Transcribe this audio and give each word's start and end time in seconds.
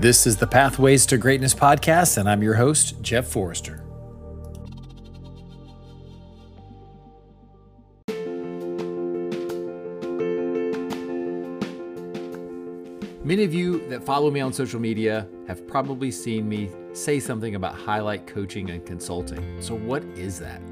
This 0.00 0.28
is 0.28 0.36
the 0.36 0.46
Pathways 0.46 1.06
to 1.06 1.18
Greatness 1.18 1.52
podcast, 1.52 2.18
and 2.18 2.30
I'm 2.30 2.40
your 2.40 2.54
host, 2.54 3.02
Jeff 3.02 3.26
Forrester. 3.26 3.82
Many 13.24 13.42
of 13.42 13.52
you 13.52 13.88
that 13.88 14.04
follow 14.04 14.30
me 14.30 14.38
on 14.38 14.52
social 14.52 14.78
media 14.78 15.26
have 15.48 15.66
probably 15.66 16.12
seen 16.12 16.48
me 16.48 16.70
say 16.92 17.18
something 17.18 17.56
about 17.56 17.74
Hi-Lite 17.74 18.28
Coaching 18.28 18.70
and 18.70 18.86
Consulting. 18.86 19.60
So, 19.60 19.74
what 19.74 20.04
is 20.16 20.38
that? 20.38 20.62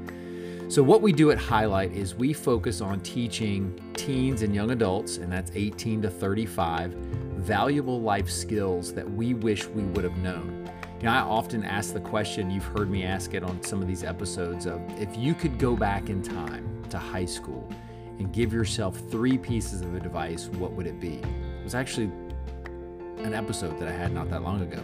So, 0.69 0.81
what 0.81 1.01
we 1.01 1.11
do 1.11 1.31
at 1.31 1.37
Hi-Lite 1.37 1.91
is 1.91 2.15
we 2.15 2.31
focus 2.31 2.79
on 2.79 3.01
teaching 3.01 3.77
teens 3.93 4.41
and 4.41 4.55
young 4.55 4.71
adults, 4.71 5.17
and 5.17 5.29
that's 5.29 5.51
18 5.53 6.03
to 6.03 6.09
35, 6.09 6.95
valuable 7.37 8.01
life 8.01 8.29
skills 8.29 8.93
that 8.93 9.09
we 9.09 9.33
wish 9.33 9.67
we 9.67 9.83
would 9.83 10.03
have 10.03 10.17
known. 10.17 10.69
You 10.99 11.03
know, 11.03 11.11
I 11.11 11.19
often 11.19 11.63
ask 11.63 11.93
the 11.93 11.99
question, 11.99 12.49
you've 12.49 12.65
heard 12.65 12.89
me 12.89 13.03
ask 13.03 13.33
it 13.33 13.43
on 13.43 13.61
some 13.61 13.81
of 13.81 13.87
these 13.87 14.03
episodes 14.03 14.65
of 14.65 14.81
if 14.99 15.15
you 15.15 15.33
could 15.33 15.59
go 15.59 15.75
back 15.75 16.09
in 16.09 16.23
time 16.23 16.83
to 16.89 16.97
high 16.97 17.25
school 17.25 17.69
and 18.17 18.33
give 18.33 18.51
yourself 18.51 18.99
three 19.11 19.37
pieces 19.37 19.81
of 19.81 19.93
advice, 19.93 20.47
what 20.47 20.71
would 20.71 20.87
it 20.87 20.99
be? 20.99 21.17
It 21.17 21.63
was 21.63 21.75
actually 21.75 22.11
an 23.19 23.33
episode 23.33 23.79
that 23.79 23.87
I 23.87 23.91
had 23.91 24.11
not 24.11 24.29
that 24.31 24.41
long 24.41 24.61
ago. 24.61 24.81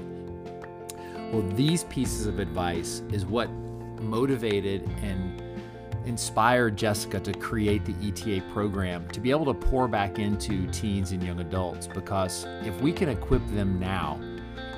Well, 1.32 1.42
these 1.56 1.86
pieces 1.86 2.28
of 2.28 2.38
advice 2.38 3.02
is 3.12 3.26
what 3.26 3.50
motivated 4.00 4.88
and 5.02 5.42
inspired 6.06 6.78
Jessica 6.78 7.20
to 7.20 7.34
create 7.34 7.86
the 7.86 7.96
ETA 8.08 8.44
program 8.52 9.08
to 9.10 9.20
be 9.20 9.32
able 9.32 9.46
to 9.46 9.54
pour 9.54 9.88
back 9.88 10.20
into 10.20 10.68
teens 10.72 11.12
and 11.12 11.24
young 11.24 11.40
adults 11.40 11.88
because 11.88 12.46
if 12.64 12.80
we 12.82 12.92
can 12.92 13.10
equip 13.10 13.46
them 13.48 13.80
now 13.80 14.20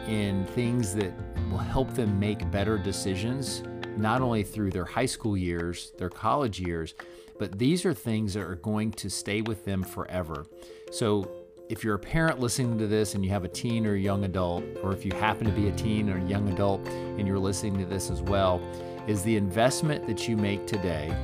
in 0.07 0.45
things 0.47 0.93
that 0.95 1.11
will 1.49 1.57
help 1.57 1.93
them 1.93 2.19
make 2.19 2.49
better 2.51 2.77
decisions, 2.77 3.63
not 3.97 4.21
only 4.21 4.43
through 4.43 4.71
their 4.71 4.85
high 4.85 5.05
school 5.05 5.35
years, 5.35 5.93
their 5.97 6.09
college 6.09 6.59
years, 6.59 6.93
but 7.39 7.57
these 7.57 7.85
are 7.85 7.93
things 7.93 8.33
that 8.33 8.43
are 8.43 8.55
going 8.55 8.91
to 8.91 9.09
stay 9.09 9.41
with 9.41 9.65
them 9.65 9.83
forever. 9.83 10.45
So 10.91 11.29
if 11.69 11.83
you're 11.83 11.95
a 11.95 11.99
parent 11.99 12.39
listening 12.39 12.77
to 12.77 12.87
this 12.87 13.15
and 13.15 13.25
you 13.25 13.31
have 13.31 13.43
a 13.43 13.47
teen 13.47 13.85
or 13.85 13.95
a 13.95 13.99
young 13.99 14.23
adult, 14.23 14.63
or 14.83 14.93
if 14.93 15.03
you 15.05 15.11
happen 15.13 15.45
to 15.45 15.51
be 15.51 15.67
a 15.67 15.71
teen 15.71 16.09
or 16.09 16.17
a 16.17 16.23
young 16.25 16.47
adult 16.49 16.85
and 16.87 17.27
you're 17.27 17.39
listening 17.39 17.77
to 17.79 17.85
this 17.85 18.11
as 18.11 18.21
well, 18.21 18.61
is 19.07 19.23
the 19.23 19.35
investment 19.35 20.07
that 20.07 20.27
you 20.27 20.35
make 20.35 20.65
today 20.67 21.15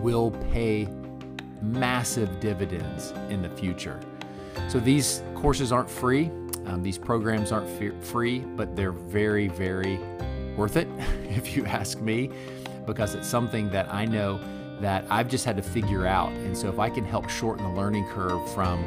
will 0.00 0.30
pay 0.52 0.88
massive 1.60 2.40
dividends 2.40 3.12
in 3.30 3.42
the 3.42 3.48
future. 3.50 4.00
So 4.68 4.80
these 4.80 5.22
courses 5.34 5.72
aren't 5.72 5.90
free. 5.90 6.30
Um, 6.66 6.82
these 6.82 6.98
programs 6.98 7.52
aren't 7.52 7.68
free, 8.04 8.40
but 8.40 8.76
they're 8.76 8.92
very, 8.92 9.48
very 9.48 9.98
worth 10.56 10.76
it, 10.76 10.88
if 11.28 11.56
you 11.56 11.64
ask 11.66 12.00
me, 12.00 12.30
because 12.86 13.14
it's 13.14 13.28
something 13.28 13.70
that 13.70 13.92
I 13.92 14.04
know 14.04 14.40
that 14.80 15.04
I've 15.10 15.28
just 15.28 15.44
had 15.44 15.56
to 15.56 15.62
figure 15.62 16.06
out. 16.06 16.30
And 16.30 16.56
so 16.56 16.68
if 16.68 16.78
I 16.78 16.90
can 16.90 17.04
help 17.04 17.28
shorten 17.28 17.64
the 17.64 17.80
learning 17.80 18.06
curve 18.08 18.48
from 18.52 18.82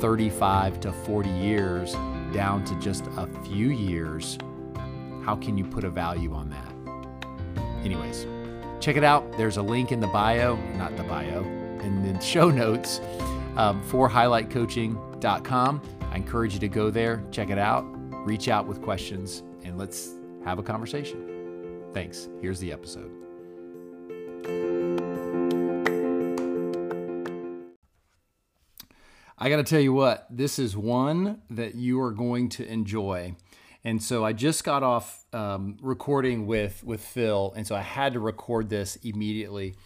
35 0.00 0.80
to 0.80 0.92
40 0.92 1.30
years 1.30 1.94
down 2.32 2.64
to 2.64 2.78
just 2.78 3.06
a 3.16 3.26
few 3.44 3.70
years, 3.70 4.38
how 5.24 5.36
can 5.36 5.56
you 5.56 5.64
put 5.64 5.84
a 5.84 5.90
value 5.90 6.32
on 6.32 6.50
that? 6.50 6.75
Anyways, 7.84 8.26
check 8.80 8.96
it 8.96 9.04
out. 9.04 9.36
There's 9.36 9.56
a 9.56 9.62
link 9.62 9.92
in 9.92 10.00
the 10.00 10.06
bio, 10.08 10.56
not 10.76 10.96
the 10.96 11.04
bio, 11.04 11.42
in 11.80 12.02
the 12.02 12.20
show 12.24 12.50
notes 12.50 13.00
um, 13.56 13.82
for 13.82 14.08
highlightcoaching.com. 14.08 15.82
I 16.10 16.16
encourage 16.16 16.54
you 16.54 16.60
to 16.60 16.68
go 16.68 16.90
there, 16.90 17.22
check 17.30 17.50
it 17.50 17.58
out, 17.58 17.84
reach 18.26 18.48
out 18.48 18.66
with 18.66 18.82
questions, 18.82 19.42
and 19.64 19.76
let's 19.78 20.10
have 20.44 20.58
a 20.58 20.62
conversation. 20.62 21.84
Thanks. 21.92 22.28
Here's 22.40 22.60
the 22.60 22.72
episode. 22.72 23.10
I 29.38 29.50
got 29.50 29.56
to 29.56 29.64
tell 29.64 29.80
you 29.80 29.92
what, 29.92 30.26
this 30.30 30.58
is 30.58 30.76
one 30.76 31.42
that 31.50 31.74
you 31.74 32.00
are 32.00 32.12
going 32.12 32.48
to 32.50 32.66
enjoy. 32.66 33.34
And 33.86 34.02
so 34.02 34.24
I 34.24 34.32
just 34.32 34.64
got 34.64 34.82
off 34.82 35.24
um, 35.32 35.76
recording 35.80 36.48
with 36.48 36.82
with 36.82 37.00
Phil, 37.00 37.52
and 37.54 37.64
so 37.64 37.76
I 37.76 37.82
had 37.82 38.14
to 38.14 38.18
record 38.20 38.68
this 38.68 38.96
immediately. 38.96 39.76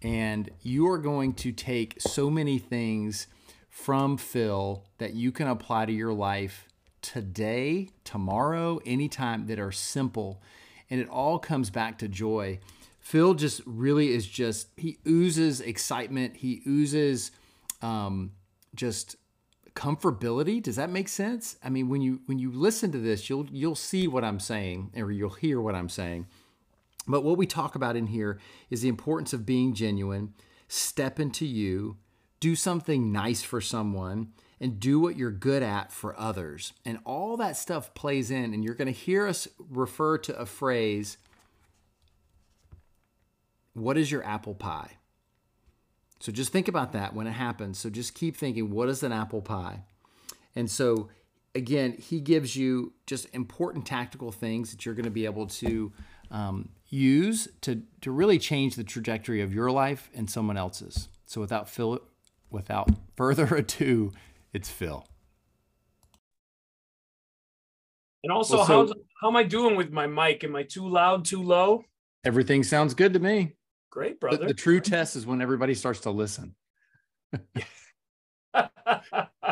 And 0.00 0.48
you 0.62 0.88
are 0.88 0.96
going 0.96 1.34
to 1.34 1.52
take 1.52 2.00
so 2.00 2.30
many 2.30 2.58
things 2.58 3.26
from 3.68 4.16
Phil 4.16 4.86
that 4.96 5.12
you 5.12 5.32
can 5.32 5.48
apply 5.48 5.84
to 5.84 5.92
your 5.92 6.14
life 6.14 6.66
today, 7.02 7.90
tomorrow, 8.04 8.80
anytime 8.86 9.46
that 9.48 9.58
are 9.58 9.70
simple. 9.70 10.40
And 10.88 10.98
it 10.98 11.10
all 11.10 11.38
comes 11.38 11.68
back 11.68 11.98
to 11.98 12.08
joy. 12.08 12.58
Phil 13.00 13.34
just 13.34 13.60
really 13.66 14.14
is 14.14 14.26
just, 14.26 14.68
he 14.78 14.96
oozes 15.06 15.60
excitement. 15.60 16.36
He 16.38 16.62
oozes 16.66 17.32
um, 17.82 18.32
just 18.74 19.16
comfortability 19.74 20.62
does 20.62 20.76
that 20.76 20.90
make 20.90 21.08
sense? 21.08 21.56
I 21.62 21.70
mean 21.70 21.88
when 21.88 22.02
you 22.02 22.20
when 22.26 22.38
you 22.38 22.50
listen 22.50 22.92
to 22.92 22.98
this 22.98 23.28
you'll 23.28 23.46
you'll 23.50 23.74
see 23.74 24.06
what 24.06 24.24
i'm 24.24 24.40
saying 24.40 24.92
or 24.96 25.10
you'll 25.10 25.30
hear 25.30 25.60
what 25.60 25.74
i'm 25.74 25.88
saying. 25.88 26.26
But 27.06 27.24
what 27.24 27.36
we 27.36 27.46
talk 27.46 27.74
about 27.74 27.96
in 27.96 28.06
here 28.06 28.38
is 28.70 28.82
the 28.82 28.88
importance 28.88 29.32
of 29.32 29.46
being 29.46 29.74
genuine 29.74 30.34
step 30.68 31.18
into 31.18 31.44
you 31.44 31.96
do 32.40 32.56
something 32.56 33.12
nice 33.12 33.42
for 33.42 33.60
someone 33.60 34.32
and 34.60 34.78
do 34.80 34.98
what 35.00 35.16
you're 35.16 35.30
good 35.30 35.62
at 35.62 35.92
for 35.92 36.18
others. 36.18 36.72
And 36.84 36.98
all 37.04 37.36
that 37.36 37.56
stuff 37.56 37.94
plays 37.94 38.30
in 38.30 38.54
and 38.54 38.64
you're 38.64 38.74
going 38.74 38.86
to 38.86 38.92
hear 38.92 39.26
us 39.26 39.48
refer 39.58 40.18
to 40.18 40.38
a 40.38 40.46
phrase 40.46 41.18
what 43.74 43.96
is 43.96 44.10
your 44.10 44.24
apple 44.24 44.54
pie 44.54 44.98
so 46.22 46.30
just 46.30 46.52
think 46.52 46.68
about 46.68 46.92
that 46.92 47.14
when 47.14 47.26
it 47.26 47.32
happens. 47.32 47.80
So 47.80 47.90
just 47.90 48.14
keep 48.14 48.36
thinking, 48.36 48.70
what 48.70 48.88
is 48.88 49.02
an 49.02 49.10
apple 49.10 49.42
pie? 49.42 49.82
And 50.54 50.70
so 50.70 51.08
again, 51.52 51.94
he 51.98 52.20
gives 52.20 52.54
you 52.54 52.92
just 53.08 53.26
important 53.32 53.86
tactical 53.86 54.30
things 54.30 54.70
that 54.70 54.86
you're 54.86 54.94
going 54.94 55.04
to 55.04 55.10
be 55.10 55.24
able 55.24 55.48
to 55.48 55.90
um, 56.30 56.68
use 56.86 57.48
to 57.62 57.82
to 58.02 58.12
really 58.12 58.38
change 58.38 58.76
the 58.76 58.84
trajectory 58.84 59.42
of 59.42 59.52
your 59.52 59.72
life 59.72 60.10
and 60.14 60.30
someone 60.30 60.56
else's. 60.56 61.08
So 61.26 61.40
without 61.40 61.68
Phil, 61.68 61.98
without 62.50 62.88
further 63.16 63.56
ado, 63.56 64.12
it's 64.52 64.70
Phil. 64.70 65.04
And 68.22 68.30
also, 68.30 68.58
well, 68.58 68.66
so, 68.66 68.72
how's 68.72 68.92
how 69.20 69.28
am 69.28 69.34
I 69.34 69.42
doing 69.42 69.74
with 69.74 69.90
my 69.90 70.06
mic? 70.06 70.44
Am 70.44 70.54
I 70.54 70.62
too 70.62 70.88
loud, 70.88 71.24
too 71.24 71.42
low? 71.42 71.82
Everything 72.24 72.62
sounds 72.62 72.94
good 72.94 73.12
to 73.12 73.18
me. 73.18 73.56
Great, 73.92 74.18
brother. 74.18 74.38
The, 74.38 74.46
the 74.46 74.54
true 74.54 74.80
test 74.80 75.16
is 75.16 75.26
when 75.26 75.42
everybody 75.42 75.74
starts 75.74 76.00
to 76.00 76.10
listen, 76.10 76.54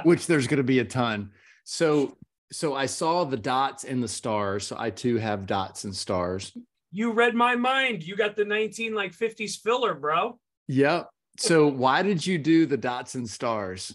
which 0.03 0.27
there's 0.27 0.47
going 0.47 0.57
to 0.57 0.65
be 0.65 0.79
a 0.79 0.85
ton. 0.85 1.33
So, 1.65 2.17
so 2.51 2.75
I 2.75 2.87
saw 2.87 3.25
the 3.25 3.37
dots 3.37 3.85
and 3.85 4.03
the 4.03 4.09
stars. 4.09 4.67
So 4.67 4.77
I 4.79 4.89
too 4.89 5.19
have 5.19 5.45
dots 5.45 5.85
and 5.85 5.95
stars. 5.95 6.57
You 6.91 7.13
read 7.13 7.35
my 7.35 7.55
mind. 7.55 8.03
You 8.03 8.17
got 8.17 8.35
the 8.35 8.47
19 8.47 8.95
like 8.95 9.13
50s 9.13 9.61
filler, 9.61 9.93
bro. 9.93 10.39
Yep. 10.69 11.11
So 11.39 11.67
why 11.69 12.01
did 12.01 12.27
you 12.27 12.39
do 12.39 12.65
the 12.65 12.79
dots 12.79 13.17
and 13.17 13.29
stars? 13.29 13.95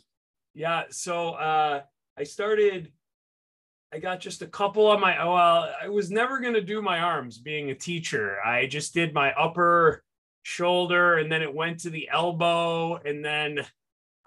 Yeah. 0.54 0.84
So 0.92 1.32
uh, 1.32 1.82
I 2.20 2.24
started 2.24 2.92
I 3.92 3.98
got 3.98 4.20
just 4.20 4.42
a 4.42 4.48
couple 4.48 4.88
on 4.88 5.00
my 5.00 5.24
well, 5.24 5.74
I 5.82 5.88
was 5.88 6.12
never 6.12 6.40
gonna 6.40 6.62
do 6.62 6.82
my 6.82 7.00
arms 7.00 7.38
being 7.38 7.72
a 7.72 7.76
teacher. 7.76 8.38
I 8.46 8.68
just 8.68 8.94
did 8.94 9.14
my 9.14 9.32
upper 9.34 10.04
shoulder 10.46 11.16
and 11.16 11.32
then 11.32 11.42
it 11.42 11.52
went 11.54 11.80
to 11.80 11.90
the 11.90 12.08
elbow 12.08 12.98
and 12.98 13.26
then 13.26 13.66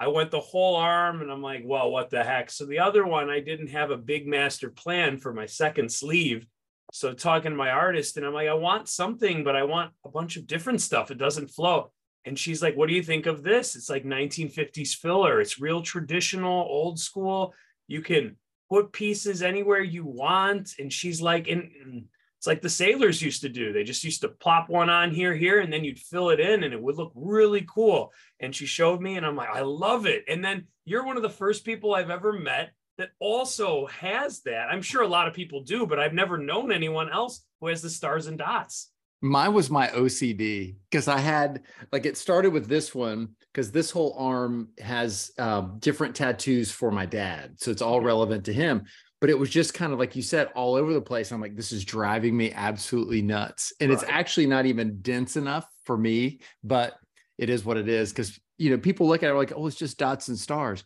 I 0.00 0.08
went 0.08 0.32
the 0.32 0.40
whole 0.40 0.74
arm 0.74 1.22
and 1.22 1.30
I'm 1.30 1.42
like, 1.42 1.62
well, 1.64 1.92
what 1.92 2.10
the 2.10 2.24
heck? 2.24 2.50
So 2.50 2.66
the 2.66 2.80
other 2.80 3.06
one, 3.06 3.30
I 3.30 3.38
didn't 3.38 3.68
have 3.68 3.92
a 3.92 3.96
big 3.96 4.26
master 4.26 4.68
plan 4.68 5.18
for 5.18 5.32
my 5.32 5.46
second 5.46 5.92
sleeve. 5.92 6.44
So 6.92 7.12
talking 7.12 7.52
to 7.52 7.56
my 7.56 7.70
artist 7.70 8.16
and 8.16 8.26
I'm 8.26 8.34
like, 8.34 8.48
I 8.48 8.54
want 8.54 8.88
something, 8.88 9.44
but 9.44 9.54
I 9.54 9.62
want 9.62 9.92
a 10.04 10.08
bunch 10.08 10.36
of 10.36 10.48
different 10.48 10.80
stuff. 10.80 11.12
It 11.12 11.18
doesn't 11.18 11.52
flow. 11.52 11.92
And 12.24 12.36
she's 12.36 12.62
like, 12.62 12.76
what 12.76 12.88
do 12.88 12.96
you 12.96 13.02
think 13.02 13.26
of 13.26 13.44
this? 13.44 13.76
It's 13.76 13.88
like 13.88 14.04
1950s 14.04 14.96
filler. 14.96 15.40
It's 15.40 15.60
real 15.60 15.82
traditional, 15.82 16.62
old 16.62 16.98
school. 16.98 17.54
You 17.86 18.02
can 18.02 18.36
put 18.68 18.92
pieces 18.92 19.40
anywhere 19.40 19.82
you 19.82 20.04
want. 20.04 20.74
And 20.80 20.92
she's 20.92 21.22
like, 21.22 21.46
and 21.46 22.06
it's 22.38 22.46
like 22.46 22.62
the 22.62 22.70
sailors 22.70 23.20
used 23.20 23.42
to 23.42 23.48
do. 23.48 23.72
They 23.72 23.82
just 23.82 24.04
used 24.04 24.20
to 24.20 24.28
plop 24.28 24.68
one 24.68 24.88
on 24.88 25.10
here, 25.10 25.34
here, 25.34 25.58
and 25.58 25.72
then 25.72 25.82
you'd 25.82 25.98
fill 25.98 26.30
it 26.30 26.38
in 26.38 26.62
and 26.62 26.72
it 26.72 26.80
would 26.80 26.96
look 26.96 27.10
really 27.16 27.66
cool. 27.68 28.12
And 28.38 28.54
she 28.54 28.64
showed 28.64 29.00
me, 29.00 29.16
and 29.16 29.26
I'm 29.26 29.34
like, 29.34 29.48
I 29.48 29.62
love 29.62 30.06
it. 30.06 30.24
And 30.28 30.44
then 30.44 30.68
you're 30.84 31.04
one 31.04 31.16
of 31.16 31.24
the 31.24 31.30
first 31.30 31.64
people 31.64 31.94
I've 31.94 32.10
ever 32.10 32.32
met 32.32 32.70
that 32.96 33.10
also 33.18 33.86
has 33.86 34.40
that. 34.42 34.68
I'm 34.70 34.82
sure 34.82 35.02
a 35.02 35.08
lot 35.08 35.26
of 35.26 35.34
people 35.34 35.62
do, 35.62 35.84
but 35.84 35.98
I've 35.98 36.14
never 36.14 36.38
known 36.38 36.70
anyone 36.70 37.10
else 37.10 37.44
who 37.60 37.66
has 37.66 37.82
the 37.82 37.90
stars 37.90 38.28
and 38.28 38.38
dots. 38.38 38.92
Mine 39.20 39.52
was 39.52 39.68
my 39.68 39.88
OCD 39.88 40.76
because 40.88 41.08
I 41.08 41.18
had 41.18 41.62
like 41.90 42.06
it 42.06 42.16
started 42.16 42.52
with 42.52 42.68
this 42.68 42.94
one 42.94 43.30
because 43.52 43.72
this 43.72 43.90
whole 43.90 44.14
arm 44.16 44.68
has 44.78 45.32
um, 45.38 45.78
different 45.80 46.14
tattoos 46.14 46.70
for 46.70 46.92
my 46.92 47.04
dad. 47.04 47.54
So 47.56 47.72
it's 47.72 47.82
all 47.82 48.00
relevant 48.00 48.44
to 48.44 48.52
him. 48.52 48.84
But 49.20 49.30
it 49.30 49.38
was 49.38 49.50
just 49.50 49.74
kind 49.74 49.92
of 49.92 49.98
like 49.98 50.14
you 50.16 50.22
said, 50.22 50.48
all 50.54 50.74
over 50.74 50.92
the 50.92 51.00
place. 51.00 51.30
I'm 51.30 51.40
like, 51.40 51.56
this 51.56 51.72
is 51.72 51.84
driving 51.84 52.36
me 52.36 52.52
absolutely 52.52 53.22
nuts. 53.22 53.72
And 53.80 53.90
right. 53.90 54.00
it's 54.00 54.08
actually 54.10 54.46
not 54.46 54.66
even 54.66 55.00
dense 55.00 55.36
enough 55.36 55.66
for 55.84 55.96
me, 55.96 56.40
but 56.62 56.94
it 57.36 57.50
is 57.50 57.64
what 57.64 57.76
it 57.76 57.88
is. 57.88 58.12
Cause 58.12 58.38
you 58.58 58.70
know, 58.70 58.78
people 58.78 59.06
look 59.06 59.22
at 59.22 59.30
it 59.30 59.34
like, 59.34 59.52
oh, 59.54 59.66
it's 59.66 59.76
just 59.76 59.98
dots 59.98 60.28
and 60.28 60.38
stars. 60.38 60.84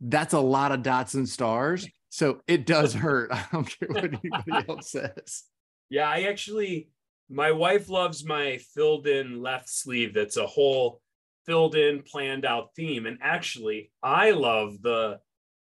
That's 0.00 0.34
a 0.34 0.40
lot 0.40 0.72
of 0.72 0.82
dots 0.82 1.14
and 1.14 1.28
stars. 1.28 1.88
So 2.08 2.40
it 2.46 2.66
does 2.66 2.94
hurt. 2.94 3.30
I 3.32 3.44
don't 3.52 3.64
care 3.64 3.88
what 3.88 4.04
anybody 4.04 4.66
else 4.68 4.90
says. 4.90 5.44
Yeah, 5.90 6.08
I 6.08 6.22
actually 6.22 6.90
my 7.30 7.52
wife 7.52 7.88
loves 7.88 8.24
my 8.24 8.58
filled 8.74 9.06
in 9.06 9.42
left 9.42 9.68
sleeve 9.68 10.14
that's 10.14 10.36
a 10.36 10.46
whole 10.46 11.00
filled 11.46 11.74
in 11.74 12.02
planned 12.02 12.44
out 12.44 12.70
theme 12.74 13.06
and 13.06 13.18
actually 13.22 13.90
i 14.02 14.30
love 14.30 14.80
the 14.82 15.18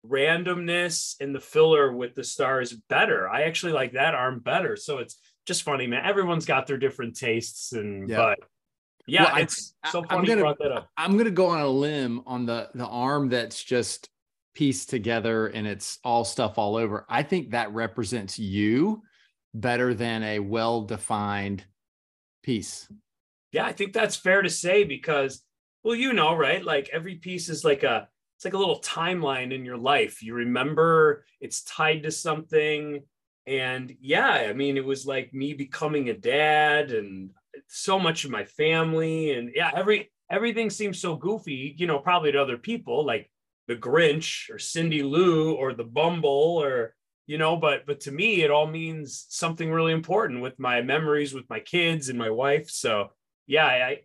randomness 0.05 1.17
and 1.21 1.35
the 1.35 1.41
filler 1.41 1.93
with 1.93 2.15
the 2.15 2.25
stars 2.25 2.73
better 2.89 3.29
i 3.29 3.43
actually 3.43 3.73
like 3.73 3.93
that 3.93 4.15
arm 4.15 4.39
better 4.39 4.77
so 4.77 4.99
it's 4.99 5.19
just 5.47 5.63
funny 5.63 5.87
man 5.87 6.05
everyone's 6.05 6.47
got 6.47 6.67
their 6.67 6.79
different 6.79 7.17
tastes 7.17 7.73
and 7.73 8.09
yeah. 8.09 8.17
but 8.17 8.39
yeah 9.07 9.25
well, 9.25 9.43
it's 9.43 9.75
I, 9.83 9.91
so 9.91 10.03
funny 10.03 10.19
I'm 10.19 10.25
gonna, 10.25 10.41
brought 10.41 10.59
that 10.59 10.73
up 10.73 10.89
i'm 10.97 11.17
gonna 11.17 11.31
go 11.31 11.47
on 11.47 11.61
a 11.61 11.69
limb 11.69 12.23
on 12.27 12.47
the 12.47 12.69
the 12.75 12.87
arm 12.87 13.29
that's 13.29 13.63
just 13.63 14.09
pieced 14.55 14.91
together 14.91 15.49
and 15.49 15.67
it's 15.67 15.99
all 16.05 16.25
stuff 16.25 16.57
all 16.57 16.77
over 16.77 17.05
i 17.09 17.23
think 17.23 17.51
that 17.51 17.73
represents 17.75 18.39
you 18.39 19.03
better 19.61 19.95
than 19.95 20.23
a 20.23 20.39
well 20.39 20.83
defined 20.83 21.65
piece. 22.43 22.89
Yeah, 23.53 23.67
I 23.67 23.73
think 23.73 23.93
that's 23.93 24.17
fair 24.17 24.43
to 24.43 24.51
say 24.51 24.85
because, 24.85 25.43
well, 25.83 25.95
you 25.95 26.13
know, 26.13 26.35
right? 26.35 26.65
Like 26.65 26.89
every 26.93 27.17
piece 27.17 27.49
is 27.49 27.65
like 27.65 27.83
a, 27.83 28.09
it's 28.37 28.45
like 28.45 28.55
a 28.55 28.59
little 28.59 28.81
timeline 28.81 29.53
in 29.53 29.65
your 29.65 29.79
life. 29.79 30.23
You 30.23 30.35
remember 30.35 31.25
it's 31.41 31.63
tied 31.63 32.03
to 32.03 32.11
something. 32.11 33.03
And 33.47 33.97
yeah, 34.01 34.47
I 34.49 34.53
mean, 34.53 34.77
it 34.77 34.85
was 34.85 35.07
like 35.07 35.33
me 35.33 35.55
becoming 35.55 36.11
a 36.11 36.15
dad 36.15 36.91
and 36.91 37.31
so 37.67 37.99
much 37.99 38.25
of 38.25 38.31
my 38.31 38.45
family. 38.45 39.33
And 39.33 39.53
yeah, 39.55 39.71
every, 39.75 40.11
everything 40.31 40.69
seems 40.69 41.01
so 41.01 41.17
goofy, 41.17 41.75
you 41.79 41.87
know, 41.87 41.99
probably 41.99 42.33
to 42.33 42.43
other 42.43 42.59
people 42.59 43.07
like 43.07 43.31
the 43.69 43.77
Grinch 43.77 44.51
or 44.51 44.59
Cindy 44.59 45.03
Lou 45.03 45.55
or 45.55 45.73
the 45.73 45.85
Bumble 45.85 46.61
or, 46.63 46.95
you 47.29 47.39
know 47.39 47.57
but 47.57 47.85
but 47.87 48.01
to 48.01 48.13
me 48.13 48.43
it 48.43 48.51
all 48.51 48.67
means 48.67 49.27
something 49.29 49.71
really 49.71 49.93
important 49.93 50.41
with 50.41 50.59
my 50.59 50.81
memories 50.81 51.35
with 51.35 51.49
my 51.51 51.59
kids 51.59 52.09
and 52.09 52.17
my 52.17 52.31
wife 52.31 52.71
so 52.71 53.09
yeah 53.49 53.67
i 53.67 53.99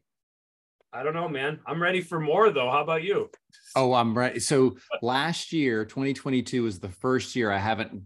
i 0.93 1.03
don't 1.03 1.13
know 1.13 1.27
man. 1.27 1.59
I'm 1.65 1.81
ready 1.81 2.01
for 2.01 2.19
more 2.19 2.49
though. 2.49 2.69
How 2.69 2.81
about 2.81 3.03
you? 3.03 3.29
Oh 3.75 3.93
i'm 3.93 4.17
ready 4.17 4.39
so 4.39 4.77
last 5.01 5.53
year 5.53 5.85
2022 5.85 6.63
was 6.63 6.79
the 6.79 6.89
first 6.89 7.35
year 7.35 7.51
i 7.51 7.57
haven't 7.57 8.03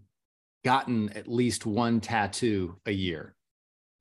gotten 0.63 1.09
at 1.13 1.27
least 1.27 1.65
one 1.65 1.99
tattoo 2.01 2.75
a 2.85 2.91
year. 2.91 3.35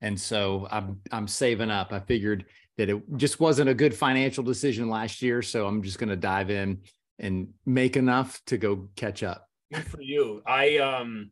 And 0.01 0.19
so 0.19 0.67
i'm 0.71 1.01
i'm 1.11 1.27
saving 1.27 1.71
up. 1.71 1.93
I 1.93 1.99
figured 1.99 2.45
that 2.77 2.89
it 2.89 3.01
just 3.17 3.39
wasn't 3.39 3.69
a 3.69 3.73
good 3.73 3.95
financial 3.95 4.43
decision 4.43 4.89
last 4.89 5.21
year 5.21 5.41
so 5.41 5.67
i'm 5.67 5.81
just 5.81 5.99
going 5.99 6.09
to 6.09 6.15
dive 6.15 6.49
in 6.49 6.81
and 7.19 7.49
make 7.65 7.95
enough 7.95 8.41
to 8.47 8.57
go 8.57 8.89
catch 8.95 9.23
up. 9.23 9.47
Good 9.73 9.87
for 9.87 10.01
you. 10.01 10.41
I 10.45 10.77
um 10.77 11.31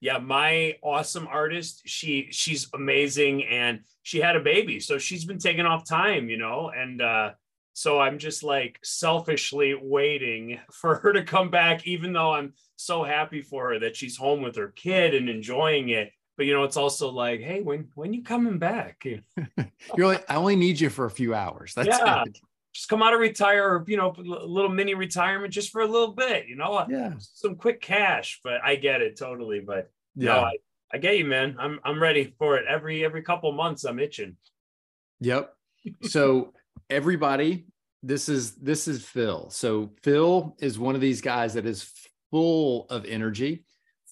yeah, 0.00 0.18
my 0.18 0.76
awesome 0.82 1.28
artist, 1.30 1.82
she 1.84 2.28
she's 2.30 2.68
amazing 2.72 3.44
and 3.44 3.80
she 4.02 4.18
had 4.18 4.34
a 4.34 4.40
baby. 4.40 4.80
So 4.80 4.98
she's 4.98 5.26
been 5.26 5.38
taking 5.38 5.66
off 5.66 5.86
time, 5.86 6.30
you 6.30 6.38
know, 6.38 6.70
and 6.74 7.02
uh 7.02 7.30
so 7.72 8.00
I'm 8.00 8.18
just 8.18 8.42
like 8.42 8.78
selfishly 8.82 9.74
waiting 9.80 10.58
for 10.72 10.96
her 10.96 11.12
to 11.12 11.22
come 11.22 11.50
back 11.50 11.86
even 11.86 12.12
though 12.12 12.32
I'm 12.32 12.54
so 12.76 13.04
happy 13.04 13.42
for 13.42 13.70
her 13.70 13.78
that 13.80 13.96
she's 13.96 14.16
home 14.16 14.42
with 14.42 14.56
her 14.56 14.68
kid 14.68 15.14
and 15.14 15.28
enjoying 15.28 15.90
it. 15.90 16.12
But 16.36 16.46
you 16.46 16.54
know, 16.54 16.64
it's 16.64 16.78
also 16.78 17.10
like, 17.10 17.40
hey, 17.40 17.60
when 17.60 17.88
when 17.94 18.14
you 18.14 18.22
coming 18.22 18.58
back? 18.58 19.04
You're 19.96 20.06
like, 20.06 20.30
I 20.30 20.36
only 20.36 20.56
need 20.56 20.80
you 20.80 20.88
for 20.88 21.04
a 21.04 21.10
few 21.10 21.34
hours. 21.34 21.74
That's 21.74 21.88
yeah. 21.88 22.24
It 22.26 22.40
just 22.80 22.88
come 22.88 23.02
out 23.02 23.12
of 23.12 23.20
retire, 23.20 23.84
you 23.86 23.98
know, 23.98 24.14
a 24.16 24.22
little 24.22 24.70
mini 24.70 24.94
retirement 24.94 25.52
just 25.52 25.70
for 25.70 25.82
a 25.82 25.86
little 25.86 26.14
bit, 26.14 26.46
you 26.48 26.56
know, 26.56 26.86
yeah, 26.88 27.12
some 27.18 27.54
quick 27.54 27.82
cash. 27.82 28.40
But 28.42 28.64
I 28.64 28.76
get 28.76 29.02
it 29.02 29.18
totally. 29.18 29.60
But 29.60 29.90
yeah, 30.16 30.32
no, 30.32 30.40
I, 30.40 30.52
I 30.90 30.96
get 30.96 31.18
you, 31.18 31.26
man. 31.26 31.56
I'm 31.58 31.78
I'm 31.84 32.02
ready 32.02 32.34
for 32.38 32.56
it. 32.56 32.64
Every 32.66 33.04
every 33.04 33.20
couple 33.20 33.52
months, 33.52 33.84
I'm 33.84 33.98
itching. 33.98 34.38
Yep. 35.20 35.52
So 36.04 36.54
everybody, 36.90 37.66
this 38.02 38.30
is 38.30 38.54
this 38.54 38.88
is 38.88 39.04
Phil. 39.04 39.50
So 39.50 39.90
Phil 40.02 40.56
is 40.58 40.78
one 40.78 40.94
of 40.94 41.02
these 41.02 41.20
guys 41.20 41.52
that 41.54 41.66
is 41.66 41.92
full 42.30 42.86
of 42.88 43.04
energy, 43.04 43.62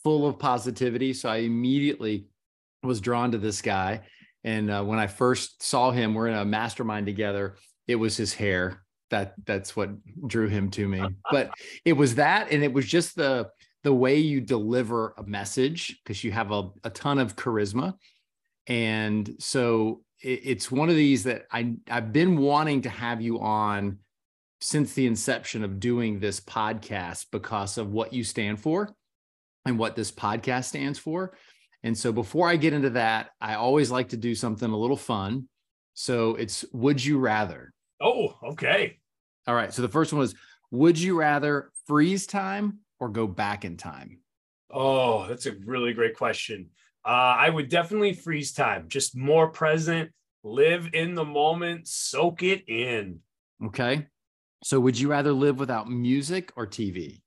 full 0.05 0.27
of 0.27 0.39
positivity. 0.39 1.15
So 1.15 1.31
I 1.31 1.39
immediately 1.39 2.27
was 2.83 3.01
drawn 3.01 3.33
to 3.33 3.39
this 3.39 3.63
guy. 3.63 4.03
And 4.45 4.71
uh, 4.71 4.85
when 4.85 4.99
I 4.99 5.07
first 5.07 5.63
saw 5.63 5.91
him, 5.91 6.13
we're 6.13 6.29
in 6.29 6.35
a 6.35 6.45
mastermind 6.45 7.07
together 7.07 7.57
it 7.89 7.97
was 7.97 8.17
his 8.17 8.35
hair 8.35 8.85
that 9.11 9.35
that's 9.45 9.75
what 9.75 9.91
drew 10.27 10.49
him 10.49 10.71
to 10.71 10.87
me. 10.87 11.03
But 11.31 11.51
it 11.85 11.95
was 11.95 12.17
that 12.17 12.53
and 12.53 12.63
it 12.63 12.73
was 12.73 12.87
just 12.87 13.17
the 13.17 13.51
the 13.85 13.93
way 13.93 14.19
you 14.19 14.41
deliver 14.41 15.15
a 15.17 15.23
message 15.23 15.99
because 16.03 16.23
you 16.23 16.33
have 16.33 16.51
a, 16.53 16.71
a 16.85 16.91
ton 16.91 17.19
of 17.19 17.37
charisma. 17.37 17.95
And 18.67 19.37
so 19.39 20.03
it, 20.21 20.41
it's 20.45 20.71
one 20.71 20.89
of 20.89 20.97
these 20.97 21.25
that 21.25 21.47
i 21.51 21.75
i've 21.91 22.13
been 22.13 22.37
wanting 22.37 22.83
to 22.83 22.91
have 22.91 23.21
you 23.23 23.41
on 23.41 23.99
since 24.61 24.93
the 24.93 25.07
inception 25.07 25.63
of 25.63 25.79
doing 25.79 26.19
this 26.19 26.41
podcast 26.41 27.27
because 27.31 27.79
of 27.79 27.93
what 27.93 28.13
you 28.13 28.25
stand 28.25 28.61
for 28.61 28.93
and 29.65 29.79
what 29.79 29.95
this 29.95 30.11
podcast 30.11 30.65
stands 30.65 30.99
for. 30.99 31.37
And 31.85 31.97
so 31.97 32.13
before 32.13 32.49
i 32.49 32.57
get 32.57 32.73
into 32.73 32.91
that 32.91 33.31
i 33.41 33.55
always 33.55 33.91
like 33.91 34.11
to 34.11 34.17
do 34.17 34.35
something 34.35 34.71
a 34.71 34.77
little 34.77 34.97
fun. 34.97 35.49
So 35.95 36.35
it's 36.35 36.65
would 36.73 37.05
you 37.05 37.19
rather 37.19 37.73
Oh, 38.01 38.37
okay. 38.43 38.99
All 39.47 39.55
right. 39.55 39.73
So 39.73 39.83
the 39.83 39.89
first 39.89 40.13
one 40.13 40.21
was 40.21 40.35
Would 40.71 40.99
you 40.99 41.19
rather 41.19 41.71
freeze 41.87 42.27
time 42.27 42.81
or 43.01 43.09
go 43.09 43.27
back 43.27 43.65
in 43.65 43.77
time? 43.77 44.19
Oh, 44.71 45.27
that's 45.27 45.47
a 45.47 45.53
really 45.65 45.93
great 45.93 46.17
question. 46.17 46.71
Uh, 47.05 47.37
I 47.39 47.49
would 47.49 47.69
definitely 47.71 48.13
freeze 48.13 48.53
time, 48.53 48.87
just 48.89 49.17
more 49.17 49.49
present, 49.49 50.11
live 50.45 50.91
in 50.93 51.15
the 51.15 51.25
moment, 51.25 51.89
soak 51.89 52.43
it 52.43 52.69
in. 52.69 53.21
Okay. 53.65 54.07
So 54.63 54.79
would 54.81 54.99
you 54.99 55.09
rather 55.09 55.33
live 55.33 55.59
without 55.59 55.89
music 55.89 56.53
or 56.57 56.67
TV? 56.67 57.23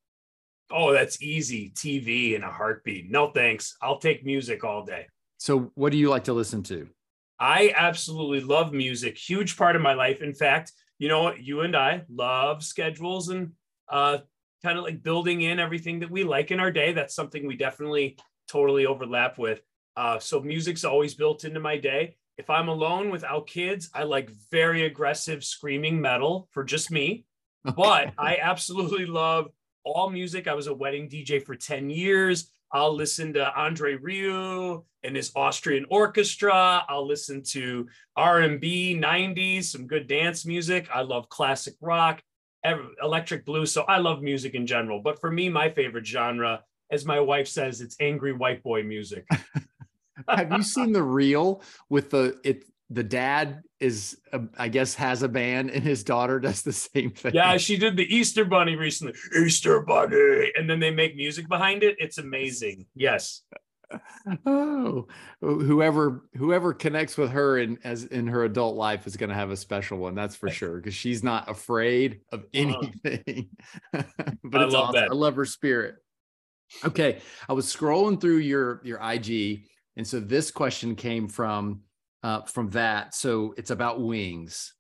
Oh, 0.70 0.94
that's 0.94 1.22
easy. 1.22 1.72
TV 1.76 2.36
in 2.36 2.44
a 2.44 2.52
heartbeat. 2.52 3.10
No 3.10 3.32
thanks. 3.32 3.76
I'll 3.82 3.98
take 3.98 4.26
music 4.26 4.64
all 4.64 4.86
day. 4.86 5.08
So 5.38 5.72
what 5.76 5.92
do 5.92 5.98
you 5.98 6.10
like 6.10 6.26
to 6.26 6.34
listen 6.34 6.62
to? 6.64 6.88
I 7.42 7.74
absolutely 7.76 8.42
love 8.42 8.72
music, 8.72 9.18
huge 9.18 9.58
part 9.58 9.76
of 9.76 9.82
my 9.82 9.96
life. 9.96 10.22
In 10.22 10.32
fact, 10.32 10.74
you 11.00 11.08
know, 11.10 11.24
what? 11.24 11.42
you 11.42 11.62
and 11.62 11.76
I 11.76 12.04
love 12.08 12.64
schedules 12.64 13.30
and 13.30 13.54
uh, 13.90 14.20
kind 14.62 14.78
of 14.78 14.84
like 14.84 15.02
building 15.02 15.42
in 15.42 15.60
everything 15.60 16.02
that 16.02 16.12
we 16.12 16.24
like 16.24 16.52
in 16.52 16.60
our 16.60 16.72
day. 16.72 16.94
That's 16.94 17.16
something 17.16 17.48
we 17.48 17.58
definitely 17.58 18.18
totally 18.48 18.86
overlap 18.86 19.40
with. 19.40 19.60
Uh, 19.98 20.20
so 20.20 20.40
music's 20.40 20.86
always 20.86 21.16
built 21.16 21.44
into 21.44 21.60
my 21.60 21.78
day. 21.80 22.16
If 22.38 22.52
I'm 22.52 22.68
alone 22.68 23.10
without 23.10 23.48
kids, 23.48 23.90
I 23.92 24.04
like 24.04 24.30
very 24.52 24.86
aggressive 24.86 25.44
screaming 25.44 26.00
metal 26.00 26.48
for 26.52 26.64
just 26.64 26.92
me. 26.92 27.26
But 27.76 28.14
I 28.18 28.38
absolutely 28.42 29.06
love 29.06 29.50
all 29.84 30.10
music. 30.10 30.48
I 30.48 30.54
was 30.54 30.68
a 30.68 30.74
wedding 30.74 31.10
DJ 31.10 31.44
for 31.44 31.56
10 31.56 31.90
years. 31.90 32.52
I'll 32.74 32.96
listen 32.96 33.34
to 33.34 33.54
Andre 33.60 33.96
Rieu 33.98 34.84
and 35.04 35.16
his 35.16 35.32
Austrian 35.36 35.86
orchestra. 35.90 36.86
I'll 36.88 37.06
listen 37.06 37.44
to 37.50 37.88
R&B, 38.16 38.96
90s, 38.96 39.66
some 39.66 39.88
good 39.88 40.08
dance 40.08 40.46
music. 40.46 40.88
I 40.94 41.02
love 41.02 41.30
classic 41.30 41.76
rock, 41.82 42.22
electric 43.02 43.46
blues. 43.46 43.72
So 43.72 43.82
I 43.84 43.98
love 43.98 44.22
music 44.22 44.54
in 44.54 44.66
general. 44.66 45.02
But 45.02 45.20
for 45.20 45.32
me, 45.32 45.50
my 45.50 45.70
favorite 45.70 46.06
genre, 46.06 46.64
as 46.92 47.06
my 47.06 47.20
wife 47.20 47.48
says, 47.48 47.82
it's 47.82 47.98
angry 48.00 48.34
white 48.34 48.64
boy 48.64 48.84
music. 48.84 49.26
Have 50.28 50.52
you 50.52 50.64
seen 50.64 50.94
the 50.94 51.04
reel 51.04 51.64
with 51.90 52.12
the 52.12 52.40
it 52.44 52.66
the 52.92 53.04
dad 53.04 53.64
is 53.80 54.18
uh, 54.34 54.40
i 54.58 54.68
guess 54.68 54.94
has 54.94 55.24
a 55.24 55.28
band 55.28 55.72
and 55.72 55.84
his 55.84 56.04
daughter 56.04 56.40
does 56.40 56.62
the 56.62 56.74
same 56.74 57.12
thing. 57.12 57.34
Yeah 57.34 57.58
she 57.58 57.78
did 57.78 57.96
the 57.96 58.16
easter 58.16 58.46
bunny 58.46 58.76
recently. 58.76 59.14
Easter 59.36 59.82
bunny! 59.82 60.52
And 60.56 60.70
then 60.70 60.80
they 60.80 60.92
make 60.92 61.16
music 61.16 61.48
behind 61.48 61.84
it. 61.84 61.96
It's 62.00 62.18
amazing. 62.18 62.86
Yes. 62.96 63.42
Oh 64.46 65.08
whoever 65.42 66.24
whoever 66.36 66.74
connects 66.74 67.18
with 67.18 67.32
her 67.32 67.58
in 67.58 67.78
as 67.84 68.06
in 68.06 68.28
her 68.28 68.46
adult 68.46 68.76
life 68.76 69.08
is 69.08 69.18
going 69.18 69.30
to 69.30 69.36
have 69.36 69.52
a 69.52 69.58
special 69.58 69.98
one 69.98 70.16
that's 70.16 70.36
for 70.36 70.50
sure 70.50 70.78
because 70.78 70.94
she's 70.94 71.24
not 71.24 71.50
afraid 71.50 72.22
of 72.32 72.42
uh-huh. 72.42 72.48
anything. 72.54 73.50
But 74.44 74.62
I 74.62 74.66
love 74.66 74.74
awesome. 74.74 74.96
that. 74.96 75.12
I 75.12 75.14
love 75.14 75.36
her 75.36 75.46
spirit. 75.46 75.96
Okay 76.86 77.20
i 77.50 77.54
was 77.54 77.66
scrolling 77.66 78.20
through 78.20 78.38
your 78.38 78.82
your 78.84 79.00
ig 79.12 79.66
and 79.98 80.08
so 80.08 80.22
this 80.22 80.52
question 80.52 80.96
came 80.96 81.28
from 81.28 81.82
uh, 82.24 82.42
from 82.42 82.70
that. 82.72 83.16
So 83.16 83.54
it's 83.58 83.72
about 83.72 84.02
wings. 84.02 84.74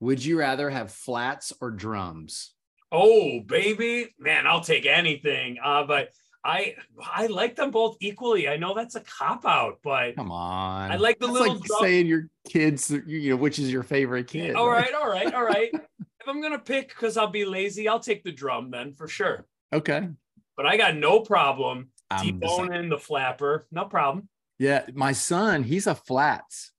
Would 0.00 0.24
you 0.24 0.38
rather 0.38 0.68
have 0.70 0.92
flats 0.92 1.52
or 1.60 1.70
drums? 1.70 2.52
Oh, 2.92 3.40
baby, 3.40 4.14
man, 4.18 4.46
I'll 4.46 4.60
take 4.60 4.86
anything. 4.86 5.58
Uh, 5.62 5.84
but 5.84 6.10
I 6.44 6.76
I 7.02 7.26
like 7.26 7.56
them 7.56 7.72
both 7.72 7.96
equally. 8.00 8.48
I 8.48 8.56
know 8.56 8.74
that's 8.74 8.94
a 8.94 9.00
cop 9.00 9.44
out, 9.44 9.80
but 9.82 10.14
come 10.14 10.30
on. 10.30 10.92
I 10.92 10.96
like 10.96 11.18
the 11.18 11.26
that's 11.26 11.38
little 11.38 11.54
like 11.54 11.64
drum- 11.64 11.80
saying 11.80 12.06
your 12.06 12.28
kids, 12.48 12.90
you 13.06 13.30
know, 13.30 13.36
which 13.36 13.58
is 13.58 13.72
your 13.72 13.82
favorite 13.82 14.28
kid. 14.28 14.54
All 14.54 14.68
right, 14.68 14.94
all 14.94 15.08
right, 15.08 15.34
all 15.34 15.44
right. 15.44 15.70
if 16.00 16.28
I'm 16.28 16.40
gonna 16.40 16.60
pick 16.60 16.90
because 16.90 17.16
I'll 17.16 17.26
be 17.26 17.44
lazy, 17.44 17.88
I'll 17.88 17.98
take 17.98 18.22
the 18.22 18.30
drum 18.30 18.70
then 18.70 18.94
for 18.94 19.08
sure. 19.08 19.46
Okay. 19.72 20.08
But 20.56 20.66
I 20.66 20.76
got 20.76 20.96
no 20.96 21.20
problem 21.20 21.88
I'm 22.10 22.38
the. 22.38 22.88
The 22.90 22.98
flapper. 22.98 23.66
No 23.72 23.84
problem. 23.86 24.28
Yeah, 24.58 24.84
my 24.94 25.12
son, 25.12 25.64
he's 25.64 25.86
a 25.86 25.94
flats. 25.94 26.70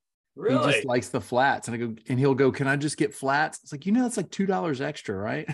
He 0.46 0.72
just 0.72 0.86
likes 0.86 1.10
the 1.10 1.22
flats. 1.22 1.68
And 1.68 1.76
I 1.76 1.78
go, 1.78 1.96
and 2.08 2.20
he'll 2.20 2.36
go, 2.36 2.52
Can 2.52 2.68
I 2.68 2.76
just 2.76 2.98
get 2.98 3.14
flats? 3.14 3.60
It's 3.64 3.72
like, 3.72 3.86
you 3.86 3.92
know, 3.92 4.06
it's 4.06 4.18
like 4.18 4.32
two 4.32 4.46
dollars 4.46 4.82
extra, 4.82 5.16
right? 5.16 5.48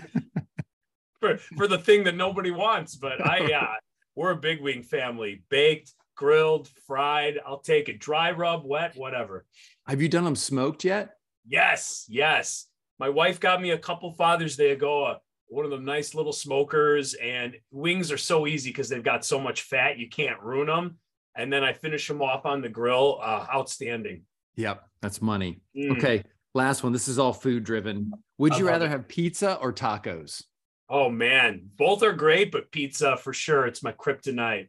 for, 1.20 1.38
for 1.56 1.66
the 1.66 1.78
thing 1.78 2.04
that 2.04 2.16
nobody 2.16 2.50
wants. 2.50 2.96
But 2.96 3.24
I 3.24 3.38
yeah, 3.48 3.74
we're 4.14 4.32
a 4.32 4.36
big 4.36 4.60
wing 4.60 4.82
family. 4.82 5.42
Baked, 5.48 5.92
grilled, 6.14 6.68
fried. 6.86 7.38
I'll 7.46 7.60
take 7.60 7.88
it. 7.88 7.98
Dry 7.98 8.30
rub, 8.32 8.64
wet, 8.64 8.96
whatever. 8.96 9.46
Have 9.86 10.02
you 10.02 10.08
done 10.08 10.24
them 10.24 10.36
smoked 10.36 10.84
yet? 10.84 11.16
Yes, 11.46 12.04
yes. 12.08 12.66
My 12.98 13.08
wife 13.08 13.40
got 13.40 13.60
me 13.60 13.70
a 13.70 13.78
couple 13.78 14.12
Father's 14.12 14.56
Day 14.56 14.70
ago, 14.70 15.04
uh, 15.04 15.18
one 15.48 15.64
of 15.64 15.70
the 15.70 15.78
nice 15.78 16.14
little 16.14 16.32
smokers, 16.32 17.14
and 17.14 17.56
wings 17.70 18.10
are 18.10 18.18
so 18.18 18.46
easy 18.46 18.70
because 18.70 18.88
they've 18.88 19.02
got 19.02 19.24
so 19.24 19.38
much 19.38 19.62
fat, 19.62 19.98
you 19.98 20.08
can't 20.08 20.40
ruin 20.40 20.68
them. 20.68 20.98
And 21.36 21.52
then 21.52 21.64
I 21.64 21.72
finish 21.72 22.06
them 22.06 22.22
off 22.22 22.46
on 22.46 22.62
the 22.62 22.68
grill. 22.68 23.18
Uh, 23.20 23.46
outstanding. 23.52 24.22
Yep, 24.56 24.84
that's 25.00 25.20
money. 25.20 25.60
Mm. 25.76 25.96
Okay, 25.96 26.24
last 26.54 26.82
one. 26.82 26.92
This 26.92 27.08
is 27.08 27.18
all 27.18 27.32
food 27.32 27.64
driven. 27.64 28.12
Would 28.38 28.56
you 28.56 28.66
rather 28.66 28.86
it. 28.86 28.90
have 28.90 29.08
pizza 29.08 29.56
or 29.56 29.72
tacos? 29.72 30.44
Oh 30.88 31.08
man, 31.08 31.70
both 31.76 32.02
are 32.02 32.12
great, 32.12 32.52
but 32.52 32.70
pizza 32.70 33.16
for 33.16 33.32
sure. 33.32 33.66
It's 33.66 33.82
my 33.82 33.92
kryptonite. 33.92 34.68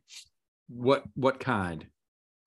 What 0.69 1.03
what 1.15 1.39
kind? 1.39 1.85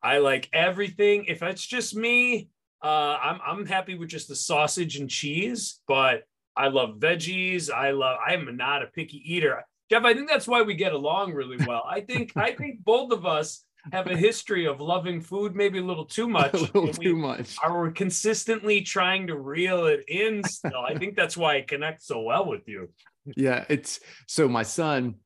I 0.03 0.19
like 0.19 0.49
everything. 0.53 1.27
If 1.27 1.43
it's 1.43 1.65
just 1.67 1.95
me, 1.95 2.49
uh, 2.83 3.19
I'm 3.21 3.41
I'm 3.45 3.67
happy 3.67 3.95
with 3.97 4.09
just 4.09 4.29
the 4.29 4.37
sausage 4.37 4.97
and 4.97 5.11
cheese. 5.11 5.81
But 5.87 6.23
I 6.57 6.69
love 6.69 6.99
veggies. 6.99 7.71
I 7.71 7.91
love. 7.91 8.19
I'm 8.27 8.57
not 8.57 8.83
a 8.83 8.87
picky 8.87 9.23
eater, 9.25 9.63
Jeff. 9.91 10.05
I 10.05 10.15
think 10.15 10.29
that's 10.29 10.49
why 10.49 10.63
we 10.63 10.75
get 10.75 10.93
along 10.93 11.35
really 11.35 11.59
well. 11.67 11.85
I 11.89 12.01
think 12.01 12.33
I 12.37 12.53
think 12.59 12.85
both 12.85 13.13
of 13.13 13.27
us 13.27 13.65
have 13.93 14.07
a 14.07 14.17
history 14.17 14.67
of 14.67 14.81
loving 14.81 15.21
food, 15.21 15.55
maybe 15.55 15.79
a 15.79 15.83
little 15.85 16.05
too 16.05 16.29
much. 16.39 16.55
a 16.55 16.59
little 16.59 16.89
and 16.89 16.99
we 16.99 17.05
too 17.05 17.17
much. 17.17 17.57
Are 17.63 17.85
we 17.85 17.93
consistently 17.93 18.81
trying 18.83 19.27
to 19.29 19.37
reel 19.37 19.87
it 19.87 20.05
in 20.09 20.45
still. 20.45 20.85
I 20.87 20.95
think 20.97 21.17
that's 21.17 21.37
why 21.37 21.57
I 21.57 21.61
connect 21.63 22.03
so 22.03 22.21
well 22.21 22.47
with 22.47 22.67
you. 22.69 22.89
Yeah, 23.37 23.65
it's 23.69 24.01
so 24.27 24.49
my 24.49 24.63
son, 24.63 25.17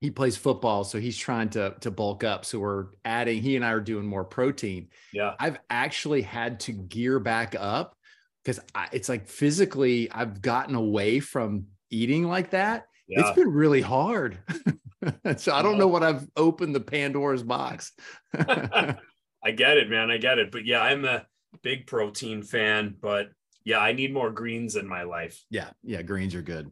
he 0.00 0.10
plays 0.10 0.36
football, 0.36 0.84
so 0.84 0.98
he's 0.98 1.16
trying 1.16 1.50
to 1.50 1.74
to 1.80 1.90
bulk 1.90 2.24
up. 2.24 2.44
So 2.44 2.58
we're 2.58 2.86
adding, 3.04 3.42
he 3.42 3.56
and 3.56 3.64
I 3.64 3.72
are 3.72 3.80
doing 3.80 4.06
more 4.06 4.24
protein. 4.24 4.88
Yeah. 5.12 5.34
I've 5.38 5.58
actually 5.68 6.22
had 6.22 6.60
to 6.60 6.72
gear 6.72 7.18
back 7.18 7.54
up 7.58 7.96
because 8.44 8.60
it's 8.92 9.08
like 9.08 9.26
physically 9.26 10.10
I've 10.10 10.40
gotten 10.40 10.74
away 10.74 11.20
from 11.20 11.66
eating 11.90 12.26
like 12.28 12.50
that. 12.50 12.86
Yeah. 13.10 13.20
It's 13.20 13.36
been 13.36 13.52
really 13.52 13.80
hard. 13.80 14.38
so 15.36 15.52
I 15.52 15.62
don't 15.62 15.78
know 15.78 15.88
what 15.88 16.04
I've 16.04 16.28
opened 16.36 16.74
the 16.74 16.80
Pandora's 16.80 17.42
box. 17.42 17.92
I 18.38 19.50
get 19.54 19.78
it, 19.78 19.90
man. 19.90 20.10
I 20.10 20.18
get 20.18 20.38
it. 20.38 20.52
But 20.52 20.64
yeah, 20.64 20.80
I'm 20.80 21.04
a 21.04 21.26
big 21.62 21.86
protein 21.86 22.42
fan, 22.42 22.94
but 23.00 23.30
yeah, 23.64 23.78
I 23.78 23.92
need 23.92 24.12
more 24.12 24.30
greens 24.30 24.76
in 24.76 24.86
my 24.86 25.02
life. 25.02 25.42
yeah, 25.50 25.70
yeah, 25.82 26.02
greens 26.02 26.34
are 26.34 26.42
good. 26.42 26.70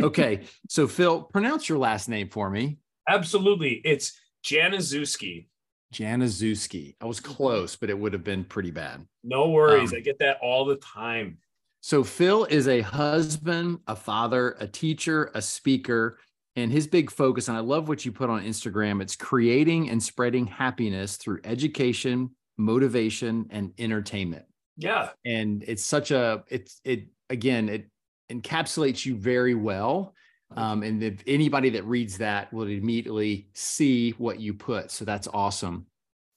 Okay, 0.00 0.42
so 0.68 0.86
Phil, 0.86 1.22
pronounce 1.22 1.68
your 1.68 1.78
last 1.78 2.08
name 2.08 2.28
for 2.28 2.48
me. 2.48 2.78
Absolutely. 3.08 3.80
It's 3.84 4.18
Januszewski. 4.44 5.48
Januszewski. 5.92 6.94
I 7.00 7.06
was 7.06 7.18
close, 7.18 7.76
but 7.76 7.90
it 7.90 7.98
would 7.98 8.12
have 8.12 8.24
been 8.24 8.44
pretty 8.44 8.70
bad. 8.70 9.04
No 9.24 9.48
worries. 9.48 9.92
Um, 9.92 9.98
I 9.98 10.00
get 10.00 10.20
that 10.20 10.38
all 10.40 10.64
the 10.64 10.76
time. 10.76 11.38
So 11.80 12.04
Phil 12.04 12.44
is 12.44 12.68
a 12.68 12.82
husband, 12.82 13.80
a 13.86 13.96
father, 13.96 14.56
a 14.60 14.66
teacher, 14.66 15.30
a 15.34 15.40
speaker, 15.40 16.18
and 16.56 16.70
his 16.70 16.86
big 16.86 17.10
focus, 17.10 17.48
and 17.48 17.56
I 17.56 17.60
love 17.60 17.88
what 17.88 18.04
you 18.04 18.12
put 18.12 18.28
on 18.28 18.44
Instagram, 18.44 19.00
it's 19.00 19.16
creating 19.16 19.88
and 19.88 20.02
spreading 20.02 20.46
happiness 20.46 21.16
through 21.16 21.40
education, 21.44 22.30
motivation, 22.58 23.46
and 23.50 23.72
entertainment. 23.78 24.44
Yeah. 24.76 25.10
And 25.24 25.64
it's 25.66 25.84
such 25.84 26.10
a 26.10 26.44
it's 26.48 26.80
it 26.84 27.06
again, 27.30 27.68
it 27.68 27.88
encapsulates 28.30 29.06
you 29.06 29.16
very 29.16 29.54
well. 29.54 30.14
Um, 30.56 30.82
and 30.82 31.02
if 31.02 31.22
anybody 31.26 31.70
that 31.70 31.84
reads 31.84 32.18
that 32.18 32.52
will 32.52 32.66
immediately 32.66 33.48
see 33.54 34.10
what 34.12 34.40
you 34.40 34.52
put. 34.52 34.90
So 34.90 35.04
that's 35.04 35.28
awesome. 35.32 35.86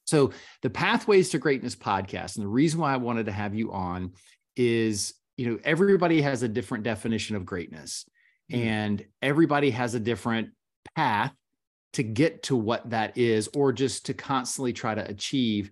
So 0.06 0.32
the 0.62 0.70
Pathways 0.70 1.30
to 1.30 1.40
Greatness 1.40 1.76
podcast, 1.76 2.36
and 2.36 2.46
the 2.46 2.50
reason 2.50 2.80
why 2.80 2.94
I 2.94 2.98
wanted 2.98 3.26
to 3.26 3.32
have 3.32 3.56
you 3.56 3.72
on 3.72 4.12
is, 4.56 5.16
you 5.38 5.50
know, 5.50 5.60
everybody 5.64 6.22
has 6.22 6.44
a 6.44 6.48
different 6.48 6.84
definition 6.84 7.36
of 7.36 7.46
greatness, 7.46 8.06
Mhm. 8.52 8.58
and 8.58 9.06
everybody 9.22 9.72
has 9.72 9.96
a 9.96 10.00
different 10.00 10.50
path 10.96 11.34
to 11.94 12.04
get 12.04 12.44
to 12.44 12.56
what 12.56 12.90
that 12.90 13.18
is, 13.18 13.50
or 13.56 13.72
just 13.72 14.08
to 14.08 14.14
constantly 14.14 14.74
try 14.74 14.96
to 14.96 15.08
achieve. 15.10 15.72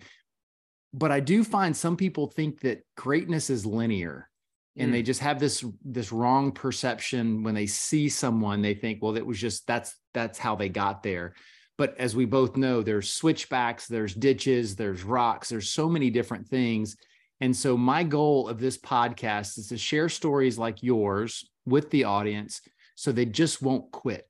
But 0.94 1.12
I 1.12 1.20
do 1.20 1.44
find 1.44 1.76
some 1.76 1.98
people 1.98 2.28
think 2.28 2.62
that 2.62 2.86
greatness 2.96 3.50
is 3.50 3.66
linear 3.66 4.30
and 4.78 4.94
they 4.94 5.04
just 5.04 5.20
have 5.20 5.40
this 5.40 5.66
this 5.84 6.12
wrong 6.14 6.52
perception 6.52 7.44
when 7.44 7.54
they 7.54 7.66
see 7.66 8.08
someone 8.08 8.62
they 8.62 8.74
think 8.74 9.02
well 9.02 9.12
that 9.12 9.26
was 9.26 9.40
just 9.40 9.68
that's 9.68 9.96
that's 10.14 10.40
how 10.40 10.56
they 10.56 10.70
got 10.70 11.04
there 11.04 11.34
but 11.78 11.98
as 11.98 12.16
we 12.16 12.24
both 12.26 12.56
know 12.56 12.82
there's 12.82 13.10
switchbacks 13.12 13.88
there's 13.88 14.14
ditches 14.14 14.76
there's 14.78 15.04
rocks 15.04 15.50
there's 15.50 15.70
so 15.70 15.90
many 15.90 16.10
different 16.10 16.48
things 16.48 16.96
and 17.42 17.56
so 17.56 17.76
my 17.76 18.04
goal 18.04 18.48
of 18.48 18.60
this 18.60 18.78
podcast 18.78 19.58
is 19.58 19.68
to 19.68 19.78
share 19.78 20.08
stories 20.08 20.58
like 20.58 20.82
yours 20.82 21.50
with 21.66 21.90
the 21.90 22.06
audience 22.06 22.62
so 22.96 23.12
they 23.12 23.26
just 23.26 23.62
won't 23.62 23.92
quit 23.92 24.28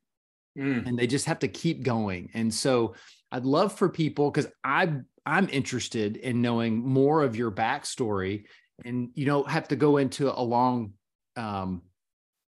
Mm. 0.57 0.85
and 0.85 0.99
they 0.99 1.07
just 1.07 1.27
have 1.27 1.39
to 1.39 1.47
keep 1.47 1.81
going. 1.81 2.29
And 2.33 2.53
so 2.53 2.95
I'd 3.31 3.45
love 3.45 3.71
for 3.77 3.87
people 3.87 4.29
because 4.29 4.51
I'm 4.65 5.05
I'm 5.25 5.47
interested 5.47 6.17
in 6.17 6.41
knowing 6.41 6.85
more 6.85 7.23
of 7.23 7.37
your 7.37 7.51
backstory, 7.51 8.47
and 8.83 9.11
you 9.13 9.25
don't 9.25 9.49
have 9.49 9.69
to 9.69 9.77
go 9.77 9.95
into 9.95 10.29
a 10.29 10.43
long, 10.43 10.91
um, 11.37 11.83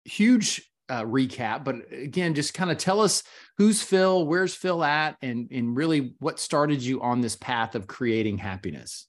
huge 0.06 0.72
uh, 0.88 1.04
recap. 1.04 1.66
But 1.66 1.92
again, 1.92 2.36
just 2.36 2.54
kind 2.54 2.72
of 2.72 2.78
tell 2.78 3.02
us 3.02 3.22
who's 3.58 3.82
Phil, 3.84 4.26
where's 4.26 4.56
Phil 4.56 4.82
at, 4.82 5.18
and 5.22 5.50
and 5.52 5.76
really 5.76 6.16
what 6.20 6.40
started 6.40 6.82
you 6.82 7.02
on 7.02 7.20
this 7.20 7.36
path 7.36 7.76
of 7.76 7.86
creating 7.86 8.38
happiness. 8.38 9.09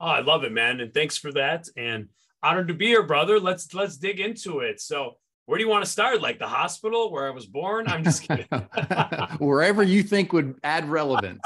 Oh, 0.00 0.06
I 0.06 0.20
love 0.20 0.44
it, 0.44 0.52
man. 0.52 0.80
And 0.80 0.92
thanks 0.92 1.16
for 1.16 1.32
that. 1.32 1.68
And 1.76 2.08
honored 2.42 2.68
to 2.68 2.74
be 2.74 2.86
here, 2.86 3.02
brother. 3.02 3.38
Let's 3.38 3.72
let's 3.74 3.96
dig 3.96 4.20
into 4.20 4.60
it. 4.60 4.80
So 4.80 5.16
where 5.46 5.58
do 5.58 5.64
you 5.64 5.70
want 5.70 5.84
to 5.84 5.90
start? 5.90 6.20
Like 6.20 6.38
the 6.38 6.46
hospital 6.46 7.10
where 7.10 7.26
I 7.26 7.30
was 7.30 7.46
born? 7.46 7.88
I'm 7.88 8.04
just 8.04 8.22
kidding. 8.22 8.46
Wherever 9.38 9.82
you 9.82 10.02
think 10.02 10.32
would 10.32 10.54
add 10.62 10.88
relevance. 10.88 11.42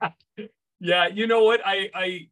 yeah, 0.80 1.08
you 1.08 1.26
know 1.26 1.44
what? 1.44 1.60
I 1.64 1.90
I 1.94 2.28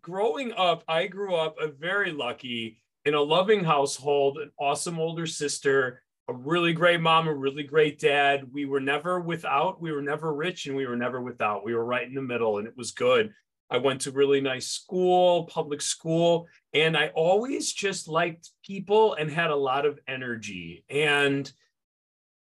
growing 0.00 0.52
up, 0.52 0.84
I 0.88 1.06
grew 1.06 1.34
up 1.34 1.56
a 1.60 1.68
very 1.68 2.12
lucky 2.12 2.80
in 3.04 3.14
a 3.14 3.20
loving 3.20 3.64
household, 3.64 4.38
an 4.38 4.50
awesome 4.58 4.98
older 4.98 5.26
sister, 5.26 6.02
a 6.28 6.32
really 6.32 6.72
great 6.72 7.00
mom, 7.00 7.26
a 7.26 7.34
really 7.34 7.62
great 7.62 7.98
dad. 7.98 8.44
We 8.52 8.66
were 8.66 8.80
never 8.80 9.18
without, 9.20 9.80
we 9.80 9.92
were 9.92 10.02
never 10.02 10.32
rich 10.34 10.66
and 10.66 10.76
we 10.76 10.86
were 10.86 10.96
never 10.96 11.20
without. 11.20 11.64
We 11.64 11.74
were 11.74 11.84
right 11.84 12.06
in 12.06 12.14
the 12.14 12.22
middle 12.22 12.58
and 12.58 12.66
it 12.66 12.76
was 12.76 12.90
good. 12.92 13.32
I 13.70 13.78
went 13.78 14.02
to 14.02 14.12
really 14.12 14.40
nice 14.40 14.68
school, 14.68 15.44
public 15.44 15.80
school, 15.80 16.48
and 16.72 16.96
I 16.96 17.08
always 17.08 17.72
just 17.72 18.08
liked 18.08 18.50
people 18.64 19.14
and 19.14 19.30
had 19.30 19.50
a 19.50 19.56
lot 19.56 19.84
of 19.84 19.98
energy. 20.08 20.84
And 20.88 21.50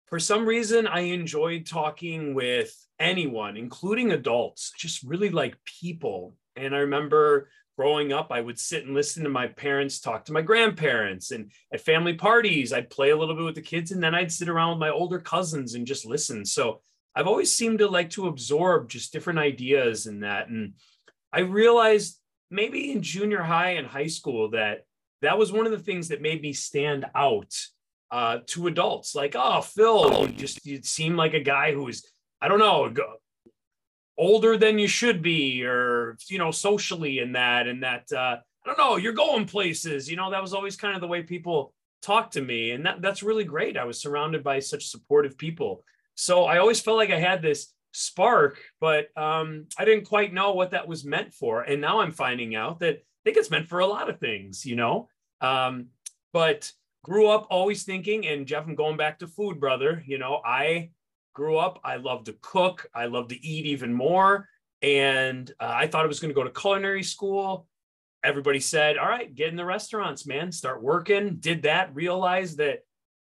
for 0.06 0.20
some 0.20 0.46
reason, 0.46 0.86
I 0.86 1.00
enjoyed 1.00 1.66
talking 1.66 2.34
with 2.34 2.72
anyone, 2.98 3.56
including 3.56 4.12
adults, 4.12 4.72
just 4.78 5.02
really 5.02 5.30
like 5.30 5.56
people. 5.80 6.36
And 6.54 6.74
I 6.74 6.78
remember 6.78 7.48
growing 7.76 8.12
up, 8.12 8.30
I 8.30 8.40
would 8.40 8.58
sit 8.58 8.84
and 8.86 8.94
listen 8.94 9.24
to 9.24 9.28
my 9.28 9.48
parents 9.48 10.00
talk 10.00 10.24
to 10.26 10.32
my 10.32 10.42
grandparents. 10.42 11.30
And 11.30 11.50
at 11.72 11.80
family 11.80 12.14
parties, 12.14 12.72
I'd 12.72 12.88
play 12.90 13.10
a 13.10 13.16
little 13.16 13.34
bit 13.34 13.44
with 13.44 13.54
the 13.54 13.62
kids 13.62 13.92
and 13.92 14.02
then 14.02 14.14
I'd 14.14 14.32
sit 14.32 14.48
around 14.48 14.70
with 14.70 14.78
my 14.78 14.90
older 14.90 15.18
cousins 15.18 15.74
and 15.74 15.86
just 15.86 16.06
listen. 16.06 16.44
So 16.44 16.80
I've 17.14 17.26
always 17.26 17.52
seemed 17.52 17.80
to 17.80 17.88
like 17.88 18.10
to 18.10 18.28
absorb 18.28 18.88
just 18.88 19.12
different 19.12 19.38
ideas 19.38 20.06
and 20.06 20.22
that. 20.22 20.48
And 20.48 20.74
I 21.36 21.40
realized 21.40 22.18
maybe 22.50 22.92
in 22.92 23.02
junior 23.02 23.42
high 23.42 23.72
and 23.72 23.86
high 23.86 24.06
school 24.06 24.52
that 24.52 24.86
that 25.20 25.36
was 25.36 25.52
one 25.52 25.66
of 25.66 25.72
the 25.72 25.78
things 25.78 26.08
that 26.08 26.22
made 26.22 26.40
me 26.40 26.54
stand 26.54 27.04
out 27.14 27.52
uh, 28.10 28.38
to 28.46 28.68
adults. 28.68 29.14
Like, 29.14 29.34
oh, 29.36 29.60
Phil, 29.60 30.28
you 30.28 30.32
just 30.32 30.64
you 30.64 30.82
seem 30.82 31.14
like 31.14 31.34
a 31.34 31.40
guy 31.40 31.74
who's, 31.74 32.06
I 32.40 32.48
don't 32.48 32.58
know, 32.58 32.90
older 34.16 34.56
than 34.56 34.78
you 34.78 34.88
should 34.88 35.20
be, 35.20 35.62
or 35.62 36.16
you 36.30 36.38
know, 36.38 36.50
socially 36.50 37.18
in 37.18 37.32
that, 37.32 37.66
and 37.66 37.82
that 37.82 38.10
uh, 38.12 38.38
I 38.38 38.66
don't 38.66 38.78
know, 38.78 38.96
you're 38.96 39.12
going 39.12 39.44
places. 39.44 40.10
You 40.10 40.16
know, 40.16 40.30
that 40.30 40.40
was 40.40 40.54
always 40.54 40.76
kind 40.76 40.94
of 40.94 41.02
the 41.02 41.06
way 41.06 41.22
people 41.22 41.74
talked 42.00 42.32
to 42.32 42.40
me, 42.40 42.70
and 42.70 42.86
that 42.86 43.02
that's 43.02 43.22
really 43.22 43.44
great. 43.44 43.76
I 43.76 43.84
was 43.84 44.00
surrounded 44.00 44.42
by 44.42 44.60
such 44.60 44.86
supportive 44.86 45.36
people, 45.36 45.84
so 46.14 46.44
I 46.44 46.56
always 46.56 46.80
felt 46.80 46.96
like 46.96 47.10
I 47.10 47.20
had 47.20 47.42
this 47.42 47.74
spark, 47.96 48.60
but 48.78 49.08
um, 49.16 49.66
I 49.78 49.86
didn't 49.86 50.04
quite 50.04 50.34
know 50.34 50.52
what 50.52 50.72
that 50.72 50.86
was 50.86 51.04
meant 51.04 51.32
for. 51.32 51.62
And 51.62 51.80
now 51.80 52.00
I'm 52.00 52.12
finding 52.12 52.54
out 52.54 52.80
that 52.80 52.96
I 52.96 53.00
think 53.24 53.38
it's 53.38 53.50
meant 53.50 53.68
for 53.68 53.78
a 53.78 53.86
lot 53.86 54.10
of 54.10 54.20
things, 54.20 54.66
you 54.66 54.76
know. 54.76 55.08
Um, 55.40 55.86
but 56.32 56.70
grew 57.02 57.28
up 57.28 57.46
always 57.50 57.84
thinking, 57.84 58.26
and 58.26 58.46
Jeff, 58.46 58.66
I'm 58.66 58.74
going 58.74 58.98
back 58.98 59.18
to 59.20 59.26
food, 59.26 59.58
brother. 59.58 60.02
You 60.06 60.18
know, 60.18 60.42
I 60.44 60.90
grew 61.34 61.56
up, 61.56 61.80
I 61.84 61.96
love 61.96 62.24
to 62.24 62.36
cook, 62.42 62.86
I 62.94 63.06
love 63.06 63.28
to 63.28 63.46
eat 63.46 63.64
even 63.66 63.94
more. 63.94 64.48
And 64.82 65.50
uh, 65.58 65.72
I 65.72 65.86
thought 65.86 66.04
I 66.04 66.08
was 66.08 66.20
going 66.20 66.30
to 66.30 66.34
go 66.34 66.44
to 66.44 66.50
culinary 66.50 67.02
school. 67.02 67.66
Everybody 68.22 68.60
said, 68.60 68.98
All 68.98 69.08
right, 69.08 69.34
get 69.34 69.48
in 69.48 69.56
the 69.56 69.64
restaurants, 69.64 70.26
man, 70.26 70.52
start 70.52 70.82
working. 70.82 71.36
Did 71.36 71.62
that, 71.62 71.94
realized 71.94 72.58
that 72.58 72.80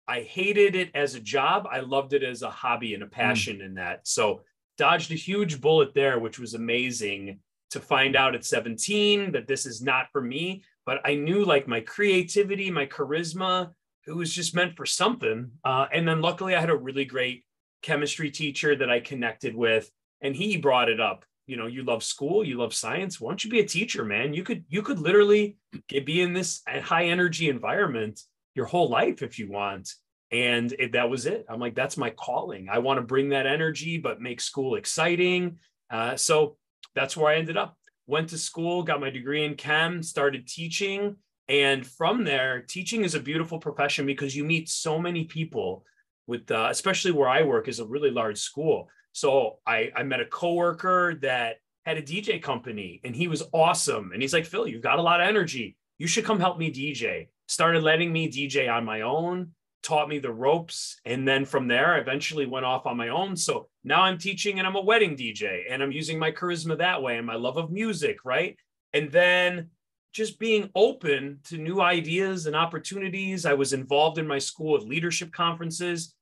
I 0.08 0.22
hated 0.22 0.76
it 0.76 0.92
as 0.96 1.16
a 1.16 1.20
job. 1.20 1.68
I 1.70 1.82
loved 1.82 2.14
it 2.14 2.24
as 2.24 2.42
a 2.42 2.50
hobby 2.50 2.94
and 2.94 3.04
a 3.04 3.08
hmm. 3.08 3.12
passion 3.12 3.58
mm. 3.58 3.66
in 3.66 3.74
that. 3.76 4.08
So 4.08 4.42
dodged 4.78 5.12
a 5.12 5.16
huge 5.16 5.60
bullet 5.60 5.94
there, 5.94 6.20
which 6.20 6.40
was 6.40 6.54
amazing 6.54 7.40
to 7.72 7.80
find 7.80 8.16
out 8.16 8.36
at 8.36 8.46
17 8.46 9.32
that 9.34 9.48
this 9.48 9.66
is 9.66 9.82
not 9.82 10.08
for 10.12 10.22
me. 10.22 10.64
But 10.86 11.02
I 11.04 11.16
knew 11.16 11.44
like 11.44 11.68
my 11.68 11.82
creativity, 11.82 12.72
my 12.72 12.86
charisma, 12.86 13.72
it 14.08 14.14
was 14.14 14.34
just 14.34 14.56
meant 14.56 14.78
for 14.78 14.86
something. 14.86 15.52
Uh, 15.64 15.88
and 15.92 16.08
then 16.08 16.22
luckily, 16.22 16.56
I 16.56 16.62
had 16.62 16.70
a 16.70 16.78
really 16.78 17.06
great 17.06 17.44
chemistry 17.82 18.32
teacher 18.32 18.76
that 18.76 18.90
I 18.90 19.02
connected 19.02 19.56
with, 19.56 19.92
and 20.22 20.36
he 20.36 20.58
brought 20.58 20.90
it 20.90 21.02
up. 21.02 21.26
You 21.46 21.58
know, 21.58 21.68
you 21.68 21.84
love 21.84 22.04
school, 22.04 22.44
you 22.46 22.58
love 22.58 22.74
science. 22.74 23.20
Why 23.20 23.32
don't 23.32 23.44
you 23.44 23.50
be 23.50 23.60
a 23.60 23.68
teacher, 23.68 24.04
man? 24.04 24.34
You 24.34 24.44
could 24.44 24.66
you 24.68 24.82
could 24.82 25.00
literally 25.00 25.58
be 25.90 26.22
in 26.22 26.34
this 26.34 26.62
high 26.68 27.06
energy 27.06 27.50
environment 27.50 28.22
your 28.56 28.66
whole 28.66 28.90
life 28.90 29.22
if 29.22 29.40
you 29.40 29.50
want 29.50 29.94
and 30.32 30.74
it, 30.74 30.92
that 30.94 31.10
was 31.10 31.26
it. 31.26 31.46
I'm 31.50 31.60
like 31.60 31.76
that's 31.76 31.98
my 31.98 32.10
calling. 32.12 32.68
I 32.70 32.80
want 32.80 32.98
to 32.98 33.06
bring 33.06 33.30
that 33.30 33.48
energy 33.48 33.98
but 33.98 34.22
make 34.22 34.42
school 34.42 34.76
exciting. 34.76 35.60
Uh, 35.90 36.16
so 36.16 36.58
that's 36.96 37.16
where 37.16 37.32
i 37.32 37.38
ended 37.38 37.58
up. 37.58 37.78
Went 38.08 38.30
to 38.30 38.38
school 38.38 38.84
got 38.84 39.02
my 39.02 39.10
degree 39.10 39.46
in 39.46 39.56
chem 39.56 40.04
started 40.04 40.48
teaching. 40.48 41.16
And 41.50 41.88
from 41.88 42.26
there 42.26 42.62
teaching 42.62 43.04
is 43.04 43.16
a 43.16 43.22
beautiful 43.22 43.60
profession 43.60 44.06
because 44.06 44.36
you 44.36 44.44
meet 44.44 44.70
so 44.70 45.00
many 45.00 45.26
people 45.26 45.86
with 46.26 46.52
uh, 46.52 46.68
especially 46.70 47.12
where 47.12 47.30
i 47.30 47.44
work 47.44 47.68
is 47.68 47.80
a 47.80 47.86
really 47.86 48.12
large 48.12 48.38
school. 48.38 48.90
So 49.14 49.58
I, 49.66 49.92
I 49.96 50.04
met 50.04 50.20
a 50.20 50.26
coworker 50.26 51.16
that 51.22 51.58
had 51.86 51.98
a 51.98 52.02
dj 52.02 52.42
company 52.42 53.00
and 53.06 53.16
he 53.16 53.30
was 53.30 53.44
awesome. 53.54 54.12
And 54.12 54.22
he's 54.22 54.34
like 54.34 54.46
phil 54.46 54.68
you've 54.68 54.82
got 54.82 55.00
a 55.00 55.04
lot 55.04 55.22
of 55.22 55.28
energy. 55.28 55.78
You 55.98 56.08
should 56.08 56.26
come 56.26 56.40
help 56.40 56.58
me 56.58 56.70
dj 56.70 57.28
started 57.48 57.82
letting 57.82 58.12
me 58.12 58.30
DJ 58.30 58.72
on 58.72 58.86
my 58.86 59.02
own, 59.02 59.52
taught 59.84 60.10
me 60.10 60.20
the 60.20 60.32
ropes. 60.32 61.00
And 61.06 61.28
then 61.28 61.46
from 61.46 61.68
there, 61.68 61.96
I 61.96 62.00
eventually 62.00 62.46
went 62.46 62.66
off 62.66 62.86
on 62.86 62.98
my 62.98 63.10
own. 63.10 63.36
So 63.36 63.70
now 63.84 64.02
I'm 64.02 64.18
teaching 64.18 64.60
and 64.60 64.68
I'm 64.68 64.76
a 64.76 64.82
wedding 64.82 65.16
DJ 65.16 65.64
and 65.70 65.82
I'm 65.82 65.92
using 65.92 66.20
my 66.20 66.32
charisma 66.32 66.78
that 66.78 67.02
way 67.02 67.18
and 67.18 67.26
my 67.26 67.36
love 67.36 67.58
of 67.58 67.72
music, 67.72 68.18
right? 68.26 68.58
And 68.94 69.12
then 69.12 69.70
just 70.14 70.40
being 70.40 70.70
open 70.74 71.40
to 71.44 71.58
new 71.58 71.80
ideas 71.80 72.48
and 72.48 72.56
opportunities. 72.56 73.46
I 73.46 73.54
was 73.54 73.74
involved 73.74 74.18
in 74.18 74.28
my 74.28 74.40
school 74.40 74.74
with 74.74 74.84
leadership 74.84 75.32
conferences. 75.32 76.16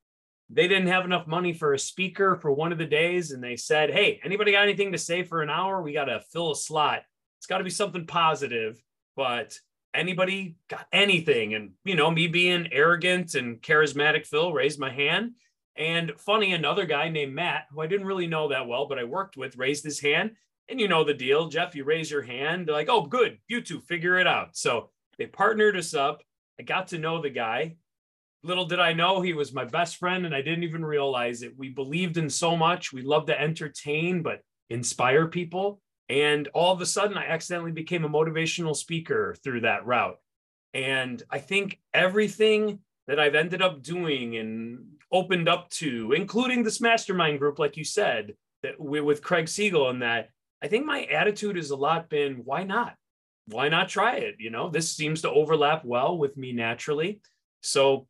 They 0.50 0.68
didn't 0.68 0.88
have 0.88 1.06
enough 1.06 1.28
money 1.28 1.54
for 1.54 1.74
a 1.74 1.80
speaker 1.80 2.36
for 2.36 2.52
one 2.52 2.72
of 2.72 2.78
the 2.78 2.86
days. 2.86 3.32
And 3.32 3.44
they 3.44 3.56
said, 3.56 3.92
Hey, 3.92 4.20
anybody 4.24 4.52
got 4.52 4.64
anything 4.64 4.92
to 4.92 4.98
say 4.98 5.24
for 5.24 5.42
an 5.42 5.50
hour? 5.50 5.82
We 5.82 5.94
got 5.94 6.06
to 6.06 6.22
fill 6.32 6.52
a 6.52 6.56
slot. 6.56 7.04
It's 7.40 7.48
got 7.48 7.60
to 7.60 7.64
be 7.64 7.70
something 7.70 8.06
positive. 8.06 8.82
But 9.16 9.58
anybody 9.96 10.56
got 10.70 10.88
anything? 10.92 11.54
And, 11.54 11.72
you 11.84 11.96
know, 11.96 12.12
me 12.12 12.28
being 12.28 12.68
arrogant 12.72 13.36
and 13.36 13.62
charismatic 13.62 14.26
Phil 14.26 14.54
raised 14.54 14.80
my 14.80 14.92
hand. 14.92 15.32
And 15.76 16.14
funny, 16.18 16.54
another 16.54 16.86
guy 16.86 17.10
named 17.10 17.34
Matt, 17.34 17.66
who 17.72 17.82
I 17.82 17.88
didn't 17.88 18.08
really 18.08 18.28
know 18.28 18.50
that 18.50 18.68
well, 18.68 18.88
but 18.88 19.00
I 19.00 19.04
worked 19.04 19.36
with, 19.36 19.58
raised 19.58 19.84
his 19.84 20.00
hand. 20.00 20.32
And 20.70 20.80
you 20.80 20.88
know 20.88 21.04
the 21.04 21.14
deal, 21.14 21.48
Jeff, 21.48 21.76
you 21.76 21.84
raise 21.84 22.10
your 22.10 22.22
hand. 22.22 22.68
They're 22.68 22.76
like, 22.76 22.90
oh, 22.90 23.06
good, 23.06 23.38
you 23.48 23.62
two 23.62 23.82
figure 23.82 24.18
it 24.18 24.28
out. 24.28 24.56
So 24.56 24.90
they 25.18 25.28
partnered 25.28 25.78
us 25.78 25.94
up. 25.94 26.22
I 26.60 26.64
got 26.64 26.88
to 26.90 26.98
know 26.98 27.22
the 27.22 27.30
guy. 27.30 27.76
Little 28.44 28.66
did 28.66 28.80
I 28.80 28.94
know 28.94 29.22
he 29.22 29.34
was 29.34 29.54
my 29.54 29.66
best 29.66 29.98
friend, 29.98 30.26
and 30.26 30.34
I 30.34 30.42
didn't 30.42 30.64
even 30.64 30.86
realize 30.86 31.42
it. 31.42 31.58
We 31.58 31.70
believed 31.70 32.18
in 32.18 32.30
so 32.30 32.56
much. 32.56 32.94
We 32.94 33.02
love 33.02 33.26
to 33.28 33.40
entertain, 33.40 34.22
but 34.22 34.42
inspire 34.70 35.28
people. 35.28 35.82
And 36.10 36.48
all 36.50 36.74
of 36.74 36.82
a 36.82 36.86
sudden, 36.86 37.18
I 37.18 37.26
accidentally 37.26 37.72
became 37.72 38.06
a 38.06 38.10
motivational 38.10 38.76
speaker 38.76 39.36
through 39.44 39.62
that 39.62 39.86
route. 39.86 40.18
And 40.74 41.24
I 41.30 41.40
think 41.40 41.80
everything 41.94 42.80
that 43.08 43.20
I've 43.20 43.36
ended 43.36 43.62
up 43.62 43.82
doing 43.82 44.36
and 44.38 44.86
opened 45.12 45.48
up 45.48 45.70
to, 45.70 46.12
including 46.12 46.64
this 46.64 46.82
mastermind 46.82 47.40
group, 47.40 47.60
like 47.60 47.78
you 47.78 47.84
said, 47.84 48.34
that 48.64 48.80
we 48.80 49.02
with 49.02 49.24
Craig 49.24 49.48
Siegel 49.48 49.90
and 49.90 50.02
that, 50.02 50.30
I 50.62 50.68
think 50.68 50.86
my 50.86 51.04
attitude 51.04 51.56
has 51.56 51.70
a 51.70 51.76
lot 51.76 52.10
been, 52.10 52.42
why 52.44 52.64
not? 52.64 52.96
Why 53.48 53.70
not 53.70 53.90
try 53.90 54.16
it? 54.18 54.36
You 54.40 54.50
know, 54.50 54.70
this 54.70 54.92
seems 54.92 55.22
to 55.22 55.32
overlap 55.32 55.86
well 55.86 56.18
with 56.18 56.36
me 56.36 56.52
naturally. 56.52 57.22
So 57.62 58.08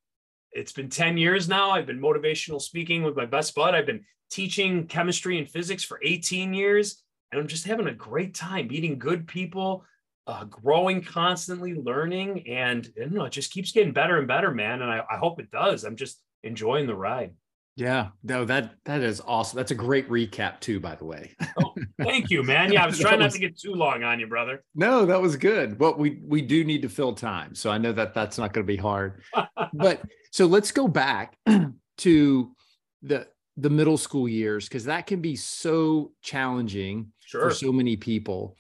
it's 0.52 0.72
been 0.72 0.90
10 0.90 1.18
years 1.18 1.50
now. 1.50 1.72
I've 1.72 1.86
been 1.86 2.00
motivational 2.00 2.62
speaking 2.62 3.04
with 3.04 3.18
my 3.18 3.26
best 3.26 3.54
bud. 3.54 3.76
I've 3.76 3.86
been 3.86 4.06
teaching 4.32 4.88
chemistry 4.88 5.38
and 5.38 5.50
physics 5.50 5.84
for 5.84 6.00
18 6.04 6.54
years 6.54 7.04
and 7.36 7.42
I'm 7.42 7.50
just 7.50 7.68
having 7.68 7.88
a 7.88 7.94
great 7.94 8.34
time 8.34 8.70
meeting 8.70 8.98
good 8.98 9.28
people, 9.28 9.84
uh, 10.26 10.46
growing 10.46 11.04
constantly, 11.04 11.74
learning, 11.74 12.48
and 12.48 12.90
you 12.96 13.10
know, 13.10 13.26
it 13.26 13.34
just 13.34 13.52
keeps 13.52 13.74
getting 13.74 13.92
better 13.92 14.18
and 14.18 14.28
better, 14.28 14.52
man. 14.52 14.82
And 14.82 14.90
I, 14.90 15.02
I 15.12 15.18
hope 15.18 15.42
it 15.42 15.52
does. 15.52 15.84
I'm 15.84 15.98
just 15.98 16.22
enjoying 16.44 16.88
the 16.88 16.96
ride. 16.96 17.34
Yeah, 17.76 18.08
no, 18.24 18.46
that 18.46 18.76
that 18.86 19.02
is 19.02 19.22
awesome. 19.28 19.58
That's 19.58 19.72
a 19.72 19.76
great 19.76 20.10
recap 20.10 20.62
too, 20.62 20.80
by 20.80 20.96
the 20.96 21.04
way. 21.04 21.36
oh, 21.62 21.76
thank 22.02 22.30
you, 22.30 22.42
man. 22.42 22.72
Yeah, 22.72 22.86
I 22.86 22.88
was 22.88 23.00
trying 23.02 23.20
was, 23.20 23.26
not 23.26 23.32
to 23.34 23.40
get 23.40 23.60
too 23.60 23.74
long 23.74 24.02
on 24.04 24.22
you, 24.22 24.28
brother. 24.28 24.64
No, 24.76 25.06
that 25.06 25.22
was 25.22 25.36
good. 25.36 25.78
But 25.78 26.00
we 26.00 26.22
we 26.24 26.42
do 26.42 26.64
need 26.64 26.84
to 26.84 26.90
fill 26.90 27.14
time, 27.14 27.54
so 27.54 27.70
I 27.70 27.78
know 27.78 27.92
that 27.92 28.14
that's 28.14 28.38
not 28.38 28.54
going 28.54 28.66
to 28.66 28.72
be 28.72 28.78
hard. 28.78 29.22
but 29.74 30.02
so 30.32 30.46
let's 30.46 30.72
go 30.72 30.88
back 30.88 31.38
to 31.98 32.56
the 33.02 33.28
the 33.58 33.70
middle 33.70 33.98
school 33.98 34.28
years 34.28 34.68
because 34.68 34.86
that 34.86 35.08
can 35.08 35.22
be 35.22 35.36
so 35.36 36.12
challenging 36.22 37.12
sure. 37.26 37.50
for 37.50 37.54
so 37.54 37.72
many 37.72 37.96
people. 37.96 38.56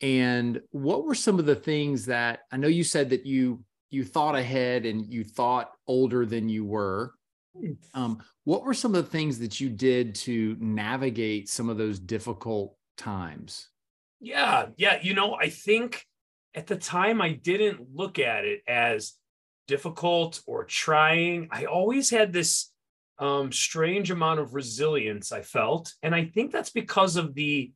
And 0.00 0.60
what 0.70 1.04
were 1.04 1.14
some 1.14 1.38
of 1.38 1.46
the 1.46 1.56
things 1.56 2.06
that 2.06 2.40
I 2.52 2.56
know 2.56 2.68
you 2.68 2.84
said 2.84 3.10
that 3.10 3.26
you 3.26 3.64
you 3.90 4.04
thought 4.04 4.34
ahead 4.34 4.86
and 4.86 5.10
you 5.12 5.24
thought 5.24 5.72
older 5.86 6.26
than 6.26 6.48
you 6.48 6.64
were. 6.64 7.14
Um, 7.94 8.22
what 8.44 8.64
were 8.64 8.74
some 8.74 8.94
of 8.94 9.04
the 9.04 9.10
things 9.10 9.38
that 9.38 9.60
you 9.60 9.68
did 9.68 10.14
to 10.16 10.56
navigate 10.60 11.48
some 11.48 11.68
of 11.68 11.78
those 11.78 11.98
difficult 11.98 12.76
times? 12.96 13.68
Yeah, 14.20 14.66
yeah. 14.76 14.98
You 15.02 15.14
know, 15.14 15.34
I 15.34 15.48
think 15.48 16.04
at 16.54 16.66
the 16.66 16.76
time 16.76 17.20
I 17.20 17.32
didn't 17.32 17.88
look 17.94 18.18
at 18.18 18.44
it 18.44 18.62
as 18.68 19.14
difficult 19.66 20.40
or 20.46 20.64
trying. 20.64 21.48
I 21.50 21.64
always 21.64 22.10
had 22.10 22.32
this 22.32 22.72
um, 23.18 23.50
strange 23.50 24.10
amount 24.10 24.40
of 24.40 24.54
resilience 24.54 25.32
I 25.32 25.42
felt. 25.42 25.94
And 26.02 26.14
I 26.14 26.26
think 26.26 26.52
that's 26.52 26.70
because 26.70 27.16
of 27.16 27.34
the 27.34 27.72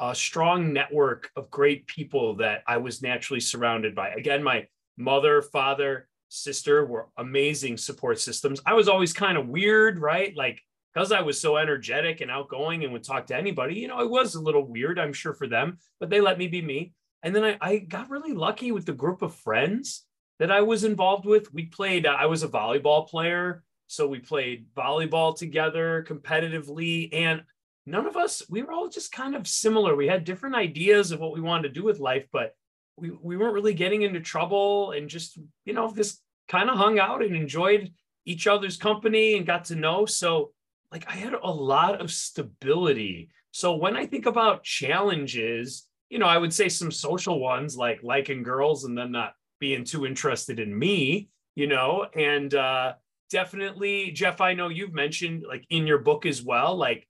uh, 0.00 0.14
strong 0.14 0.72
network 0.72 1.30
of 1.36 1.50
great 1.50 1.86
people 1.86 2.36
that 2.36 2.62
I 2.66 2.76
was 2.76 3.02
naturally 3.02 3.40
surrounded 3.40 3.94
by. 3.94 4.10
Again, 4.10 4.42
my 4.42 4.66
mother, 4.96 5.42
father, 5.42 6.08
sister 6.28 6.84
were 6.86 7.08
amazing 7.16 7.76
support 7.76 8.20
systems. 8.20 8.60
I 8.66 8.74
was 8.74 8.88
always 8.88 9.12
kind 9.12 9.38
of 9.38 9.48
weird, 9.48 9.98
right? 9.98 10.36
Like, 10.36 10.60
because 10.92 11.12
I 11.12 11.20
was 11.20 11.40
so 11.40 11.56
energetic 11.56 12.20
and 12.20 12.30
outgoing 12.30 12.84
and 12.84 12.92
would 12.92 13.04
talk 13.04 13.26
to 13.26 13.36
anybody, 13.36 13.76
you 13.76 13.88
know, 13.88 13.96
I 13.96 14.04
was 14.04 14.34
a 14.34 14.40
little 14.40 14.66
weird, 14.66 14.98
I'm 14.98 15.12
sure, 15.12 15.34
for 15.34 15.46
them, 15.46 15.78
but 16.00 16.10
they 16.10 16.20
let 16.20 16.38
me 16.38 16.48
be 16.48 16.62
me. 16.62 16.92
And 17.22 17.34
then 17.34 17.44
I, 17.44 17.58
I 17.60 17.78
got 17.78 18.10
really 18.10 18.32
lucky 18.32 18.72
with 18.72 18.86
the 18.86 18.92
group 18.92 19.22
of 19.22 19.34
friends 19.34 20.04
that 20.38 20.50
I 20.50 20.60
was 20.60 20.84
involved 20.84 21.26
with. 21.26 21.52
We 21.52 21.66
played, 21.66 22.06
I 22.06 22.26
was 22.26 22.42
a 22.42 22.48
volleyball 22.48 23.08
player. 23.08 23.64
So 23.86 24.06
we 24.06 24.18
played 24.18 24.66
volleyball 24.76 25.36
together 25.36 26.04
competitively. 26.08 27.08
And 27.12 27.42
none 27.88 28.06
of 28.06 28.16
us, 28.16 28.42
we 28.48 28.62
were 28.62 28.72
all 28.72 28.88
just 28.88 29.12
kind 29.12 29.34
of 29.34 29.46
similar. 29.46 29.96
We 29.96 30.06
had 30.06 30.24
different 30.24 30.54
ideas 30.54 31.10
of 31.10 31.20
what 31.20 31.34
we 31.34 31.40
wanted 31.40 31.68
to 31.68 31.80
do 31.80 31.84
with 31.84 31.98
life, 31.98 32.26
but 32.32 32.54
we, 32.96 33.10
we 33.10 33.36
weren't 33.36 33.54
really 33.54 33.74
getting 33.74 34.02
into 34.02 34.20
trouble 34.20 34.92
and 34.92 35.08
just, 35.08 35.38
you 35.64 35.72
know, 35.72 35.92
just 35.94 36.22
kind 36.48 36.70
of 36.70 36.76
hung 36.76 36.98
out 36.98 37.22
and 37.22 37.34
enjoyed 37.34 37.92
each 38.24 38.46
other's 38.46 38.76
company 38.76 39.36
and 39.36 39.46
got 39.46 39.66
to 39.66 39.76
know. 39.76 40.06
So, 40.06 40.52
like, 40.92 41.08
I 41.08 41.16
had 41.16 41.34
a 41.34 41.50
lot 41.50 42.00
of 42.00 42.10
stability. 42.10 43.30
So, 43.50 43.76
when 43.76 43.96
I 43.96 44.06
think 44.06 44.26
about 44.26 44.64
challenges, 44.64 45.86
you 46.10 46.18
know, 46.18 46.26
I 46.26 46.38
would 46.38 46.52
say 46.52 46.68
some 46.68 46.90
social 46.90 47.40
ones 47.40 47.76
like 47.76 48.02
liking 48.02 48.42
girls 48.42 48.84
and 48.84 48.96
then 48.96 49.12
not 49.12 49.34
being 49.60 49.84
too 49.84 50.06
interested 50.06 50.60
in 50.60 50.76
me, 50.76 51.28
you 51.54 51.66
know, 51.66 52.06
and, 52.14 52.52
uh, 52.54 52.94
definitely, 53.30 54.10
Jeff, 54.12 54.40
I 54.40 54.54
know 54.54 54.68
you've 54.68 54.94
mentioned 54.94 55.44
like 55.46 55.64
in 55.70 55.86
your 55.86 55.98
book 55.98 56.26
as 56.26 56.42
well, 56.42 56.76
like 56.76 57.07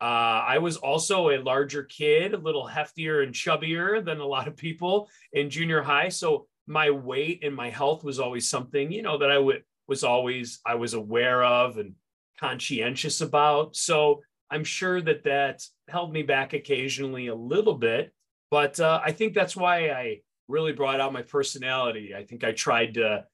uh, 0.00 0.44
I 0.46 0.58
was 0.58 0.76
also 0.76 1.30
a 1.30 1.42
larger 1.42 1.82
kid, 1.84 2.32
a 2.32 2.38
little 2.38 2.66
heftier 2.66 3.22
and 3.22 3.34
chubbier 3.34 4.04
than 4.04 4.20
a 4.20 4.26
lot 4.26 4.48
of 4.48 4.56
people 4.56 5.08
in 5.32 5.50
junior 5.50 5.82
high. 5.82 6.08
So 6.08 6.46
my 6.66 6.90
weight 6.90 7.40
and 7.42 7.54
my 7.54 7.68
health 7.68 8.02
was 8.04 8.18
always 8.18 8.48
something, 8.48 8.90
you 8.90 9.02
know, 9.02 9.18
that 9.18 9.30
I 9.30 9.38
would 9.38 9.62
was 9.86 10.04
always 10.04 10.60
I 10.64 10.76
was 10.76 10.94
aware 10.94 11.42
of 11.42 11.76
and 11.76 11.94
conscientious 12.38 13.20
about. 13.20 13.76
So 13.76 14.22
I'm 14.50 14.64
sure 14.64 15.00
that 15.02 15.24
that 15.24 15.62
held 15.88 16.12
me 16.12 16.22
back 16.22 16.52
occasionally 16.54 17.26
a 17.26 17.34
little 17.34 17.74
bit, 17.74 18.12
but 18.50 18.80
uh, 18.80 19.00
I 19.04 19.12
think 19.12 19.34
that's 19.34 19.56
why 19.56 19.90
I 19.90 20.20
really 20.48 20.72
brought 20.72 21.00
out 21.00 21.12
my 21.12 21.22
personality. 21.22 22.14
I 22.14 22.24
think 22.24 22.42
I 22.42 22.52
tried 22.52 22.94
to, 22.94 23.26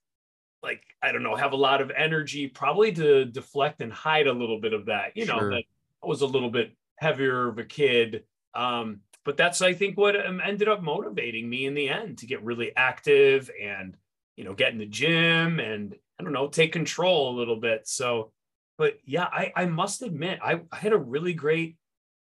like, 0.62 0.83
I 1.00 1.12
don't 1.12 1.22
know, 1.22 1.37
have 1.37 1.52
a 1.52 1.57
lot 1.57 1.81
of 1.81 1.90
energy, 1.96 2.48
probably 2.48 2.92
to 2.92 3.24
deflect 3.24 3.81
and 3.81 3.92
hide 3.92 4.26
a 4.26 4.33
little 4.33 4.61
bit 4.61 4.72
of 4.72 4.87
that. 4.87 5.16
You 5.16 5.26
know, 5.26 5.38
Sure. 5.38 5.50
that 5.50 5.64
was 6.06 6.22
a 6.22 6.26
little 6.26 6.50
bit 6.50 6.76
heavier 6.98 7.48
of 7.48 7.58
a 7.58 7.64
kid. 7.64 8.24
Um, 8.54 9.00
but 9.24 9.36
that's, 9.36 9.60
I 9.60 9.74
think, 9.74 9.98
what 9.98 10.14
um, 10.24 10.40
ended 10.42 10.68
up 10.68 10.82
motivating 10.82 11.48
me 11.48 11.66
in 11.66 11.74
the 11.74 11.88
end 11.88 12.18
to 12.18 12.26
get 12.26 12.44
really 12.44 12.74
active 12.76 13.50
and, 13.60 13.96
you 14.36 14.44
know, 14.44 14.54
get 14.54 14.72
in 14.72 14.78
the 14.78 14.86
gym 14.86 15.60
and, 15.60 15.94
I 16.18 16.22
don't 16.22 16.32
know, 16.32 16.48
take 16.48 16.72
control 16.72 17.30
a 17.30 17.38
little 17.38 17.56
bit. 17.60 17.86
So, 17.88 18.32
but 18.78 18.98
yeah, 19.04 19.24
I, 19.24 19.52
I 19.56 19.66
must 19.66 20.02
admit, 20.02 20.38
I, 20.42 20.60
I 20.70 20.76
had 20.76 20.92
a 20.92 20.98
really 20.98 21.34
great 21.34 21.76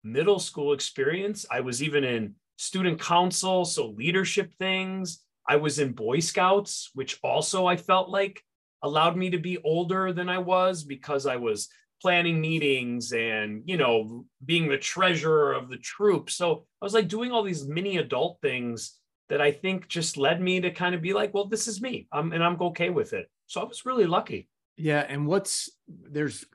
middle 0.02 0.38
school 0.38 0.72
experience. 0.72 1.46
I 1.50 1.60
was 1.60 1.82
even 1.82 2.04
in 2.04 2.34
student 2.56 3.00
council, 3.00 3.64
so 3.64 3.88
leadership 3.88 4.52
things. 4.58 5.22
I 5.48 5.56
was 5.56 5.78
in 5.78 5.92
Boy 5.92 6.20
Scouts, 6.20 6.90
which 6.94 7.18
also 7.22 7.66
I 7.66 7.76
felt 7.76 8.08
like 8.08 8.42
allowed 8.82 9.16
me 9.16 9.30
to 9.30 9.38
be 9.38 9.58
older 9.58 10.12
than 10.12 10.28
I 10.28 10.38
was 10.38 10.84
because 10.84 11.26
I 11.26 11.36
was 11.36 11.68
planning 12.00 12.40
meetings 12.40 13.12
and, 13.12 13.62
you 13.66 13.76
know, 13.76 14.24
being 14.44 14.68
the 14.68 14.78
treasurer 14.78 15.52
of 15.52 15.68
the 15.68 15.76
troop. 15.78 16.30
So 16.30 16.64
I 16.80 16.84
was 16.84 16.94
like 16.94 17.08
doing 17.08 17.32
all 17.32 17.42
these 17.42 17.66
mini 17.66 17.98
adult 17.98 18.38
things 18.40 18.98
that 19.28 19.40
I 19.40 19.52
think 19.52 19.88
just 19.88 20.16
led 20.16 20.40
me 20.40 20.60
to 20.60 20.70
kind 20.70 20.94
of 20.94 21.02
be 21.02 21.12
like, 21.12 21.32
well, 21.32 21.46
this 21.46 21.68
is 21.68 21.80
me. 21.80 22.08
I'm, 22.12 22.32
and 22.32 22.42
I'm 22.42 22.60
okay 22.60 22.90
with 22.90 23.12
it. 23.12 23.30
So 23.46 23.60
I 23.60 23.64
was 23.64 23.86
really 23.86 24.06
lucky. 24.06 24.48
Yeah, 24.76 25.04
and 25.08 25.26
what's 25.26 25.70
there's 25.88 26.46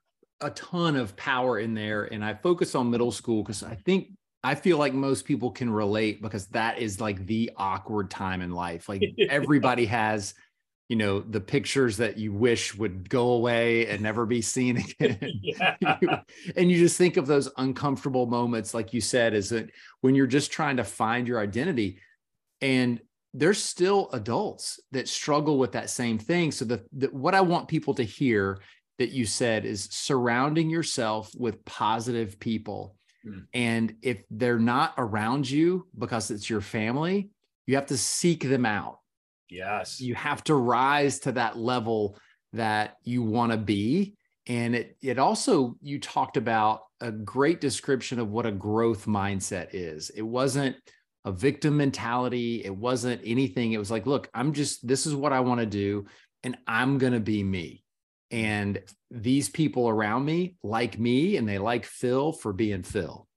a 0.42 0.50
ton 0.52 0.96
of 0.96 1.16
power 1.16 1.60
in 1.60 1.74
there, 1.74 2.06
and 2.06 2.26
I 2.26 2.34
focus 2.34 2.74
on 2.74 2.90
middle 2.90 3.12
school 3.12 3.44
because 3.44 3.64
I 3.64 3.76
think 3.76 4.10
I 4.44 4.56
feel 4.56 4.78
like 4.78 4.94
most 4.94 5.26
people 5.26 5.52
can 5.52 5.70
relate 5.70 6.22
because 6.22 6.48
that 6.48 6.80
is 6.80 7.00
like 7.00 7.26
the 7.26 7.52
awkward 7.58 8.10
time 8.10 8.42
in 8.42 8.52
life. 8.52 8.90
Like 8.90 9.04
everybody 9.30 9.86
has, 9.86 10.34
you 10.88 10.96
know, 10.96 11.20
the 11.20 11.42
pictures 11.42 11.98
that 11.98 12.18
you 12.18 12.32
wish 12.32 12.76
would 12.76 13.10
go 13.10 13.30
away 13.30 13.88
and 13.88 14.02
never 14.02 14.26
be 14.26 14.42
seen 14.42 14.78
again. 15.00 15.18
yeah. 15.42 15.76
and 16.56 16.72
you 16.72 16.78
just 16.78 16.98
think 16.98 17.18
of 17.18 17.28
those 17.28 17.50
uncomfortable 17.58 18.28
moments, 18.28 18.74
like 18.74 18.94
you 18.94 19.02
said, 19.02 19.34
is 19.34 19.50
that 19.50 19.72
when 20.02 20.16
you're 20.16 20.28
just 20.28 20.52
trying 20.52 20.78
to 20.78 20.84
find 20.84 21.28
your 21.28 21.40
identity, 21.40 22.00
and 22.62 23.02
there's 23.34 23.62
still 23.62 24.10
adults 24.14 24.80
that 24.92 25.10
struggle 25.10 25.58
with 25.58 25.74
that 25.74 25.90
same 25.90 26.18
thing. 26.18 26.52
So 26.52 26.64
the, 26.64 26.86
the 26.94 27.08
what 27.08 27.36
I 27.36 27.42
want 27.42 27.68
people 27.68 27.94
to 27.96 28.04
hear 28.04 28.60
that 28.98 29.10
you 29.10 29.26
said 29.26 29.66
is 29.66 29.90
surrounding 29.92 30.70
yourself 30.70 31.32
with 31.38 31.66
positive 31.66 32.40
people. 32.40 32.96
Mm. 33.28 33.46
And 33.54 33.96
if 34.02 34.24
they're 34.32 34.60
not 34.60 34.94
around 34.98 35.50
you 35.50 35.88
because 35.98 36.32
it's 36.32 36.50
your 36.50 36.62
family, 36.62 37.30
you 37.68 37.76
have 37.76 37.88
to 37.88 37.98
seek 37.98 38.48
them 38.48 38.66
out. 38.66 39.00
Yes. 39.50 40.02
You 40.02 40.16
have 40.16 40.44
to 40.46 40.56
rise 40.56 41.20
to 41.20 41.34
that 41.34 41.58
level 41.58 42.18
that 42.54 42.98
you 43.04 43.22
want 43.22 43.52
to 43.52 43.58
be. 43.58 44.16
And 44.48 44.76
it 44.76 44.98
it 45.02 45.20
also 45.20 45.76
you 45.82 46.00
talked 46.00 46.38
about 46.38 46.82
a 47.02 47.12
great 47.12 47.60
description 47.60 48.20
of 48.20 48.30
what 48.30 48.46
a 48.46 48.52
growth 48.52 49.06
mindset 49.06 49.70
is. 49.74 50.10
It 50.12 50.22
wasn't 50.22 50.76
a 51.26 51.32
victim 51.32 51.78
mentality. 51.78 52.64
It 52.64 52.76
wasn't 52.76 53.22
anything. 53.26 53.74
It 53.74 53.80
was 53.80 53.92
like, 53.92 54.06
look, 54.06 54.30
I'm 54.34 54.54
just, 54.54 54.88
this 54.88 55.06
is 55.06 55.16
what 55.16 55.34
I 55.34 55.40
want 55.40 55.60
to 55.60 55.66
do, 55.66 56.06
and 56.44 56.56
I'm 56.68 57.00
going 57.00 57.14
to 57.14 57.20
be 57.20 57.44
me. 57.44 57.84
And 58.32 58.82
these 59.10 59.50
people 59.50 59.90
around 59.90 60.24
me 60.24 60.56
like 60.64 61.00
me, 61.00 61.38
and 61.38 61.50
they 61.50 61.58
like 61.58 61.86
Phil 61.86 62.32
for 62.32 62.54
being 62.54 62.84
Phil. 62.84 63.28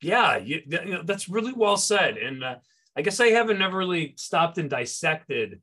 Yeah, 0.00 0.38
you, 0.38 0.62
you 0.66 0.84
know, 0.86 1.02
that's 1.02 1.28
really 1.28 1.52
well 1.52 1.76
said. 1.76 2.16
And 2.16 2.42
uh, 2.42 2.56
I 2.96 3.02
guess 3.02 3.20
I 3.20 3.28
haven't 3.28 3.58
never 3.58 3.78
really 3.78 4.14
stopped 4.16 4.58
and 4.58 4.68
dissected 4.68 5.60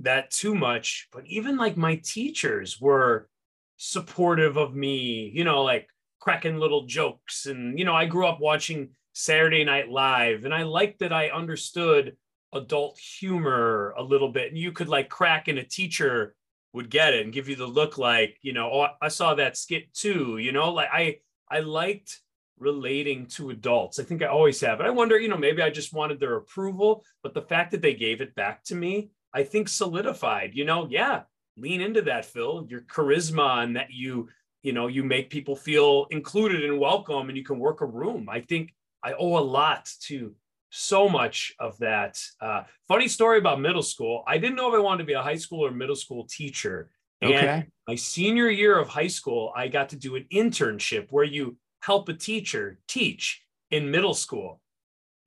that 0.00 0.30
too 0.30 0.54
much. 0.54 1.08
But 1.12 1.26
even 1.26 1.56
like 1.56 1.76
my 1.76 1.96
teachers 1.96 2.80
were 2.80 3.28
supportive 3.76 4.56
of 4.56 4.74
me, 4.74 5.30
you 5.34 5.44
know, 5.44 5.62
like 5.62 5.88
cracking 6.20 6.58
little 6.58 6.86
jokes. 6.86 7.46
And, 7.46 7.78
you 7.78 7.84
know, 7.84 7.94
I 7.94 8.06
grew 8.06 8.26
up 8.26 8.40
watching 8.40 8.90
Saturday 9.12 9.64
Night 9.64 9.88
Live, 9.88 10.44
and 10.44 10.52
I 10.52 10.64
liked 10.64 10.98
that 10.98 11.12
I 11.12 11.28
understood 11.28 12.16
adult 12.52 12.98
humor 12.98 13.94
a 13.96 14.02
little 14.02 14.30
bit. 14.30 14.48
And 14.48 14.58
you 14.58 14.72
could 14.72 14.88
like 14.88 15.08
crack, 15.08 15.48
and 15.48 15.58
a 15.58 15.64
teacher 15.64 16.34
would 16.72 16.90
get 16.90 17.14
it 17.14 17.24
and 17.24 17.32
give 17.32 17.48
you 17.48 17.56
the 17.56 17.66
look 17.66 17.96
like, 17.96 18.38
you 18.42 18.52
know, 18.52 18.70
oh, 18.70 18.88
I 19.00 19.08
saw 19.08 19.34
that 19.34 19.56
skit 19.56 19.94
too, 19.94 20.36
you 20.36 20.52
know, 20.52 20.72
like 20.72 20.88
I, 20.92 21.16
I 21.50 21.60
liked 21.60 22.20
relating 22.58 23.26
to 23.26 23.50
adults. 23.50 23.98
I 23.98 24.04
think 24.04 24.22
I 24.22 24.26
always 24.26 24.60
have. 24.60 24.80
And 24.80 24.86
I 24.86 24.90
wonder, 24.90 25.18
you 25.18 25.28
know, 25.28 25.36
maybe 25.36 25.62
I 25.62 25.70
just 25.70 25.92
wanted 25.92 26.20
their 26.20 26.36
approval, 26.36 27.04
but 27.22 27.34
the 27.34 27.42
fact 27.42 27.70
that 27.72 27.82
they 27.82 27.94
gave 27.94 28.20
it 28.20 28.34
back 28.34 28.64
to 28.64 28.74
me, 28.74 29.10
I 29.34 29.42
think 29.42 29.68
solidified, 29.68 30.52
you 30.54 30.64
know, 30.64 30.86
yeah, 30.90 31.22
lean 31.56 31.80
into 31.80 32.02
that, 32.02 32.24
Phil, 32.24 32.66
your 32.68 32.82
charisma 32.82 33.62
and 33.62 33.76
that 33.76 33.90
you, 33.90 34.28
you 34.62 34.72
know, 34.72 34.86
you 34.86 35.04
make 35.04 35.30
people 35.30 35.56
feel 35.56 36.06
included 36.10 36.64
and 36.64 36.78
welcome 36.78 37.28
and 37.28 37.36
you 37.36 37.44
can 37.44 37.58
work 37.58 37.82
a 37.82 37.86
room. 37.86 38.28
I 38.30 38.40
think 38.40 38.74
I 39.02 39.12
owe 39.12 39.38
a 39.38 39.40
lot 39.40 39.90
to 40.04 40.34
so 40.70 41.08
much 41.08 41.54
of 41.58 41.78
that. 41.78 42.18
Uh, 42.40 42.62
funny 42.88 43.08
story 43.08 43.38
about 43.38 43.60
middle 43.60 43.82
school. 43.82 44.24
I 44.26 44.38
didn't 44.38 44.56
know 44.56 44.68
if 44.68 44.74
I 44.74 44.82
wanted 44.82 45.02
to 45.02 45.06
be 45.06 45.12
a 45.12 45.22
high 45.22 45.36
school 45.36 45.64
or 45.64 45.70
middle 45.70 45.96
school 45.96 46.26
teacher. 46.28 46.90
And 47.20 47.32
Okay. 47.32 47.66
my 47.86 47.94
senior 47.94 48.48
year 48.48 48.78
of 48.78 48.88
high 48.88 49.06
school, 49.06 49.52
I 49.56 49.68
got 49.68 49.90
to 49.90 49.96
do 49.96 50.16
an 50.16 50.26
internship 50.32 51.06
where 51.10 51.24
you 51.24 51.56
help 51.86 52.08
a 52.08 52.14
teacher 52.14 52.80
teach 52.88 53.44
in 53.70 53.92
middle 53.92 54.12
school. 54.12 54.60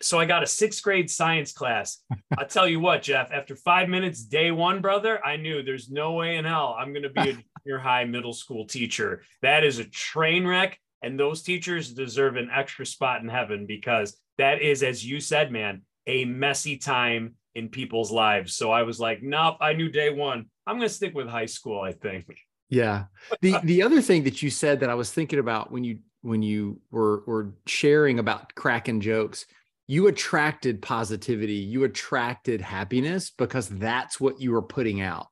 So 0.01 0.19
I 0.19 0.25
got 0.25 0.43
a 0.43 0.47
sixth 0.47 0.83
grade 0.83 1.09
science 1.09 1.53
class. 1.53 1.99
I'll 2.37 2.47
tell 2.47 2.67
you 2.67 2.81
what, 2.81 3.01
Jeff, 3.01 3.31
after 3.31 3.55
five 3.55 3.87
minutes, 3.87 4.23
day 4.23 4.51
one, 4.51 4.81
brother, 4.81 5.25
I 5.25 5.37
knew 5.37 5.63
there's 5.63 5.89
no 5.89 6.13
way 6.13 6.35
in 6.35 6.43
hell 6.43 6.75
I'm 6.77 6.91
going 6.91 7.03
to 7.03 7.09
be 7.09 7.21
a 7.21 7.33
junior 7.63 7.79
high 7.79 8.03
middle 8.03 8.33
school 8.33 8.65
teacher. 8.65 9.23
That 9.41 9.63
is 9.63 9.79
a 9.79 9.85
train 9.85 10.45
wreck. 10.45 10.77
And 11.01 11.17
those 11.17 11.43
teachers 11.43 11.93
deserve 11.93 12.35
an 12.35 12.49
extra 12.53 12.85
spot 12.85 13.21
in 13.21 13.29
heaven 13.29 13.65
because 13.65 14.17
that 14.37 14.61
is, 14.61 14.83
as 14.83 15.05
you 15.05 15.21
said, 15.21 15.53
man, 15.53 15.83
a 16.07 16.25
messy 16.25 16.75
time 16.75 17.35
in 17.55 17.69
people's 17.69 18.11
lives. 18.11 18.53
So 18.53 18.69
I 18.69 18.83
was 18.83 18.99
like, 18.99 19.23
nope, 19.23 19.55
I 19.61 19.71
knew 19.71 19.89
day 19.89 20.09
one. 20.09 20.47
I'm 20.67 20.75
going 20.75 20.89
to 20.89 20.93
stick 20.93 21.15
with 21.15 21.27
high 21.29 21.45
school, 21.45 21.79
I 21.79 21.93
think. 21.93 22.25
Yeah. 22.69 23.05
The 23.41 23.55
the 23.63 23.81
other 23.81 24.01
thing 24.01 24.23
that 24.25 24.43
you 24.43 24.49
said 24.49 24.81
that 24.81 24.89
I 24.89 24.93
was 24.93 25.11
thinking 25.11 25.39
about 25.39 25.71
when 25.71 25.83
you 25.83 25.99
when 26.21 26.41
you 26.41 26.81
were 26.91 27.23
were 27.25 27.55
sharing 27.65 28.19
about 28.19 28.53
cracking 28.55 29.01
jokes, 29.01 29.45
you 29.87 30.07
attracted 30.07 30.81
positivity, 30.81 31.55
you 31.55 31.83
attracted 31.83 32.61
happiness 32.61 33.31
because 33.31 33.69
that's 33.69 34.19
what 34.19 34.39
you 34.39 34.51
were 34.51 34.61
putting 34.61 35.01
out. 35.01 35.27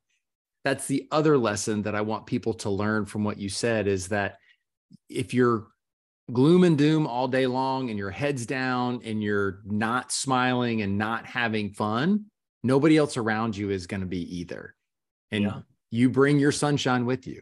That's 0.64 0.88
the 0.88 1.08
other 1.12 1.38
lesson 1.38 1.84
that 1.84 1.96
I 1.96 2.02
want 2.02 2.26
people 2.26 2.54
to 2.56 2.70
learn 2.70 3.06
from 3.06 3.24
what 3.24 3.38
you 3.38 3.50
said 3.50 3.88
is 3.88 4.10
that 4.10 4.38
if 5.10 5.34
you're 5.34 5.68
gloom 6.34 6.64
and 6.64 6.78
doom 6.78 7.08
all 7.08 7.28
day 7.28 7.48
long 7.48 7.90
and 7.90 7.98
your 7.98 8.12
head's 8.12 8.46
down 8.46 9.02
and 9.06 9.24
you're 9.24 9.62
not 9.66 10.12
smiling 10.12 10.82
and 10.82 10.98
not 10.98 11.26
having 11.26 11.72
fun, 11.72 12.26
nobody 12.64 12.98
else 12.98 13.16
around 13.16 13.56
you 13.56 13.70
is 13.70 13.88
going 13.88 14.02
to 14.02 14.08
be 14.08 14.40
either. 14.40 14.76
And 15.32 15.44
Yeah. 15.44 15.60
you 15.90 16.10
bring 16.10 16.40
your 16.40 16.52
sunshine 16.52 17.06
with 17.06 17.28
you. 17.28 17.42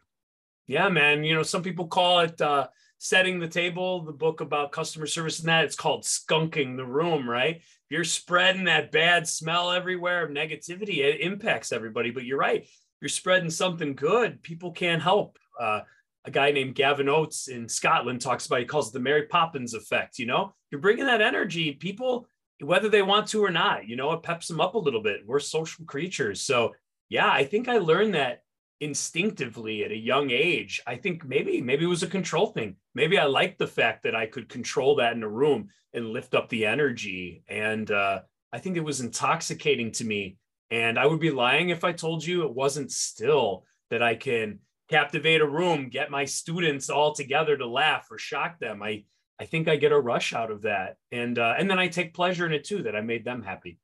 Yeah, 0.68 0.90
man. 0.90 1.24
You 1.24 1.34
know, 1.36 1.44
some 1.44 1.64
people 1.64 1.88
call 1.88 2.20
it 2.20 2.40
uh, 2.42 2.68
setting 3.06 3.40
the 3.40 3.48
table, 3.48 4.02
the 4.02 4.12
book 4.12 4.42
about 4.42 4.72
customer 4.72 5.06
service 5.06 5.40
and 5.40 5.48
that. 5.48 5.64
It's 5.64 5.76
called 5.76 6.06
skunking 6.06 6.76
the 6.76 6.86
room, 6.86 7.30
right? 7.30 7.58
If 7.58 7.92
you're 7.92 8.04
spreading 8.04 8.64
that 8.64 8.92
bad 8.92 9.28
smell 9.28 9.72
everywhere 9.72 10.26
of 10.26 10.32
negativity, 10.32 10.98
it 10.98 11.22
impacts 11.22 11.72
everybody. 11.72 12.10
But 12.10 12.26
you're 12.26 12.40
right. 12.40 12.68
You're 13.02 13.10
spreading 13.10 13.52
something 13.52 13.94
good, 13.94 14.42
people 14.42 14.72
can't 14.72 15.04
help. 15.04 15.38
Uh, 15.60 15.82
a 16.26 16.32
guy 16.32 16.50
named 16.52 16.74
Gavin 16.74 17.06
Oattes 17.06 17.48
in 17.48 17.70
Scotland 17.70 18.22
talks 18.22 18.48
about, 18.48 18.62
he 18.62 18.66
calls 18.66 18.90
it 18.90 18.94
the 18.94 19.00
Mary 19.00 19.28
Poppins 19.28 19.76
effect. 19.76 20.18
You 20.18 20.26
know, 20.26 20.56
you're 20.72 20.82
bringing 20.82 21.06
that 21.06 21.22
energy, 21.22 21.74
people, 21.74 22.28
whether 22.62 22.90
they 22.90 23.04
want 23.04 23.28
to 23.28 23.44
or 23.44 23.52
not, 23.52 23.88
you 23.88 23.96
know, 23.96 24.14
it 24.14 24.24
peps 24.24 24.48
them 24.48 24.60
up 24.60 24.74
a 24.74 24.80
little 24.80 25.04
bit. 25.04 25.28
We're 25.28 25.40
social 25.40 25.86
creatures. 25.86 26.42
So, 26.42 26.74
yeah, 27.10 27.30
I 27.30 27.44
think 27.44 27.68
I 27.68 27.78
learned 27.78 28.16
that 28.16 28.42
instinctively 28.86 29.84
at 29.84 29.92
a 29.92 29.98
young 29.98 30.32
age. 30.32 30.82
I 30.88 30.96
think 30.96 31.26
maybe 31.26 31.62
maybe 31.62 31.84
it 31.84 31.90
was 31.90 32.04
a 32.04 32.08
control 32.08 32.48
thing. 32.48 32.78
Maybe 32.94 33.18
I 33.18 33.26
liked 33.26 33.60
the 33.60 33.68
fact 33.68 34.04
that 34.04 34.16
I 34.16 34.26
could 34.26 34.48
control 34.48 34.96
that 34.96 35.14
in 35.14 35.24
a 35.24 35.28
room 35.28 35.70
and 35.94 36.10
lift 36.12 36.34
up 36.34 36.48
the 36.50 36.66
energy. 36.66 37.44
And 37.48 37.90
uh, 37.92 38.22
I 38.54 38.60
think 38.60 38.78
it 38.78 38.84
was 38.84 39.02
intoxicating 39.02 39.92
to 39.94 40.06
me. 40.06 40.38
And 40.72 40.98
I 40.98 41.06
would 41.06 41.20
be 41.20 41.32
lying 41.32 41.70
if 41.70 41.84
I 41.84 41.92
told 41.92 42.26
you 42.26 42.44
it 42.44 42.54
wasn't 42.54 42.92
still 42.92 43.66
that 43.90 44.02
I 44.02 44.16
can 44.16 44.60
captivate 44.90 45.42
a 45.42 45.48
room, 45.48 45.90
get 45.90 46.12
my 46.12 46.26
students 46.26 46.90
all 46.90 47.14
together 47.14 47.58
to 47.58 47.68
laugh 47.68 48.08
or 48.12 48.18
shock 48.18 48.60
them. 48.60 48.82
I 48.82 49.04
I 49.40 49.46
think 49.46 49.68
I 49.68 49.76
get 49.76 49.92
a 49.92 50.00
rush 50.00 50.34
out 50.34 50.50
of 50.50 50.62
that, 50.62 50.96
and 51.12 51.38
uh, 51.38 51.56
and 51.58 51.70
then 51.70 51.78
I 51.78 51.90
take 51.90 52.14
pleasure 52.14 52.46
in 52.46 52.54
it 52.54 52.64
too 52.64 52.84
that 52.84 52.96
I 52.96 53.02
made 53.02 53.26
them 53.26 53.44
happy. 53.44 53.80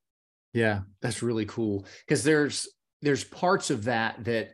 Yeah, 0.54 0.82
that's 1.02 1.22
really 1.22 1.46
cool 1.46 1.86
because 2.06 2.24
there's 2.24 2.70
there's 3.02 3.24
parts 3.24 3.70
of 3.70 3.86
that 3.86 4.24
that 4.24 4.54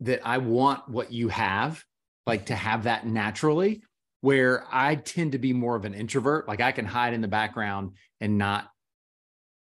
that 0.00 0.20
I 0.26 0.38
want 0.38 0.88
what 0.88 1.12
you 1.12 1.28
have, 1.28 1.84
like 2.26 2.46
to 2.46 2.54
have 2.54 2.84
that 2.84 3.06
naturally. 3.06 3.82
where 4.22 4.64
I 4.70 4.96
tend 4.96 5.32
to 5.32 5.38
be 5.38 5.52
more 5.52 5.76
of 5.76 5.84
an 5.84 5.94
introvert. 5.94 6.46
Like 6.46 6.60
I 6.60 6.72
can 6.72 6.84
hide 6.84 7.14
in 7.14 7.20
the 7.22 7.28
background 7.28 7.92
and 8.20 8.36
not 8.36 8.68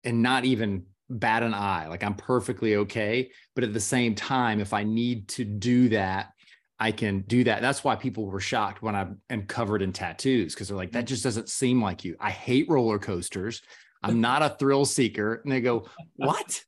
and 0.02 0.22
not 0.22 0.44
even 0.46 0.84
bat 1.10 1.42
an 1.42 1.52
eye. 1.52 1.88
Like 1.88 2.02
I'm 2.02 2.14
perfectly 2.14 2.76
okay. 2.76 3.30
But 3.54 3.64
at 3.64 3.74
the 3.74 3.80
same 3.80 4.14
time, 4.14 4.60
if 4.60 4.72
I 4.72 4.82
need 4.82 5.28
to 5.28 5.44
do 5.44 5.90
that, 5.90 6.30
I 6.78 6.92
can 6.92 7.20
do 7.26 7.44
that. 7.44 7.60
That's 7.60 7.84
why 7.84 7.96
people 7.96 8.24
were 8.26 8.40
shocked 8.40 8.80
when 8.80 8.96
I 8.96 9.08
am 9.28 9.42
covered 9.46 9.82
in 9.82 9.92
tattoos 9.92 10.54
because 10.54 10.68
they're 10.68 10.76
like, 10.76 10.92
that 10.92 11.04
just 11.04 11.22
doesn't 11.22 11.50
seem 11.50 11.82
like 11.82 12.04
you. 12.04 12.16
I 12.18 12.30
hate 12.30 12.70
roller 12.70 12.98
coasters. 12.98 13.60
I'm 14.02 14.22
not 14.22 14.40
a 14.40 14.56
thrill 14.58 14.86
seeker. 14.86 15.42
And 15.44 15.52
they 15.52 15.60
go, 15.60 15.86
What? 16.16 16.64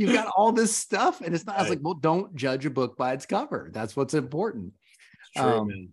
You've 0.00 0.14
got 0.14 0.32
all 0.34 0.50
this 0.50 0.74
stuff. 0.74 1.20
And 1.20 1.34
it's 1.34 1.44
not, 1.44 1.58
I 1.58 1.60
was 1.60 1.68
like, 1.68 1.80
Well, 1.82 1.94
don't 1.94 2.34
judge 2.34 2.64
a 2.64 2.70
book 2.70 2.96
by 2.96 3.12
its 3.12 3.26
cover. 3.26 3.68
That's 3.70 3.94
what's 3.94 4.14
important. 4.14 4.72
True, 5.36 5.44
um, 5.44 5.88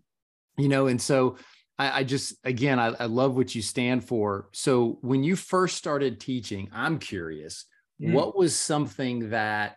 you 0.58 0.70
know, 0.70 0.88
and 0.88 1.02
so 1.02 1.38
I, 1.78 2.00
I 2.00 2.04
just, 2.04 2.36
again, 2.46 2.80
I, 2.80 2.96
I 3.00 3.06
love 3.06 3.36
what 3.36 3.54
you 3.54 3.62
stand 3.62 4.06
for. 4.06 4.48
So 4.54 4.98
when 5.02 5.24
you 5.24 5.36
first 5.36 5.76
started 5.76 6.22
teaching, 6.22 6.70
I'm 6.74 7.00
curious, 7.00 7.65
mm. 8.02 8.13
what 8.13 8.36
was 8.38 8.56
something 8.56 9.32
that 9.32 9.76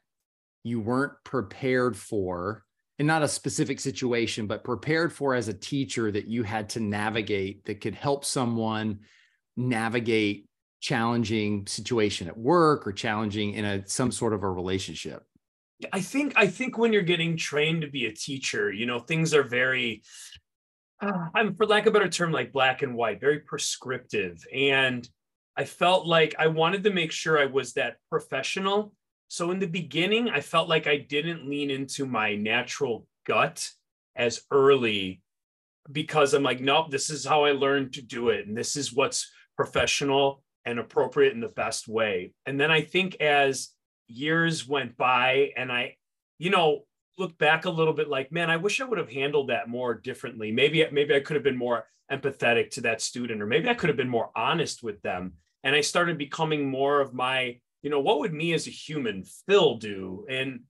you 0.62 0.80
weren't 0.80 1.14
prepared 1.24 1.96
for? 1.96 2.64
and 3.00 3.06
not 3.06 3.22
a 3.22 3.28
specific 3.28 3.80
situation, 3.80 4.46
but 4.46 4.62
prepared 4.62 5.10
for 5.10 5.34
as 5.34 5.48
a 5.48 5.54
teacher 5.54 6.12
that 6.12 6.26
you 6.26 6.42
had 6.42 6.68
to 6.68 6.80
navigate 6.80 7.64
that 7.64 7.80
could 7.80 7.94
help 7.94 8.26
someone 8.26 8.98
navigate 9.56 10.49
challenging 10.80 11.66
situation 11.66 12.28
at 12.28 12.36
work 12.36 12.86
or 12.86 12.92
challenging 12.92 13.54
in 13.54 13.64
a 13.64 13.86
some 13.86 14.10
sort 14.10 14.32
of 14.32 14.42
a 14.42 14.50
relationship? 14.50 15.24
I 15.92 16.00
think 16.00 16.34
I 16.36 16.46
think 16.46 16.78
when 16.78 16.92
you're 16.92 17.02
getting 17.02 17.36
trained 17.36 17.82
to 17.82 17.88
be 17.88 18.06
a 18.06 18.12
teacher, 18.12 18.72
you 18.72 18.86
know, 18.86 18.98
things 18.98 19.34
are 19.34 19.44
very 19.44 20.02
uh, 21.00 21.28
I'm 21.34 21.54
for 21.54 21.66
lack 21.66 21.86
of 21.86 21.94
a 21.94 21.98
better 21.98 22.10
term 22.10 22.32
like 22.32 22.52
black 22.52 22.82
and 22.82 22.94
white, 22.94 23.20
very 23.20 23.40
prescriptive 23.40 24.44
and 24.54 25.08
I 25.56 25.64
felt 25.64 26.06
like 26.06 26.34
I 26.38 26.46
wanted 26.46 26.84
to 26.84 26.90
make 26.90 27.12
sure 27.12 27.38
I 27.38 27.46
was 27.46 27.74
that 27.74 27.96
professional 28.08 28.94
so 29.30 29.52
in 29.52 29.60
the 29.60 29.68
beginning, 29.68 30.28
I 30.28 30.40
felt 30.40 30.68
like 30.68 30.88
I 30.88 30.96
didn't 30.96 31.48
lean 31.48 31.70
into 31.70 32.04
my 32.04 32.34
natural 32.34 33.06
gut 33.24 33.70
as 34.16 34.42
early 34.50 35.22
because 35.90 36.34
I'm 36.34 36.42
like, 36.42 36.60
nope, 36.60 36.90
this 36.90 37.10
is 37.10 37.24
how 37.24 37.44
I 37.44 37.52
learned 37.52 37.92
to 37.92 38.02
do 38.02 38.30
it. 38.30 38.48
And 38.48 38.56
this 38.56 38.74
is 38.74 38.92
what's 38.92 39.30
professional 39.54 40.42
and 40.64 40.78
appropriate 40.78 41.32
in 41.32 41.40
the 41.40 41.48
best 41.48 41.88
way. 41.88 42.32
And 42.46 42.60
then 42.60 42.70
I 42.70 42.82
think 42.82 43.16
as 43.16 43.70
years 44.08 44.66
went 44.66 44.96
by 44.96 45.52
and 45.56 45.70
I, 45.70 45.96
you 46.38 46.50
know, 46.50 46.84
look 47.18 47.36
back 47.38 47.64
a 47.64 47.70
little 47.70 47.92
bit 47.92 48.08
like, 48.08 48.32
man, 48.32 48.50
I 48.50 48.56
wish 48.56 48.80
I 48.80 48.84
would 48.84 48.98
have 48.98 49.10
handled 49.10 49.50
that 49.50 49.68
more 49.68 49.94
differently. 49.94 50.52
Maybe, 50.52 50.86
maybe 50.90 51.14
I 51.14 51.20
could 51.20 51.36
have 51.36 51.44
been 51.44 51.56
more 51.56 51.84
empathetic 52.10 52.70
to 52.70 52.80
that 52.82 53.00
student, 53.00 53.42
or 53.42 53.46
maybe 53.46 53.68
I 53.68 53.74
could 53.74 53.88
have 53.88 53.96
been 53.96 54.08
more 54.08 54.30
honest 54.34 54.82
with 54.82 55.00
them. 55.02 55.34
And 55.62 55.76
I 55.76 55.80
started 55.80 56.18
becoming 56.18 56.68
more 56.68 57.00
of 57.00 57.14
my 57.14 57.58
you 57.82 57.90
know, 57.90 58.00
what 58.00 58.18
would 58.20 58.32
me 58.32 58.52
as 58.52 58.66
a 58.66 58.70
human 58.70 59.24
Phil 59.24 59.76
do? 59.76 60.26
And 60.28 60.60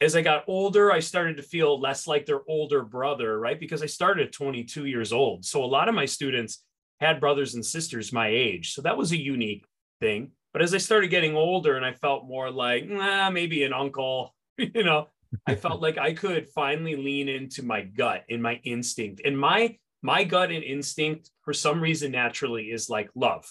as 0.00 0.14
I 0.14 0.22
got 0.22 0.44
older, 0.46 0.92
I 0.92 1.00
started 1.00 1.36
to 1.38 1.42
feel 1.42 1.80
less 1.80 2.06
like 2.06 2.26
their 2.26 2.40
older 2.48 2.82
brother, 2.82 3.38
right? 3.38 3.58
Because 3.58 3.82
I 3.82 3.86
started 3.86 4.28
at 4.28 4.32
22 4.32 4.84
years 4.84 5.12
old. 5.12 5.44
So 5.44 5.64
a 5.64 5.66
lot 5.66 5.88
of 5.88 5.94
my 5.94 6.04
students 6.04 6.64
had 7.00 7.20
brothers 7.20 7.54
and 7.54 7.64
sisters 7.64 8.12
my 8.12 8.28
age. 8.28 8.72
So 8.72 8.82
that 8.82 8.96
was 8.96 9.12
a 9.12 9.20
unique 9.20 9.64
thing. 10.00 10.32
But 10.52 10.62
as 10.62 10.74
I 10.74 10.78
started 10.78 11.08
getting 11.08 11.36
older 11.36 11.76
and 11.76 11.84
I 11.84 11.92
felt 11.92 12.26
more 12.26 12.50
like, 12.50 12.88
nah, 12.88 13.30
maybe 13.30 13.64
an 13.64 13.72
uncle, 13.72 14.34
you 14.58 14.84
know, 14.84 15.08
I 15.46 15.54
felt 15.54 15.80
like 15.82 15.98
I 15.98 16.14
could 16.14 16.48
finally 16.48 16.96
lean 16.96 17.28
into 17.28 17.62
my 17.62 17.82
gut 17.82 18.24
and 18.30 18.42
my 18.42 18.60
instinct. 18.64 19.22
And 19.24 19.38
my 19.38 19.76
my 20.00 20.24
gut 20.24 20.52
and 20.52 20.62
instinct, 20.62 21.30
for 21.42 21.52
some 21.52 21.80
reason, 21.80 22.12
naturally 22.12 22.66
is 22.66 22.88
like 22.88 23.10
love. 23.14 23.44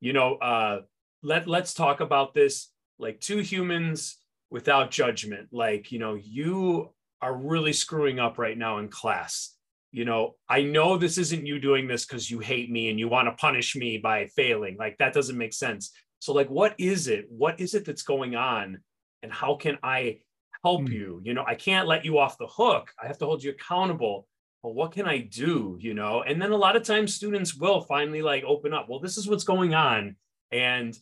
You 0.00 0.12
know, 0.12 0.36
uh, 0.36 0.80
let 1.22 1.46
let's 1.46 1.74
talk 1.74 2.00
about 2.00 2.34
this 2.34 2.68
like 2.98 3.20
two 3.20 3.38
humans 3.38 4.18
without 4.50 4.90
judgment 4.90 5.48
like 5.52 5.92
you 5.92 5.98
know 5.98 6.14
you 6.14 6.90
are 7.22 7.34
really 7.34 7.72
screwing 7.72 8.18
up 8.18 8.38
right 8.38 8.58
now 8.58 8.78
in 8.78 8.88
class 8.88 9.56
you 9.92 10.04
know 10.04 10.34
i 10.48 10.62
know 10.62 10.96
this 10.96 11.18
isn't 11.18 11.46
you 11.46 11.58
doing 11.58 11.88
this 11.88 12.04
because 12.04 12.30
you 12.30 12.38
hate 12.38 12.70
me 12.70 12.90
and 12.90 12.98
you 12.98 13.08
want 13.08 13.28
to 13.28 13.32
punish 13.32 13.76
me 13.76 13.98
by 13.98 14.26
failing. 14.36 14.76
Like 14.78 14.98
that 14.98 15.12
doesn't 15.12 15.38
make 15.38 15.52
sense. 15.52 15.92
So 16.18 16.32
like 16.32 16.48
what 16.48 16.74
is 16.78 17.08
it? 17.08 17.26
What 17.28 17.60
is 17.60 17.74
it 17.74 17.84
that's 17.84 18.02
going 18.02 18.34
on? 18.36 18.78
And 19.22 19.32
how 19.32 19.56
can 19.56 19.78
i 19.82 20.18
help 20.64 20.82
mm. 20.82 20.92
you? 20.92 21.20
You 21.24 21.34
know 21.34 21.44
i 21.46 21.54
can't 21.54 21.88
let 21.88 22.04
you 22.04 22.18
off 22.18 22.38
the 22.38 22.46
hook. 22.46 22.90
I 23.02 23.06
have 23.06 23.18
to 23.18 23.26
hold 23.26 23.42
you 23.42 23.50
accountable. 23.50 24.26
Well 24.62 24.74
what 24.74 24.92
can 24.92 25.06
i 25.06 25.18
do 25.18 25.78
you 25.80 25.94
know? 25.94 26.22
And 26.22 26.40
then 26.40 26.52
a 26.52 26.56
lot 26.56 26.76
of 26.76 26.82
times 26.82 27.14
students 27.14 27.54
will 27.54 27.80
finally 27.82 28.22
like 28.22 28.44
open 28.44 28.72
up. 28.72 28.88
Well 28.88 29.00
this 29.00 29.16
is 29.16 29.28
what's 29.28 29.44
going 29.44 29.74
on. 29.74 30.16
And 30.52 30.96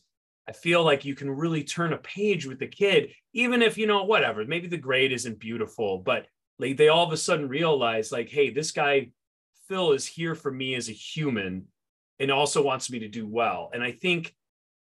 I 0.48 0.52
feel 0.52 0.82
like 0.82 1.04
you 1.04 1.14
can 1.14 1.30
really 1.30 1.62
turn 1.62 1.92
a 1.92 1.98
page 1.98 2.46
with 2.46 2.58
the 2.58 2.66
kid, 2.66 3.10
even 3.34 3.60
if, 3.60 3.76
you 3.76 3.86
know, 3.86 4.04
whatever, 4.04 4.46
maybe 4.46 4.66
the 4.66 4.78
grade 4.78 5.12
isn't 5.12 5.38
beautiful, 5.38 5.98
but 5.98 6.24
like 6.58 6.76
they 6.76 6.88
all 6.88 7.06
of 7.06 7.12
a 7.12 7.16
sudden 7.16 7.48
realize, 7.48 8.12
like, 8.12 8.28
hey, 8.28 8.50
this 8.50 8.72
guy, 8.72 9.10
Phil, 9.68 9.92
is 9.92 10.06
here 10.06 10.34
for 10.34 10.50
me 10.50 10.74
as 10.74 10.88
a 10.88 10.92
human 10.92 11.66
and 12.18 12.30
also 12.30 12.62
wants 12.62 12.90
me 12.90 12.98
to 13.00 13.08
do 13.08 13.26
well. 13.26 13.70
And 13.72 13.82
I 13.82 13.92
think 13.92 14.34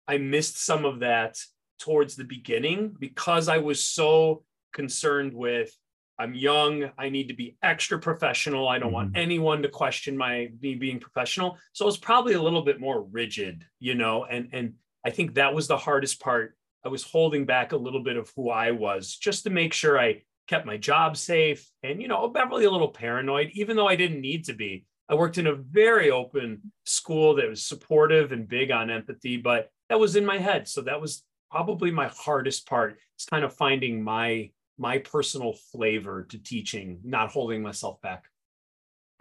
I 0.06 0.18
missed 0.18 0.64
some 0.64 0.84
of 0.84 1.00
that 1.00 1.38
towards 1.78 2.16
the 2.16 2.24
beginning 2.24 2.94
because 2.98 3.48
I 3.48 3.58
was 3.58 3.82
so 3.82 4.44
concerned 4.72 5.32
with 5.32 5.76
I'm 6.18 6.34
young. 6.34 6.90
I 6.98 7.08
need 7.08 7.28
to 7.28 7.34
be 7.34 7.56
extra 7.62 7.98
professional. 7.98 8.68
I 8.68 8.78
don't 8.78 8.88
mm-hmm. 8.88 8.94
want 8.94 9.16
anyone 9.16 9.62
to 9.62 9.68
question 9.68 10.16
my 10.16 10.50
me 10.60 10.74
being 10.74 11.00
professional. 11.00 11.58
So 11.72 11.88
it's 11.88 11.96
probably 11.96 12.34
a 12.34 12.42
little 12.42 12.62
bit 12.62 12.80
more 12.80 13.02
rigid, 13.02 13.64
you 13.80 13.94
know, 13.94 14.24
and 14.24 14.48
and 14.52 14.74
I 15.04 15.10
think 15.10 15.34
that 15.34 15.54
was 15.54 15.66
the 15.66 15.76
hardest 15.76 16.20
part. 16.20 16.56
I 16.84 16.88
was 16.88 17.02
holding 17.02 17.44
back 17.44 17.72
a 17.72 17.76
little 17.76 18.02
bit 18.02 18.16
of 18.16 18.30
who 18.36 18.50
I 18.50 18.70
was 18.72 19.16
just 19.16 19.44
to 19.44 19.50
make 19.50 19.72
sure 19.72 19.98
I 19.98 20.22
kept 20.48 20.66
my 20.66 20.76
job 20.76 21.16
safe 21.16 21.70
and, 21.82 22.00
you 22.00 22.08
know, 22.08 22.28
Beverly 22.28 22.64
a 22.64 22.70
little 22.70 22.88
paranoid, 22.88 23.50
even 23.54 23.76
though 23.76 23.88
I 23.88 23.96
didn't 23.96 24.20
need 24.20 24.44
to 24.46 24.52
be. 24.52 24.84
I 25.08 25.14
worked 25.14 25.38
in 25.38 25.46
a 25.46 25.54
very 25.54 26.10
open 26.10 26.72
school 26.86 27.34
that 27.36 27.48
was 27.48 27.62
supportive 27.62 28.32
and 28.32 28.48
big 28.48 28.70
on 28.70 28.90
empathy, 28.90 29.36
but 29.36 29.70
that 29.88 30.00
was 30.00 30.16
in 30.16 30.24
my 30.24 30.38
head. 30.38 30.68
So 30.68 30.82
that 30.82 31.00
was 31.00 31.24
probably 31.50 31.90
my 31.90 32.08
hardest 32.08 32.66
part. 32.66 32.98
It's 33.16 33.26
kind 33.26 33.44
of 33.44 33.54
finding 33.54 34.02
my 34.02 34.50
my 34.78 34.98
personal 34.98 35.52
flavor 35.70 36.24
to 36.30 36.38
teaching, 36.38 36.98
not 37.04 37.30
holding 37.30 37.62
myself 37.62 38.00
back. 38.00 38.24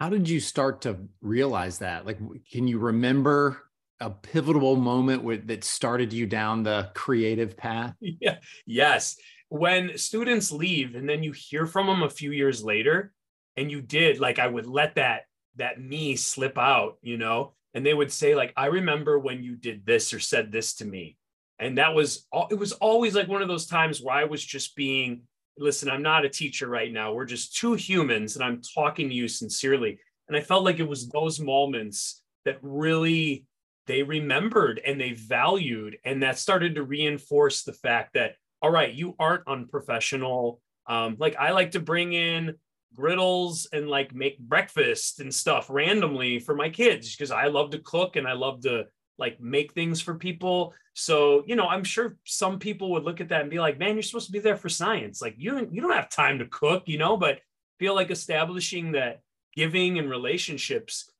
How 0.00 0.08
did 0.08 0.28
you 0.28 0.40
start 0.40 0.80
to 0.82 0.96
realize 1.20 1.78
that? 1.78 2.04
Like, 2.06 2.18
can 2.50 2.66
you 2.66 2.78
remember 2.78 3.62
a 4.00 4.10
pivotal 4.10 4.74
moment 4.74 5.22
with, 5.22 5.46
that 5.46 5.62
started 5.62 6.12
you 6.12 6.26
down 6.26 6.64
the 6.64 6.90
creative 6.94 7.56
path? 7.56 7.94
Yeah. 8.00 8.38
Yes. 8.66 9.16
When 9.52 9.98
students 9.98 10.50
leave 10.50 10.94
and 10.94 11.06
then 11.06 11.22
you 11.22 11.32
hear 11.32 11.66
from 11.66 11.86
them 11.86 12.02
a 12.02 12.08
few 12.08 12.32
years 12.32 12.64
later, 12.64 13.12
and 13.58 13.70
you 13.70 13.82
did 13.82 14.18
like 14.18 14.38
I 14.38 14.46
would 14.46 14.66
let 14.66 14.94
that 14.94 15.24
that 15.56 15.78
me 15.78 16.16
slip 16.16 16.56
out, 16.56 16.96
you 17.02 17.18
know, 17.18 17.52
and 17.74 17.84
they 17.84 17.92
would 17.92 18.10
say 18.10 18.34
like 18.34 18.54
I 18.56 18.66
remember 18.66 19.18
when 19.18 19.42
you 19.42 19.56
did 19.56 19.84
this 19.84 20.14
or 20.14 20.20
said 20.20 20.50
this 20.50 20.76
to 20.76 20.86
me, 20.86 21.18
and 21.58 21.76
that 21.76 21.94
was 21.94 22.26
all 22.32 22.48
it 22.50 22.54
was 22.54 22.72
always 22.72 23.14
like 23.14 23.28
one 23.28 23.42
of 23.42 23.48
those 23.48 23.66
times 23.66 24.00
where 24.00 24.16
I 24.16 24.24
was 24.24 24.42
just 24.42 24.74
being 24.74 25.22
listen, 25.58 25.90
I'm 25.90 26.02
not 26.02 26.24
a 26.24 26.30
teacher 26.30 26.66
right 26.66 26.90
now. 26.90 27.12
We're 27.12 27.26
just 27.26 27.54
two 27.54 27.74
humans, 27.74 28.36
and 28.36 28.44
I'm 28.44 28.62
talking 28.62 29.10
to 29.10 29.14
you 29.14 29.28
sincerely. 29.28 29.98
And 30.28 30.36
I 30.36 30.40
felt 30.40 30.64
like 30.64 30.78
it 30.78 30.88
was 30.88 31.10
those 31.10 31.40
moments 31.40 32.22
that 32.46 32.56
really 32.62 33.44
they 33.86 34.02
remembered 34.02 34.80
and 34.82 34.98
they 34.98 35.12
valued 35.12 35.98
and 36.06 36.22
that 36.22 36.38
started 36.38 36.76
to 36.76 36.84
reinforce 36.84 37.64
the 37.64 37.74
fact 37.74 38.14
that 38.14 38.36
all 38.62 38.70
right 38.70 38.94
you 38.94 39.14
aren't 39.18 39.46
unprofessional 39.46 40.60
um, 40.86 41.16
like 41.18 41.36
i 41.36 41.50
like 41.50 41.72
to 41.72 41.80
bring 41.80 42.12
in 42.12 42.54
griddles 42.94 43.66
and 43.72 43.88
like 43.88 44.14
make 44.14 44.38
breakfast 44.38 45.20
and 45.20 45.34
stuff 45.34 45.66
randomly 45.70 46.38
for 46.38 46.54
my 46.54 46.68
kids 46.68 47.14
because 47.14 47.30
i 47.30 47.46
love 47.46 47.70
to 47.70 47.78
cook 47.80 48.16
and 48.16 48.26
i 48.26 48.32
love 48.32 48.60
to 48.60 48.84
like 49.18 49.40
make 49.40 49.72
things 49.72 50.00
for 50.00 50.14
people 50.14 50.74
so 50.94 51.42
you 51.46 51.56
know 51.56 51.66
i'm 51.66 51.84
sure 51.84 52.16
some 52.24 52.58
people 52.58 52.90
would 52.90 53.04
look 53.04 53.20
at 53.20 53.28
that 53.28 53.42
and 53.42 53.50
be 53.50 53.60
like 53.60 53.78
man 53.78 53.94
you're 53.94 54.02
supposed 54.02 54.26
to 54.26 54.32
be 54.32 54.38
there 54.38 54.56
for 54.56 54.68
science 54.68 55.22
like 55.22 55.34
you 55.38 55.68
you 55.70 55.80
don't 55.80 55.92
have 55.92 56.10
time 56.10 56.38
to 56.38 56.46
cook 56.46 56.82
you 56.86 56.98
know 56.98 57.16
but 57.16 57.38
feel 57.78 57.94
like 57.94 58.10
establishing 58.10 58.92
that 58.92 59.20
giving 59.54 59.98
and 59.98 60.10
relationships 60.10 61.10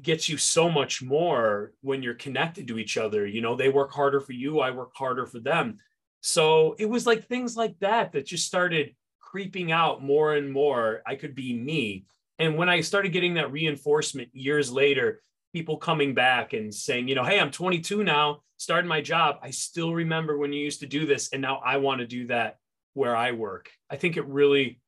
gets 0.00 0.28
you 0.28 0.36
so 0.36 0.70
much 0.70 1.02
more 1.02 1.72
when 1.82 2.02
you're 2.02 2.14
connected 2.14 2.66
to 2.68 2.78
each 2.78 2.96
other. 2.96 3.26
You 3.26 3.40
know, 3.40 3.54
they 3.54 3.68
work 3.68 3.92
harder 3.92 4.20
for 4.20 4.32
you, 4.32 4.60
I 4.60 4.70
work 4.70 4.92
harder 4.94 5.26
for 5.26 5.40
them. 5.40 5.78
So 6.22 6.74
it 6.78 6.86
was 6.86 7.06
like 7.06 7.26
things 7.26 7.56
like 7.56 7.78
that 7.80 8.12
that 8.12 8.26
just 8.26 8.46
started 8.46 8.94
creeping 9.20 9.72
out 9.72 10.02
more 10.02 10.34
and 10.34 10.50
more. 10.50 11.02
I 11.06 11.16
could 11.16 11.34
be 11.34 11.52
me. 11.52 12.06
And 12.38 12.56
when 12.56 12.68
I 12.68 12.80
started 12.80 13.12
getting 13.12 13.34
that 13.34 13.52
reinforcement 13.52 14.30
years 14.32 14.70
later, 14.70 15.20
people 15.52 15.76
coming 15.76 16.14
back 16.14 16.54
and 16.54 16.72
saying, 16.72 17.08
you 17.08 17.14
know, 17.14 17.24
hey, 17.24 17.38
I'm 17.38 17.50
22 17.50 18.04
now, 18.04 18.40
starting 18.56 18.88
my 18.88 19.00
job. 19.00 19.36
I 19.42 19.50
still 19.50 19.92
remember 19.92 20.38
when 20.38 20.52
you 20.52 20.62
used 20.62 20.80
to 20.80 20.86
do 20.86 21.06
this. 21.06 21.28
And 21.32 21.42
now 21.42 21.60
I 21.64 21.76
want 21.76 22.00
to 22.00 22.06
do 22.06 22.28
that 22.28 22.56
where 22.94 23.16
I 23.16 23.32
work. 23.32 23.70
I 23.90 23.96
think 23.96 24.16
it 24.16 24.26
really 24.26 24.80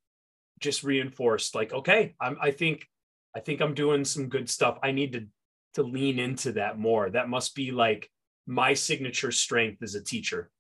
just 0.61 0.85
reinforced 0.85 1.55
like, 1.55 1.73
okay, 1.73 2.15
I'm, 2.21 2.39
I 2.41 2.51
think 2.53 2.87
I 3.37 3.41
think 3.41 3.61
I'm 3.61 3.75
doing 3.75 4.05
some 4.05 4.29
good 4.29 4.49
stuff. 4.49 4.79
I 4.83 4.93
need 4.93 5.13
to 5.15 5.27
to 5.75 5.83
lean 5.83 6.21
into 6.21 6.53
that 6.53 6.79
more. 6.79 7.11
That 7.11 7.29
must 7.29 7.55
be 7.55 7.73
like 7.73 8.09
my 8.47 8.75
signature 8.75 9.33
strength 9.33 9.83
as 9.83 9.97
a 9.97 10.05
teacher. 10.05 10.51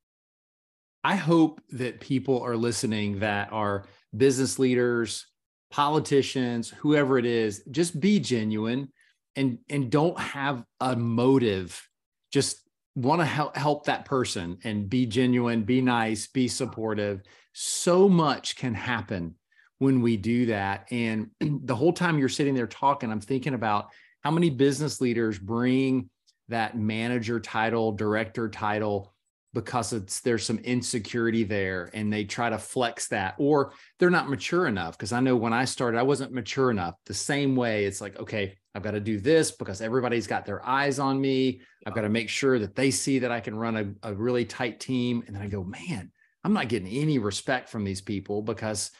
I 1.04 1.16
hope 1.16 1.60
that 1.70 2.00
people 2.00 2.40
are 2.40 2.56
listening 2.56 3.18
that 3.18 3.52
are 3.52 3.84
business 4.16 4.58
leaders, 4.58 5.26
politicians, 5.70 6.70
whoever 6.70 7.18
it 7.18 7.26
is, 7.26 7.62
just 7.70 8.00
be 8.00 8.18
genuine 8.18 8.88
and 9.36 9.58
and 9.68 9.90
don't 9.90 10.18
have 10.18 10.64
a 10.80 10.96
motive. 10.96 11.86
Just 12.32 12.62
want 12.96 13.20
to 13.20 13.26
help 13.26 13.54
help 13.54 13.84
that 13.86 14.06
person 14.06 14.58
and 14.64 14.88
be 14.88 15.04
genuine, 15.04 15.62
be 15.62 15.82
nice, 15.82 16.26
be 16.26 16.48
supportive. 16.48 17.20
So 17.52 18.08
much 18.08 18.56
can 18.56 18.72
happen 18.72 19.34
when 19.78 20.00
we 20.00 20.16
do 20.16 20.46
that. 20.46 20.88
And 20.90 21.30
the 21.40 21.76
whole 21.76 21.92
time 21.92 22.18
you're 22.18 22.28
sitting 22.30 22.54
there 22.54 22.66
talking, 22.66 23.10
I'm 23.10 23.20
thinking 23.20 23.54
about 23.54 23.90
how 24.22 24.30
many 24.30 24.48
business 24.48 25.02
leaders 25.02 25.38
bring 25.38 26.08
that 26.48 26.78
manager 26.78 27.40
title, 27.40 27.92
director 27.92 28.48
title 28.48 29.13
because 29.54 29.92
it's 29.92 30.20
there's 30.20 30.44
some 30.44 30.58
insecurity 30.58 31.44
there 31.44 31.88
and 31.94 32.12
they 32.12 32.24
try 32.24 32.50
to 32.50 32.58
flex 32.58 33.08
that 33.08 33.34
or 33.38 33.72
they're 33.98 34.10
not 34.10 34.28
mature 34.28 34.66
enough 34.66 34.98
because 34.98 35.12
I 35.12 35.20
know 35.20 35.36
when 35.36 35.52
I 35.52 35.64
started 35.64 35.96
I 35.96 36.02
wasn't 36.02 36.32
mature 36.32 36.70
enough. 36.70 36.96
The 37.06 37.14
same 37.14 37.56
way 37.56 37.84
it's 37.86 38.00
like 38.00 38.18
okay, 38.18 38.58
I've 38.74 38.82
got 38.82 38.90
to 38.90 39.00
do 39.00 39.18
this 39.18 39.52
because 39.52 39.80
everybody's 39.80 40.26
got 40.26 40.44
their 40.44 40.66
eyes 40.66 40.98
on 40.98 41.20
me. 41.20 41.60
I've 41.86 41.94
got 41.94 42.02
to 42.02 42.08
make 42.08 42.28
sure 42.28 42.58
that 42.58 42.74
they 42.74 42.90
see 42.90 43.20
that 43.20 43.30
I 43.30 43.40
can 43.40 43.54
run 43.54 43.96
a, 44.02 44.10
a 44.10 44.14
really 44.14 44.44
tight 44.44 44.80
team 44.80 45.22
and 45.26 45.34
then 45.34 45.42
I 45.42 45.46
go, 45.46 45.62
"Man, 45.62 46.10
I'm 46.42 46.52
not 46.52 46.68
getting 46.68 46.88
any 46.88 47.18
respect 47.18 47.68
from 47.68 47.84
these 47.84 48.00
people 48.00 48.42
because 48.42 48.90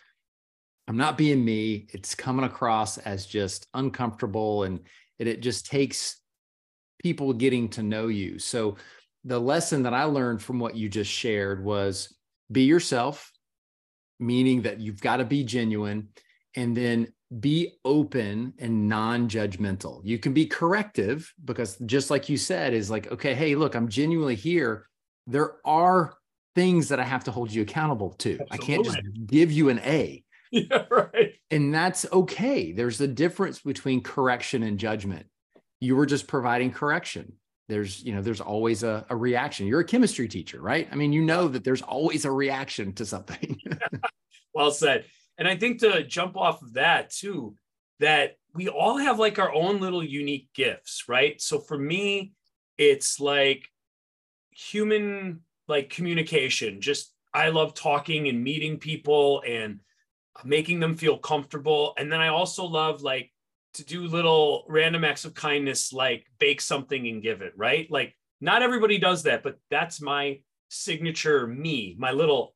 I'm 0.86 0.96
not 0.96 1.18
being 1.18 1.44
me. 1.44 1.88
It's 1.92 2.14
coming 2.14 2.44
across 2.44 2.96
as 2.98 3.26
just 3.26 3.66
uncomfortable 3.74 4.62
and 4.62 4.80
it, 5.18 5.26
it 5.26 5.40
just 5.40 5.66
takes 5.66 6.20
people 7.02 7.32
getting 7.32 7.68
to 7.70 7.82
know 7.82 8.06
you." 8.06 8.38
So 8.38 8.76
the 9.24 9.40
lesson 9.40 9.84
that 9.84 9.94
I 9.94 10.04
learned 10.04 10.42
from 10.42 10.58
what 10.58 10.76
you 10.76 10.88
just 10.88 11.10
shared 11.10 11.64
was 11.64 12.14
be 12.52 12.64
yourself, 12.64 13.32
meaning 14.20 14.62
that 14.62 14.80
you've 14.80 15.00
got 15.00 15.16
to 15.16 15.24
be 15.24 15.44
genuine 15.44 16.08
and 16.56 16.76
then 16.76 17.12
be 17.40 17.72
open 17.84 18.52
and 18.58 18.88
non-judgmental. 18.88 20.02
You 20.04 20.18
can 20.18 20.34
be 20.34 20.46
corrective 20.46 21.32
because 21.44 21.76
just 21.86 22.10
like 22.10 22.28
you 22.28 22.36
said 22.36 22.74
is 22.74 22.90
like 22.90 23.10
okay, 23.10 23.34
hey, 23.34 23.54
look, 23.54 23.74
I'm 23.74 23.88
genuinely 23.88 24.36
here. 24.36 24.88
There 25.26 25.54
are 25.64 26.14
things 26.54 26.88
that 26.88 27.00
I 27.00 27.04
have 27.04 27.24
to 27.24 27.30
hold 27.30 27.50
you 27.50 27.62
accountable 27.62 28.10
to. 28.18 28.38
Absolutely. 28.40 28.46
I 28.52 28.58
can't 28.58 28.84
just 28.84 29.26
give 29.26 29.50
you 29.50 29.68
an 29.70 29.80
A. 29.80 30.22
Yeah, 30.50 30.84
right. 30.88 31.32
And 31.50 31.74
that's 31.74 32.06
okay. 32.12 32.70
There's 32.70 33.00
a 33.00 33.08
difference 33.08 33.58
between 33.58 34.02
correction 34.02 34.62
and 34.62 34.78
judgment. 34.78 35.26
You 35.80 35.96
were 35.96 36.06
just 36.06 36.28
providing 36.28 36.70
correction 36.70 37.32
there's 37.68 38.02
you 38.02 38.14
know 38.14 38.22
there's 38.22 38.40
always 38.40 38.82
a, 38.82 39.06
a 39.08 39.16
reaction. 39.16 39.66
You're 39.66 39.80
a 39.80 39.84
chemistry 39.84 40.28
teacher 40.28 40.60
right? 40.60 40.88
I 40.90 40.96
mean 40.96 41.12
you 41.12 41.22
know 41.22 41.48
that 41.48 41.64
there's 41.64 41.82
always 41.82 42.24
a 42.24 42.30
reaction 42.30 42.92
to 42.94 43.06
something. 43.06 43.60
Well 44.56 44.70
said. 44.70 45.06
And 45.36 45.48
i 45.48 45.56
think 45.56 45.80
to 45.80 46.04
jump 46.04 46.36
off 46.36 46.62
of 46.62 46.74
that 46.74 47.10
too 47.10 47.56
that 47.98 48.36
we 48.54 48.68
all 48.68 48.98
have 48.98 49.18
like 49.18 49.40
our 49.40 49.52
own 49.52 49.80
little 49.80 50.04
unique 50.04 50.48
gifts 50.54 51.04
right? 51.08 51.40
So 51.40 51.58
for 51.58 51.76
me 51.76 52.34
it's 52.78 53.18
like 53.18 53.68
human 54.50 55.40
like 55.66 55.90
communication. 55.90 56.80
Just 56.80 57.12
i 57.32 57.48
love 57.48 57.74
talking 57.74 58.28
and 58.28 58.44
meeting 58.44 58.78
people 58.78 59.42
and 59.44 59.80
making 60.44 60.78
them 60.78 60.94
feel 60.94 61.18
comfortable. 61.18 61.94
And 61.98 62.12
then 62.12 62.20
i 62.20 62.28
also 62.28 62.64
love 62.64 63.02
like 63.02 63.32
to 63.74 63.84
do 63.84 64.06
little 64.06 64.64
random 64.68 65.04
acts 65.04 65.24
of 65.24 65.34
kindness 65.34 65.92
like 65.92 66.26
bake 66.38 66.60
something 66.60 67.06
and 67.08 67.22
give 67.22 67.42
it, 67.42 67.52
right? 67.56 67.90
Like 67.90 68.16
not 68.40 68.62
everybody 68.62 68.98
does 68.98 69.24
that, 69.24 69.42
but 69.42 69.58
that's 69.70 70.00
my 70.00 70.40
signature 70.68 71.46
me, 71.46 71.96
my 71.98 72.12
little, 72.12 72.54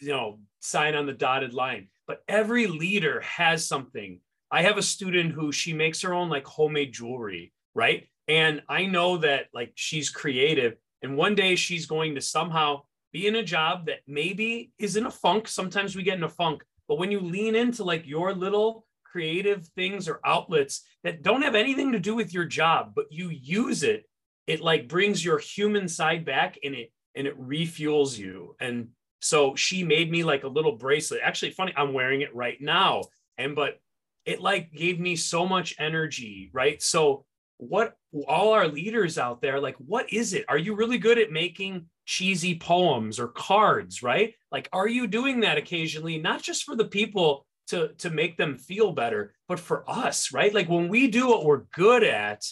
you 0.00 0.08
know, 0.08 0.38
sign 0.60 0.94
on 0.94 1.06
the 1.06 1.12
dotted 1.12 1.54
line. 1.54 1.88
But 2.06 2.22
every 2.28 2.66
leader 2.66 3.20
has 3.22 3.66
something. 3.66 4.20
I 4.50 4.62
have 4.62 4.78
a 4.78 4.82
student 4.82 5.32
who 5.32 5.52
she 5.52 5.72
makes 5.72 6.02
her 6.02 6.14
own 6.14 6.28
like 6.28 6.46
homemade 6.46 6.92
jewelry, 6.92 7.52
right? 7.74 8.08
And 8.28 8.62
I 8.68 8.86
know 8.86 9.18
that 9.18 9.46
like 9.52 9.72
she's 9.74 10.10
creative 10.10 10.76
and 11.02 11.16
one 11.16 11.34
day 11.34 11.56
she's 11.56 11.86
going 11.86 12.14
to 12.14 12.20
somehow 12.20 12.82
be 13.12 13.26
in 13.26 13.36
a 13.36 13.42
job 13.42 13.86
that 13.86 14.00
maybe 14.06 14.72
is 14.78 14.96
in 14.96 15.06
a 15.06 15.10
funk. 15.10 15.48
Sometimes 15.48 15.94
we 15.94 16.02
get 16.02 16.16
in 16.16 16.24
a 16.24 16.28
funk, 16.28 16.64
but 16.88 16.98
when 16.98 17.10
you 17.10 17.20
lean 17.20 17.54
into 17.54 17.84
like 17.84 18.06
your 18.06 18.32
little 18.32 18.85
creative 19.16 19.66
things 19.68 20.10
or 20.10 20.20
outlets 20.26 20.82
that 21.02 21.22
don't 21.22 21.40
have 21.40 21.54
anything 21.54 21.92
to 21.92 21.98
do 21.98 22.14
with 22.14 22.34
your 22.34 22.44
job, 22.44 22.92
but 22.94 23.06
you 23.10 23.30
use 23.30 23.82
it, 23.82 24.04
it 24.46 24.60
like 24.60 24.88
brings 24.88 25.24
your 25.24 25.38
human 25.38 25.88
side 25.88 26.22
back 26.26 26.58
and 26.62 26.74
it 26.74 26.92
and 27.14 27.26
it 27.26 27.40
refuels 27.40 28.18
you. 28.18 28.54
And 28.60 28.88
so 29.20 29.54
she 29.54 29.84
made 29.84 30.10
me 30.10 30.22
like 30.22 30.44
a 30.44 30.48
little 30.48 30.76
bracelet. 30.76 31.22
Actually, 31.24 31.52
funny, 31.52 31.72
I'm 31.74 31.94
wearing 31.94 32.20
it 32.20 32.36
right 32.36 32.60
now. 32.60 33.04
And 33.38 33.56
but 33.56 33.80
it 34.26 34.42
like 34.42 34.70
gave 34.70 35.00
me 35.00 35.16
so 35.16 35.48
much 35.48 35.74
energy, 35.78 36.50
right? 36.52 36.82
So 36.82 37.24
what 37.56 37.94
all 38.28 38.52
our 38.52 38.68
leaders 38.68 39.16
out 39.16 39.40
there, 39.40 39.62
like, 39.62 39.76
what 39.76 40.12
is 40.12 40.34
it? 40.34 40.44
Are 40.46 40.58
you 40.58 40.74
really 40.74 40.98
good 40.98 41.16
at 41.16 41.32
making 41.32 41.86
cheesy 42.04 42.58
poems 42.58 43.18
or 43.18 43.28
cards, 43.28 44.02
right? 44.02 44.34
Like, 44.52 44.68
are 44.74 44.88
you 44.88 45.06
doing 45.06 45.40
that 45.40 45.56
occasionally, 45.56 46.18
not 46.18 46.42
just 46.42 46.64
for 46.64 46.76
the 46.76 46.84
people 46.84 47.45
to 47.68 47.88
to 47.98 48.10
make 48.10 48.36
them 48.36 48.56
feel 48.56 48.92
better. 48.92 49.34
But 49.48 49.60
for 49.60 49.88
us 49.88 50.32
right? 50.32 50.54
Like 50.54 50.68
when 50.68 50.88
we 50.88 51.08
do 51.08 51.28
what 51.28 51.44
we're 51.44 51.64
good 51.74 52.04
at 52.04 52.44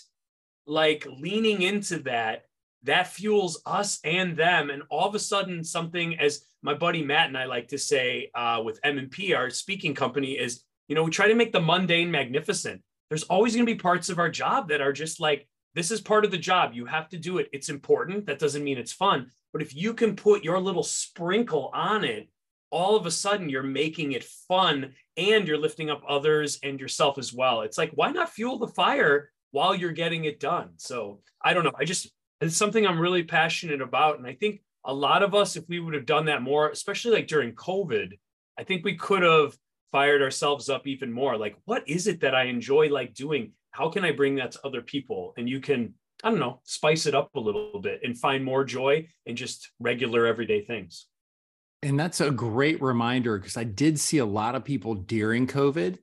like 0.67 1.07
leaning 1.21 1.63
into 1.63 1.99
that 2.01 2.45
that 2.85 3.09
fuels 3.09 3.63
us 3.67 3.99
and 4.05 4.37
them. 4.37 4.71
And 4.71 4.83
all 4.91 5.09
of 5.09 5.15
a 5.15 5.19
sudden 5.19 5.65
something 5.65 6.19
as 6.19 6.45
my 6.63 6.75
buddy 6.75 7.03
matt 7.03 7.29
and 7.29 7.37
i 7.37 7.45
like 7.45 7.69
to 7.69 7.79
say 7.79 8.31
uh, 8.35 8.63
with 8.65 8.81
m&p 8.83 9.35
our 9.35 9.51
speaking 9.51 9.95
company 9.95 10.33
is 10.33 10.63
you 10.89 10.95
know 10.95 11.03
we 11.03 11.11
try 11.11 11.29
to 11.29 11.35
make 11.35 11.53
the 11.53 11.61
mundane 11.61 12.11
magnificent. 12.11 12.83
There's 13.11 13.25
always 13.25 13.55
going 13.55 13.67
to 13.67 13.73
be 13.73 13.79
parts 13.79 14.09
of 14.09 14.19
our 14.19 14.31
job 14.31 14.69
that 14.69 14.81
are 14.81 14.93
just 14.93 15.21
like 15.21 15.47
this 15.75 15.91
is 15.91 16.01
part 16.01 16.25
of 16.25 16.31
the 16.31 16.39
job. 16.39 16.73
You 16.73 16.87
have 16.87 17.09
to 17.09 17.19
do 17.19 17.39
it. 17.39 17.49
It's 17.53 17.69
important. 17.69 18.27
That 18.27 18.39
doesn't 18.39 18.63
mean 18.63 18.79
it's 18.79 18.93
fun. 18.93 19.31
But 19.53 19.61
if 19.61 19.75
you 19.75 19.93
can 19.93 20.15
put 20.15 20.45
your 20.45 20.61
little 20.61 20.85
sprinkle 20.85 21.71
on 21.75 22.05
it 22.05 22.29
all 22.75 22.97
of 22.97 23.07
a 23.07 23.11
sudden 23.11 23.49
you're 23.49 23.63
making 23.63 24.13
it 24.13 24.25
fun 24.25 24.93
and 25.17 25.47
you're 25.47 25.59
lifting 25.59 25.91
up 25.91 26.03
others 26.09 26.59
and 26.63 26.81
yourself 26.81 27.19
as 27.19 27.33
well. 27.33 27.63
It's 27.63 27.79
like, 27.79 27.93
why 27.95 28.11
not 28.11 28.31
fuel 28.31 28.59
the 28.59 28.69
fire 28.69 29.31
while 29.51 29.75
you're 29.75 29.93
getting 29.93 30.25
it 30.25 30.41
done? 30.41 30.71
So 30.77 31.21
I 31.43 31.55
don't 31.55 31.65
know. 31.65 31.73
I 31.79 31.85
just, 31.85 32.11
it's 32.41 32.57
something 32.57 32.87
I'm 32.87 32.99
really 32.99 33.23
passionate 33.23 33.81
about. 33.81 34.19
And 34.19 34.27
I 34.27 34.35
think 34.35 34.61
a 34.85 34.93
lot 34.93 35.23
of 35.23 35.35
us, 35.35 35.57
if 35.57 35.65
we 35.69 35.81
would 35.81 35.95
have 35.95 36.07
done 36.07 36.27
that 36.27 36.43
more, 36.43 36.69
especially 36.71 37.13
like 37.13 37.27
during 37.27 37.53
COVID, 37.53 38.19
I 38.59 38.65
think 38.65 38.85
we 38.85 38.97
could 38.97 39.23
have 39.23 39.57
fired 39.93 40.23
ourselves 40.23 40.69
up 40.69 40.87
even 40.87 41.13
more. 41.13 41.37
Like, 41.39 41.57
what 41.65 41.89
is 41.89 42.07
it 42.07 42.21
that 42.21 42.35
I 42.35 42.45
enjoy 42.45 42.89
like 42.89 43.15
doing? 43.15 43.53
How 43.71 43.89
can 43.89 44.05
I 44.05 44.13
bring 44.13 44.37
that 44.37 44.53
to 44.53 44.61
other 44.65 44.83
people? 44.83 45.35
And 45.37 45.49
you 45.49 45.61
can, 45.61 45.95
I 46.23 46.31
don't 46.31 46.41
know, 46.41 46.61
spice 46.65 47.07
it 47.07 47.15
up 47.15 47.31
a 47.35 47.41
little 47.41 47.81
bit 47.81 48.01
and 48.03 48.19
find 48.19 48.45
more 48.45 48.65
joy 48.65 49.09
in 49.27 49.37
just 49.37 49.71
regular 49.79 50.27
everyday 50.27 50.65
things. 50.65 51.07
And 51.85 52.01
that's 52.01 52.23
a 52.23 52.31
great 52.31 52.81
reminder 52.81 53.39
because 53.39 53.59
I 53.59 53.65
did 53.65 54.01
see 54.01 54.17
a 54.17 54.25
lot 54.25 54.55
of 54.55 54.65
people 54.65 54.95
during 54.95 55.47
COVID 55.47 55.99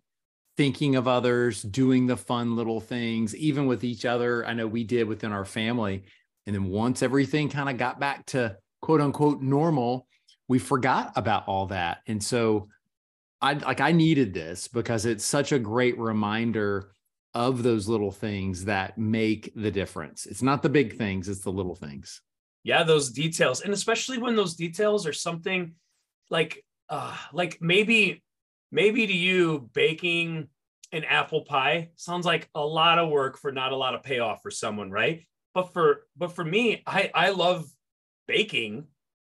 thinking 0.55 0.95
of 0.95 1.07
others, 1.07 1.63
doing 1.63 2.05
the 2.05 2.15
fun 2.15 2.55
little 2.55 2.79
things, 2.79 3.35
even 3.35 3.65
with 3.65 3.83
each 3.83 4.05
other. 4.05 4.45
I 4.45 4.53
know 4.53 4.67
we 4.67 4.83
did 4.83 5.07
within 5.07 5.31
our 5.31 5.43
family. 5.43 6.03
And 6.45 6.55
then 6.55 6.69
once 6.69 7.01
everything 7.01 7.49
kind 7.49 7.67
of 7.67 7.77
got 7.77 7.99
back 7.99 8.27
to 8.27 8.57
quote 8.83 9.01
unquote 9.01 9.41
normal, 9.41 10.07
we 10.47 10.59
forgot 10.59 11.13
about 11.15 11.47
all 11.47 11.65
that. 11.67 11.99
And 12.05 12.23
so 12.23 12.67
I 13.41 13.53
like 13.53 13.81
I 13.81 13.91
needed 13.91 14.35
this 14.35 14.67
because 14.67 15.07
it's 15.07 15.25
such 15.25 15.51
a 15.51 15.57
great 15.57 15.97
reminder 15.97 16.91
of 17.33 17.63
those 17.63 17.87
little 17.87 18.11
things 18.11 18.65
that 18.65 18.99
make 18.99 19.51
the 19.55 19.71
difference. 19.71 20.27
It's 20.27 20.43
not 20.43 20.61
the 20.61 20.69
big 20.69 20.95
things, 20.95 21.27
it's 21.27 21.41
the 21.41 21.51
little 21.51 21.75
things 21.75 22.21
yeah 22.63 22.83
those 22.83 23.11
details. 23.11 23.61
And 23.61 23.73
especially 23.73 24.17
when 24.17 24.35
those 24.35 24.55
details 24.55 25.07
are 25.07 25.13
something 25.13 25.73
like 26.29 26.63
uh 26.89 27.15
like 27.33 27.57
maybe 27.61 28.23
maybe 28.71 29.07
to 29.07 29.13
you 29.13 29.69
baking 29.73 30.47
an 30.93 31.03
apple 31.05 31.41
pie 31.41 31.89
sounds 31.95 32.25
like 32.25 32.49
a 32.55 32.65
lot 32.65 32.99
of 32.99 33.09
work 33.09 33.37
for 33.37 33.51
not 33.51 33.71
a 33.71 33.75
lot 33.75 33.95
of 33.95 34.03
payoff 34.03 34.41
for 34.41 34.51
someone 34.51 34.91
right? 34.91 35.25
But 35.53 35.73
for 35.73 36.07
but 36.15 36.33
for 36.33 36.45
me 36.45 36.81
i 36.87 37.11
i 37.13 37.29
love 37.31 37.65
baking 38.27 38.87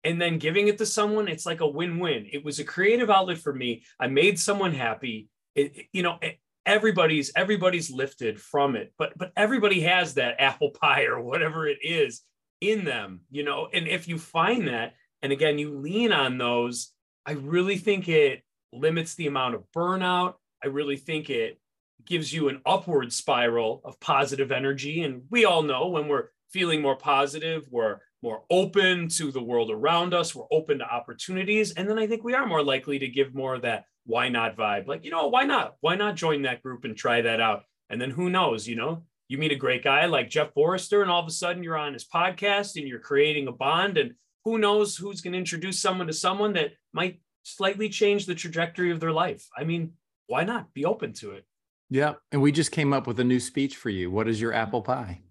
and 0.03 0.21
then 0.21 0.39
giving 0.39 0.67
it 0.67 0.78
to 0.78 0.86
someone 0.86 1.28
it's 1.28 1.45
like 1.45 1.59
a 1.59 1.67
win-win. 1.67 2.28
It 2.32 2.43
was 2.43 2.59
a 2.59 2.63
creative 2.63 3.09
outlet 3.09 3.39
for 3.39 3.53
me. 3.53 3.84
I 3.99 4.07
made 4.07 4.39
someone 4.39 4.73
happy. 4.73 5.28
It, 5.55 5.88
you 5.91 6.03
know 6.03 6.19
everybody's 6.67 7.32
everybody's 7.36 7.89
lifted 7.89 8.39
from 8.39 8.75
it 8.75 8.93
but 8.99 9.13
but 9.17 9.32
everybody 9.36 9.82
has 9.82 10.15
that 10.15 10.36
apple 10.39 10.71
pie 10.71 11.05
or 11.05 11.19
whatever 11.21 11.65
it 11.65 11.80
is 11.82 12.21
in 12.62 12.86
them, 12.86 13.22
you 13.30 13.43
know. 13.43 13.68
And 13.74 13.88
if 13.88 14.08
you 14.08 14.18
find 14.18 14.68
that, 14.68 14.93
and 15.22 15.32
again, 15.32 15.58
you 15.58 15.78
lean 15.78 16.12
on 16.12 16.38
those, 16.38 16.91
I 17.26 17.34
really 17.34 17.78
think 17.78 18.08
it 18.08 18.43
limits 18.74 19.16
the 19.16 19.28
amount 19.28 19.55
of 19.55 19.64
burnout. 19.76 20.36
I 20.64 20.68
really 20.68 20.97
think 20.97 21.30
it 21.30 21.60
gives 22.05 22.32
you 22.32 22.49
an 22.49 22.62
upward 22.66 23.12
spiral 23.12 23.82
of 23.84 23.99
positive 23.99 24.51
energy. 24.51 25.03
And 25.03 25.24
we 25.30 25.45
all 25.45 25.62
know 25.62 25.88
when 25.88 26.08
we're 26.08 26.30
feeling 26.49 26.82
more 26.82 26.95
positive, 26.95 27.68
we're 27.70 27.99
more 28.24 28.43
open 28.49 29.10
to 29.10 29.32
the 29.32 29.43
world 29.43 29.70
around 29.70 30.14
us, 30.14 30.34
we're 30.34 30.45
open 30.51 30.80
to 30.80 30.86
opportunities. 30.86 31.72
And 31.72 31.88
then 31.89 31.99
I 31.99 32.08
think 32.08 32.24
we 32.24 32.34
are 32.34 32.47
more 32.47 32.64
likely 32.64 32.99
to 32.99 33.08
give 33.08 33.36
more 33.36 33.55
of 33.55 33.62
that 33.64 33.86
why 34.05 34.30
not 34.30 34.55
vibe. 34.55 34.88
Like, 34.88 35.03
you 35.03 35.12
know, 35.12 35.28
why 35.28 35.43
not? 35.43 35.76
Why 35.82 35.95
not 35.95 36.16
join 36.16 36.43
that 36.43 36.64
group 36.64 36.86
and 36.86 36.95
try 36.95 37.22
that 37.22 37.41
out? 37.41 37.64
And 37.89 38.01
then 38.01 38.10
who 38.10 38.30
knows, 38.30 38.68
you 38.68 38.76
know, 38.76 39.03
you 39.28 39.38
meet 39.38 39.51
a 39.51 39.55
great 39.55 39.84
guy 39.84 40.05
like 40.05 40.30
Jeff 40.30 40.53
Forrester, 40.53 41.01
and 41.01 41.11
all 41.11 41.21
of 41.21 41.28
a 41.28 41.32
sudden 41.32 41.63
you're 41.63 41.78
on 41.78 41.93
his 41.93 42.05
podcast 42.05 42.78
and 42.78 42.88
you're 42.88 42.99
creating 42.99 43.47
a 43.47 43.51
bond. 43.51 43.97
And 43.97 44.13
who 44.45 44.57
knows 44.57 44.95
who's 44.95 45.21
going 45.21 45.34
to 45.34 45.39
introduce 45.39 45.82
someone 45.82 46.07
to 46.07 46.13
someone 46.13 46.53
that 46.53 46.71
might 46.93 47.19
slightly 47.43 47.89
change 47.89 48.25
the 48.25 48.36
trajectory 48.36 48.91
of 48.91 48.99
their 48.99 49.11
life. 49.11 49.45
I 49.57 49.63
mean, 49.63 49.93
why 50.28 50.43
not 50.43 50.73
be 50.73 50.86
open 50.86 51.13
to 51.13 51.32
it? 51.32 51.45
Yeah. 51.89 52.15
And 52.32 52.41
we 52.41 52.51
just 52.51 52.71
came 52.71 52.93
up 52.93 53.07
with 53.07 53.19
a 53.19 53.23
new 53.23 53.39
speech 53.39 53.75
for 53.78 53.89
you. 53.89 54.11
What 54.11 54.28
is 54.28 54.39
your 54.41 54.53
apple 54.53 54.82
pie? 54.82 55.21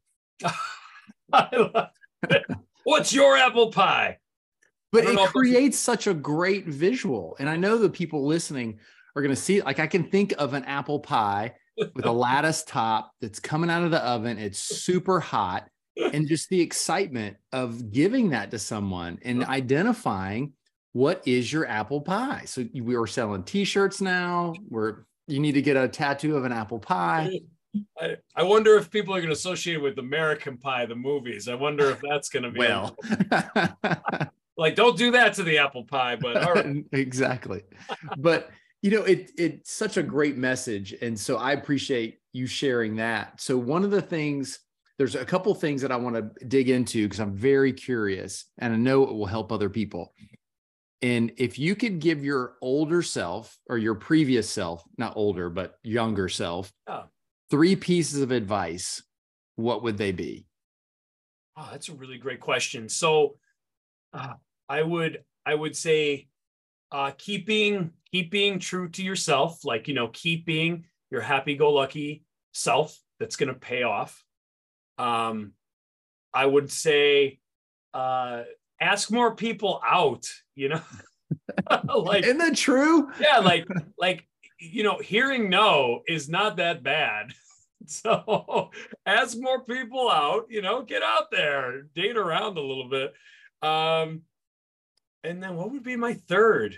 What's 2.84 3.12
your 3.12 3.36
apple 3.36 3.70
pie? 3.70 4.18
But 4.92 5.04
it 5.04 5.18
creates 5.28 5.78
such 5.78 6.06
a 6.06 6.14
great 6.14 6.66
visual. 6.66 7.36
And 7.38 7.50
I 7.50 7.56
know 7.56 7.76
the 7.76 7.90
people 7.90 8.24
listening 8.24 8.78
are 9.14 9.22
going 9.22 9.34
to 9.34 9.40
see, 9.40 9.60
like, 9.60 9.78
I 9.78 9.86
can 9.86 10.04
think 10.04 10.32
of 10.38 10.54
an 10.54 10.64
apple 10.64 11.00
pie 11.00 11.54
with 11.76 12.06
a 12.06 12.12
lattice 12.12 12.64
top 12.64 13.12
that's 13.20 13.40
coming 13.40 13.70
out 13.70 13.82
of 13.82 13.90
the 13.90 14.04
oven. 14.04 14.38
It's 14.38 14.58
super 14.58 15.20
hot. 15.20 15.68
And 16.12 16.28
just 16.28 16.50
the 16.50 16.60
excitement 16.60 17.38
of 17.52 17.90
giving 17.90 18.30
that 18.30 18.50
to 18.50 18.58
someone 18.58 19.18
and 19.22 19.44
identifying 19.44 20.52
what 20.92 21.22
is 21.26 21.50
your 21.50 21.66
apple 21.66 22.02
pie. 22.02 22.42
So 22.44 22.66
we 22.74 22.96
are 22.96 23.06
selling 23.06 23.44
t-shirts 23.44 24.00
now. 24.00 24.54
We're 24.68 25.04
you 25.26 25.40
need 25.40 25.52
to 25.52 25.62
get 25.62 25.76
a 25.76 25.88
tattoo 25.88 26.36
of 26.36 26.44
an 26.44 26.52
apple 26.52 26.78
pie. 26.78 27.40
I, 28.00 28.16
I 28.34 28.42
wonder 28.42 28.76
if 28.76 28.90
people 28.90 29.14
are 29.14 29.18
going 29.18 29.28
to 29.28 29.34
associate 29.34 29.82
with 29.82 29.98
American 29.98 30.56
Pie, 30.56 30.86
the 30.86 30.94
movies. 30.94 31.48
I 31.48 31.54
wonder 31.54 31.90
if 31.90 32.00
that's 32.08 32.28
going 32.28 32.44
to 32.44 32.50
be 32.50 32.60
well. 32.60 32.96
like, 34.56 34.74
don't 34.76 34.96
do 34.96 35.10
that 35.10 35.34
to 35.34 35.42
the 35.42 35.58
apple 35.58 35.84
pie, 35.84 36.16
but 36.16 36.56
exactly. 36.92 37.62
But 38.16 38.50
you 38.82 38.90
know, 38.90 39.02
it 39.02 39.30
it's 39.36 39.72
such 39.72 39.96
a 39.96 40.02
great 40.02 40.36
message, 40.36 40.94
and 41.00 41.18
so 41.18 41.36
I 41.36 41.52
appreciate 41.52 42.18
you 42.32 42.46
sharing 42.46 42.96
that. 42.96 43.40
So 43.40 43.56
one 43.56 43.84
of 43.84 43.90
the 43.90 44.02
things, 44.02 44.60
there's 44.98 45.14
a 45.14 45.24
couple 45.24 45.54
things 45.54 45.82
that 45.82 45.92
I 45.92 45.96
want 45.96 46.16
to 46.16 46.46
dig 46.46 46.68
into 46.68 47.04
because 47.04 47.20
I'm 47.20 47.34
very 47.34 47.72
curious, 47.72 48.44
and 48.58 48.72
I 48.72 48.76
know 48.76 49.02
it 49.04 49.12
will 49.12 49.26
help 49.26 49.50
other 49.52 49.70
people. 49.70 50.12
And 51.02 51.32
if 51.36 51.58
you 51.58 51.74
could 51.74 51.98
give 51.98 52.24
your 52.24 52.56
older 52.62 53.02
self 53.02 53.58
or 53.68 53.76
your 53.76 53.94
previous 53.94 54.48
self, 54.48 54.82
not 54.96 55.16
older, 55.16 55.50
but 55.50 55.74
younger 55.82 56.28
self, 56.28 56.72
oh. 56.86 57.04
three 57.50 57.76
pieces 57.76 58.22
of 58.22 58.30
advice, 58.30 59.02
what 59.56 59.82
would 59.82 59.98
they 59.98 60.12
be? 60.12 60.46
Oh, 61.56 61.68
that's 61.70 61.88
a 61.88 61.94
really 61.94 62.18
great 62.18 62.40
question. 62.40 62.88
So 62.88 63.36
uh, 64.12 64.34
I 64.68 64.82
would 64.82 65.22
I 65.44 65.54
would 65.54 65.76
say 65.76 66.28
uh, 66.90 67.12
keeping 67.16 67.92
keeping 68.10 68.58
true 68.58 68.88
to 68.90 69.02
yourself, 69.02 69.64
like 69.64 69.88
you 69.88 69.94
know, 69.94 70.08
keep 70.08 70.46
being 70.46 70.86
your 71.10 71.20
happy-go-lucky 71.20 72.24
self 72.52 72.98
that's 73.18 73.36
going 73.36 73.52
to 73.52 73.58
pay 73.58 73.82
off. 73.82 74.22
Um, 74.98 75.52
I 76.34 76.44
would 76.46 76.70
say 76.70 77.38
uh, 77.94 78.42
ask 78.80 79.10
more 79.10 79.34
people 79.34 79.80
out 79.86 80.26
you 80.56 80.70
know? 80.70 80.80
Like 81.94 82.24
isn't 82.24 82.38
that 82.38 82.56
true? 82.56 83.10
yeah 83.20 83.38
like 83.38 83.66
like 83.98 84.28
you 84.60 84.84
know 84.84 84.98
hearing 84.98 85.50
no 85.50 86.02
is 86.08 86.28
not 86.28 86.56
that 86.56 86.82
bad. 86.82 87.32
So 87.88 88.70
ask 89.04 89.36
more 89.38 89.64
people 89.64 90.10
out 90.10 90.46
you 90.48 90.60
know 90.60 90.82
get 90.82 91.04
out 91.04 91.30
there 91.30 91.82
date 91.94 92.16
around 92.16 92.58
a 92.58 92.60
little 92.60 92.88
bit. 92.88 93.12
Um 93.62 94.22
and 95.22 95.40
then 95.40 95.54
what 95.54 95.70
would 95.70 95.84
be 95.84 95.94
my 95.94 96.14
third 96.14 96.76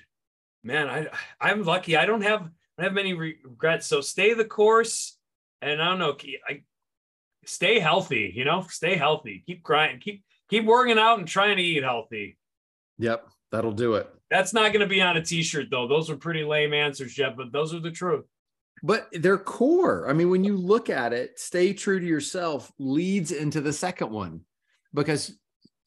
man 0.68 0.88
i 0.88 1.06
i'm 1.40 1.64
lucky 1.64 1.96
i 1.96 2.06
don't 2.06 2.22
have 2.22 2.48
I 2.78 2.84
have 2.84 2.92
many 2.92 3.12
regrets 3.12 3.88
so 3.88 4.00
stay 4.00 4.34
the 4.34 4.44
course 4.44 5.18
and 5.60 5.82
i 5.82 5.88
don't 5.88 5.98
know 5.98 6.16
I, 6.48 6.62
stay 7.44 7.80
healthy 7.80 8.32
you 8.36 8.44
know 8.44 8.64
stay 8.68 8.94
healthy 8.94 9.42
keep 9.46 9.64
grinding 9.64 9.98
keep 9.98 10.22
keep 10.48 10.64
working 10.64 10.98
out 10.98 11.18
and 11.18 11.28
trying 11.28 11.56
to 11.56 11.62
eat 11.62 11.82
healthy. 11.82 12.36
Yep, 12.98 13.28
that'll 13.52 13.72
do 13.72 13.94
it. 13.94 14.08
That's 14.30 14.52
not 14.52 14.72
going 14.72 14.80
to 14.80 14.86
be 14.86 15.00
on 15.00 15.16
a 15.16 15.24
t-shirt 15.24 15.68
though. 15.70 15.86
Those 15.86 16.10
are 16.10 16.16
pretty 16.16 16.44
lame 16.44 16.74
answers, 16.74 17.14
Jeff, 17.14 17.36
but 17.36 17.52
those 17.52 17.74
are 17.74 17.80
the 17.80 17.90
truth. 17.90 18.24
But 18.82 19.08
they're 19.12 19.38
core. 19.38 20.08
I 20.08 20.12
mean, 20.12 20.30
when 20.30 20.44
you 20.44 20.56
look 20.56 20.88
at 20.88 21.12
it, 21.12 21.38
stay 21.38 21.72
true 21.72 21.98
to 21.98 22.06
yourself 22.06 22.70
leads 22.78 23.32
into 23.32 23.60
the 23.60 23.72
second 23.72 24.10
one 24.10 24.42
because 24.94 25.36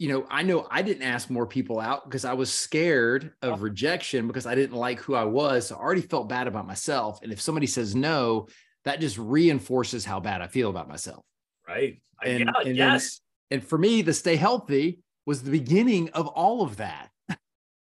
you 0.02 0.08
know, 0.08 0.26
I 0.32 0.42
know 0.42 0.66
I 0.72 0.82
didn't 0.82 1.04
ask 1.04 1.30
more 1.30 1.46
people 1.46 1.80
out 1.80 2.06
because 2.06 2.26
I 2.26 2.34
was 2.34 2.52
scared 2.52 3.34
of 3.44 3.60
oh. 3.60 3.62
rejection 3.62 4.26
because 4.26 4.48
I 4.48 4.56
didn't 4.56 4.76
like 4.76 5.00
who 5.00 5.14
I 5.14 5.26
was. 5.26 5.68
So 5.68 5.76
I 5.76 5.80
already 5.80 6.02
felt 6.02 6.28
bad 6.28 6.48
about 6.48 6.66
myself. 6.66 7.22
And 7.22 7.32
if 7.32 7.40
somebody 7.40 7.68
says 7.68 7.96
no, 7.96 8.48
that 8.84 9.00
just 9.00 9.20
reinforces 9.20 10.04
how 10.04 10.20
bad 10.20 10.42
I 10.42 10.48
feel 10.48 10.72
about 10.72 10.90
myself. 10.90 11.24
Right. 11.68 12.02
And, 12.26 12.40
yeah, 12.40 12.52
and 12.66 12.76
yes. 12.76 13.22
And 13.52 13.64
for 13.64 13.78
me, 13.78 14.02
the 14.02 14.12
stay 14.12 14.38
healthy 14.38 15.02
was 15.28 15.44
the 15.44 15.52
beginning 15.52 16.10
of 16.16 16.26
all 16.26 16.64
of 16.64 16.78
that, 16.78 17.10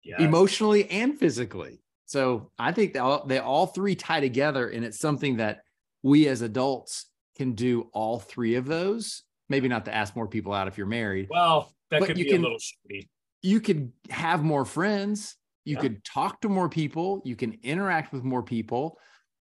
yes. 0.04 0.20
emotionally 0.20 0.88
and 0.92 1.18
physically. 1.18 1.82
So 2.06 2.52
I 2.60 2.74
think 2.74 2.94
they 2.94 3.00
all, 3.00 3.26
they 3.26 3.40
all 3.40 3.66
three 3.66 3.96
tie 3.96 4.20
together, 4.20 4.70
and 4.70 4.86
it's 4.86 5.00
something 5.00 5.38
that 5.38 5.62
we 6.04 6.28
as 6.28 6.44
adults 6.44 7.08
can 7.38 7.54
do 7.54 7.90
all 7.92 8.20
three 8.20 8.54
of 8.54 8.68
those. 8.68 9.24
Maybe 9.50 9.68
not 9.68 9.86
to 9.86 9.96
ask 9.96 10.16
more 10.16 10.28
people 10.28 10.54
out 10.54 10.68
if 10.68 10.78
you're 10.78 10.86
married. 10.86 11.28
Well, 11.32 11.74
that 12.00 12.08
could 12.08 12.18
you 12.18 12.26
be 12.26 12.32
can, 12.32 12.40
a 12.40 12.44
little 12.44 12.58
shitty. 12.58 13.08
You 13.42 13.60
could 13.60 13.92
have 14.10 14.44
more 14.44 14.66
friends. 14.66 15.36
You 15.66 15.76
yeah. 15.76 15.82
could 15.82 16.04
talk 16.04 16.42
to 16.42 16.50
more 16.50 16.70
people. 16.70 17.22
You 17.26 17.36
can 17.36 17.58
interact 17.64 18.14
with 18.14 18.24
more 18.24 18.44
people 18.44 18.98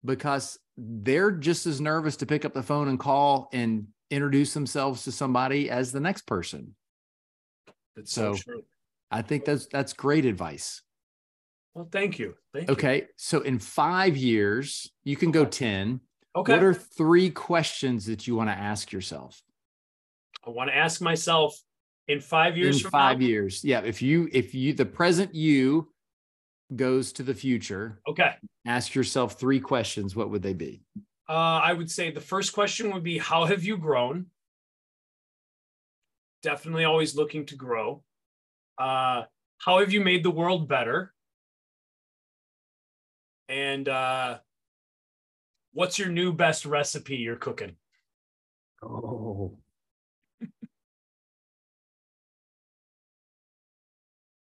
because 0.03 0.57
they're 0.77 1.31
just 1.31 1.65
as 1.65 1.81
nervous 1.81 2.17
to 2.17 2.25
pick 2.25 2.45
up 2.45 2.53
the 2.53 2.63
phone 2.63 2.87
and 2.87 2.99
call 2.99 3.49
and 3.53 3.87
introduce 4.11 4.53
themselves 4.53 5.03
to 5.03 5.11
somebody 5.11 5.69
as 5.69 5.91
the 5.91 5.99
next 5.99 6.27
person. 6.27 6.75
That's 7.95 8.11
so, 8.11 8.35
so. 8.35 8.61
I 9.11 9.21
think 9.21 9.45
that's 9.45 9.67
that's 9.67 9.93
great 9.93 10.25
advice. 10.25 10.81
Well, 11.73 11.87
thank 11.91 12.19
you. 12.19 12.35
Thank 12.53 12.69
okay. 12.69 12.95
You. 12.95 13.05
So 13.17 13.41
in 13.41 13.59
five 13.59 14.15
years, 14.15 14.91
you 15.03 15.15
can 15.15 15.31
go 15.31 15.45
10. 15.45 15.99
Okay. 16.35 16.53
What 16.53 16.63
are 16.63 16.73
three 16.73 17.29
questions 17.29 18.05
that 18.05 18.27
you 18.27 18.35
want 18.35 18.49
to 18.49 18.55
ask 18.55 18.91
yourself? 18.91 19.41
I 20.45 20.49
want 20.49 20.69
to 20.69 20.75
ask 20.75 21.01
myself 21.01 21.57
in 22.07 22.21
five 22.21 22.57
years. 22.57 22.83
In 22.83 22.89
five 22.89 23.19
now? 23.19 23.27
years. 23.27 23.63
Yeah. 23.63 23.81
If 23.81 24.01
you, 24.01 24.29
if 24.31 24.53
you, 24.53 24.73
the 24.73 24.85
present 24.85 25.33
you 25.33 25.89
goes 26.75 27.11
to 27.13 27.23
the 27.23 27.33
future. 27.33 27.99
Okay. 28.07 28.31
Ask 28.65 28.95
yourself 28.95 29.39
three 29.39 29.59
questions. 29.59 30.15
What 30.15 30.29
would 30.29 30.41
they 30.41 30.53
be? 30.53 30.81
Uh, 31.27 31.59
I 31.63 31.73
would 31.73 31.89
say 31.89 32.11
the 32.11 32.21
first 32.21 32.53
question 32.53 32.93
would 32.93 33.03
be 33.03 33.17
How 33.17 33.45
have 33.45 33.63
you 33.63 33.77
grown? 33.77 34.27
Definitely 36.43 36.85
always 36.85 37.15
looking 37.15 37.45
to 37.47 37.55
grow. 37.55 38.03
Uh, 38.77 39.23
how 39.57 39.79
have 39.79 39.91
you 39.91 40.01
made 40.01 40.23
the 40.23 40.31
world 40.31 40.67
better? 40.67 41.13
And 43.49 43.87
uh, 43.87 44.39
what's 45.73 45.97
your 45.97 46.09
new 46.09 46.33
best 46.33 46.65
recipe 46.65 47.17
you're 47.17 47.35
cooking? 47.35 47.75
Oh, 48.83 49.24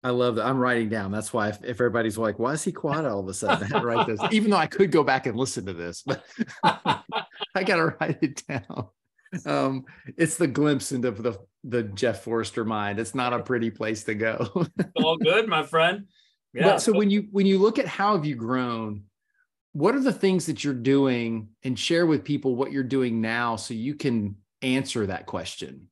I 0.05 0.11
love 0.11 0.35
that. 0.35 0.45
I'm 0.45 0.59
writing 0.59 0.87
down. 0.87 1.11
That's 1.11 1.33
why 1.33 1.49
if, 1.49 1.63
if 1.63 1.81
everybody's 1.81 2.15
like, 2.15 2.37
why 2.37 2.51
is 2.51 2.63
he 2.63 2.71
quiet 2.71 3.07
all 3.07 3.21
of 3.21 3.27
a 3.27 3.33
sudden? 3.33 3.73
I 3.73 3.81
write 3.81 4.05
this, 4.05 4.19
even 4.31 4.51
though 4.51 4.57
I 4.57 4.67
could 4.67 4.91
go 4.91 5.03
back 5.03 5.25
and 5.25 5.35
listen 5.35 5.65
to 5.65 5.73
this, 5.73 6.03
but 6.05 6.23
I 6.63 7.63
got 7.63 7.77
to 7.77 7.95
write 7.99 8.19
it 8.21 8.43
down. 8.47 8.89
Um, 9.47 9.85
it's 10.15 10.37
the 10.37 10.45
glimpse 10.45 10.91
into 10.91 11.09
the, 11.09 11.39
the 11.63 11.81
Jeff 11.81 12.21
Forrester 12.21 12.63
mind. 12.63 12.99
It's 12.99 13.15
not 13.15 13.33
a 13.33 13.39
pretty 13.39 13.71
place 13.71 14.03
to 14.03 14.13
go. 14.13 14.67
all 14.95 15.17
good, 15.17 15.47
my 15.47 15.63
friend. 15.63 16.05
Yeah. 16.53 16.65
But 16.65 16.83
so 16.83 16.93
when 16.93 17.09
you, 17.09 17.27
when 17.31 17.47
you 17.47 17.57
look 17.57 17.79
at 17.79 17.87
how 17.87 18.15
have 18.15 18.25
you 18.25 18.35
grown, 18.35 19.05
what 19.71 19.95
are 19.95 20.01
the 20.01 20.13
things 20.13 20.45
that 20.45 20.63
you're 20.63 20.75
doing 20.75 21.49
and 21.63 21.79
share 21.79 22.05
with 22.05 22.23
people 22.23 22.55
what 22.55 22.71
you're 22.71 22.83
doing 22.83 23.21
now 23.21 23.55
so 23.55 23.73
you 23.73 23.95
can 23.95 24.35
answer 24.61 25.07
that 25.07 25.25
question? 25.25 25.89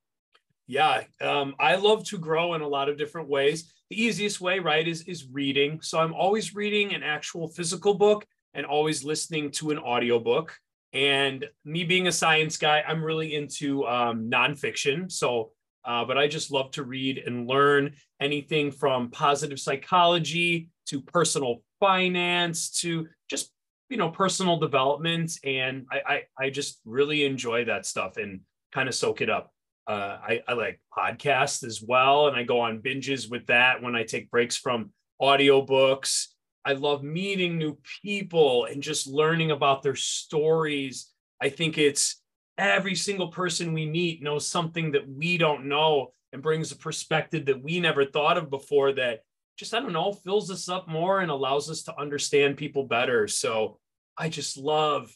Yeah, 0.68 1.04
um, 1.20 1.56
I 1.60 1.76
love 1.76 2.06
to 2.06 2.18
grow 2.18 2.54
in 2.54 2.62
a 2.62 2.68
lot 2.68 2.88
of 2.90 2.98
different 2.98 3.30
ways 3.30 3.74
the 3.94 4.02
easiest 4.02 4.42
way, 4.42 4.58
right, 4.58 4.88
is 4.88 5.04
is 5.04 5.28
reading. 5.32 5.80
So 5.82 6.00
I'm 6.00 6.14
always 6.16 6.56
reading 6.56 6.96
an 6.96 7.04
actual 7.04 7.48
physical 7.48 7.94
book 7.94 8.26
and 8.56 8.66
always 8.66 9.04
listening 9.04 9.52
to 9.52 9.70
an 9.70 9.78
audiobook. 9.78 10.56
And 10.94 11.46
me 11.64 11.84
being 11.84 12.08
a 12.08 12.12
science 12.12 12.58
guy, 12.58 12.84
I'm 12.88 13.04
really 13.04 13.36
into 13.36 13.86
um, 13.86 14.32
nonfiction. 14.32 15.12
So, 15.12 15.52
uh, 15.86 16.06
but 16.06 16.18
I 16.18 16.28
just 16.28 16.52
love 16.52 16.72
to 16.72 16.84
read 16.84 17.20
and 17.20 17.48
learn 17.48 17.94
anything 18.20 18.72
from 18.72 19.12
positive 19.12 19.60
psychology 19.60 20.70
to 20.88 21.02
personal 21.02 21.62
finance 21.80 22.72
to 22.82 23.08
just 23.30 23.52
you 23.90 23.98
know 23.98 24.10
personal 24.10 24.58
development 24.58 25.38
and 25.44 25.86
I, 25.92 26.02
I 26.40 26.46
i 26.46 26.50
just 26.50 26.80
really 26.86 27.26
enjoy 27.26 27.66
that 27.66 27.86
stuff 27.86 28.16
and 28.18 28.40
kind 28.72 28.88
of 28.88 28.96
soak 28.96 29.20
it 29.22 29.30
up 29.30 29.53
uh 29.88 30.18
I, 30.22 30.42
I 30.48 30.54
like 30.54 30.82
podcasts 30.98 31.64
as 31.64 31.82
well 31.82 32.28
and 32.28 32.36
i 32.36 32.44
go 32.44 32.62
on 32.62 32.82
binges 32.82 33.30
with 33.30 33.48
that 33.48 33.82
when 33.82 33.96
i 33.96 34.04
take 34.04 34.32
breaks 34.32 34.58
from 34.58 34.92
audiobooks 35.22 36.28
i 36.66 36.74
love 36.74 37.04
meeting 37.04 37.58
new 37.58 37.78
people 38.02 38.66
and 38.66 38.82
just 38.82 39.08
learning 39.08 39.52
about 39.52 39.84
their 39.84 39.96
stories 39.96 41.12
i 41.42 41.50
think 41.50 41.78
it's 41.78 42.22
every 42.58 42.96
single 42.96 43.30
person 43.30 43.74
we 43.74 43.86
meet 43.86 44.22
knows 44.22 44.48
something 44.48 44.92
that 44.92 45.08
we 45.10 45.38
don't 45.38 45.66
know 45.66 46.14
and 46.32 46.42
brings 46.42 46.72
a 46.72 46.76
perspective 46.76 47.46
that 47.46 47.64
we 47.64 47.80
never 47.80 48.06
thought 48.06 48.38
of 48.38 48.50
before 48.50 48.94
that 48.94 49.20
just 49.58 49.74
I 49.74 49.80
don't 49.80 49.94
know 49.94 50.12
fills 50.12 50.50
us 50.50 50.68
up 50.68 50.88
more 50.88 51.20
and 51.20 51.30
allows 51.30 51.70
us 51.70 51.84
to 51.84 52.00
understand 52.00 52.58
people 52.58 52.86
better. 52.86 53.28
So 53.28 53.80
I 54.18 54.30
just 54.30 54.58
love 54.58 55.12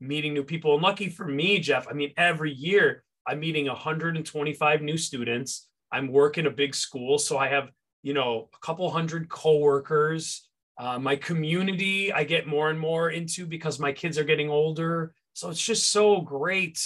meeting 0.00 0.34
new 0.34 0.44
people. 0.44 0.74
And 0.74 0.82
lucky 0.82 1.08
for 1.08 1.26
me, 1.26 1.58
Jeff, 1.58 1.86
I 1.88 1.94
mean 1.94 2.12
every 2.16 2.52
year 2.52 3.02
I'm 3.28 3.40
meeting 3.40 3.66
125 3.66 4.82
new 4.82 4.96
students. 4.96 5.68
I'm 5.92 6.10
working 6.10 6.46
a 6.46 6.50
big 6.50 6.74
school, 6.74 7.18
so 7.18 7.36
I 7.36 7.48
have 7.48 7.70
you 8.02 8.14
know 8.14 8.48
a 8.54 8.66
couple 8.66 8.90
hundred 8.90 9.28
coworkers. 9.28 10.48
Uh, 10.78 10.98
my 10.98 11.16
community 11.16 12.12
I 12.12 12.24
get 12.24 12.46
more 12.46 12.70
and 12.70 12.78
more 12.80 13.10
into 13.10 13.46
because 13.46 13.78
my 13.78 13.92
kids 13.92 14.16
are 14.16 14.24
getting 14.24 14.48
older. 14.48 15.12
So 15.34 15.50
it's 15.50 15.62
just 15.62 15.90
so 15.90 16.20
great 16.20 16.80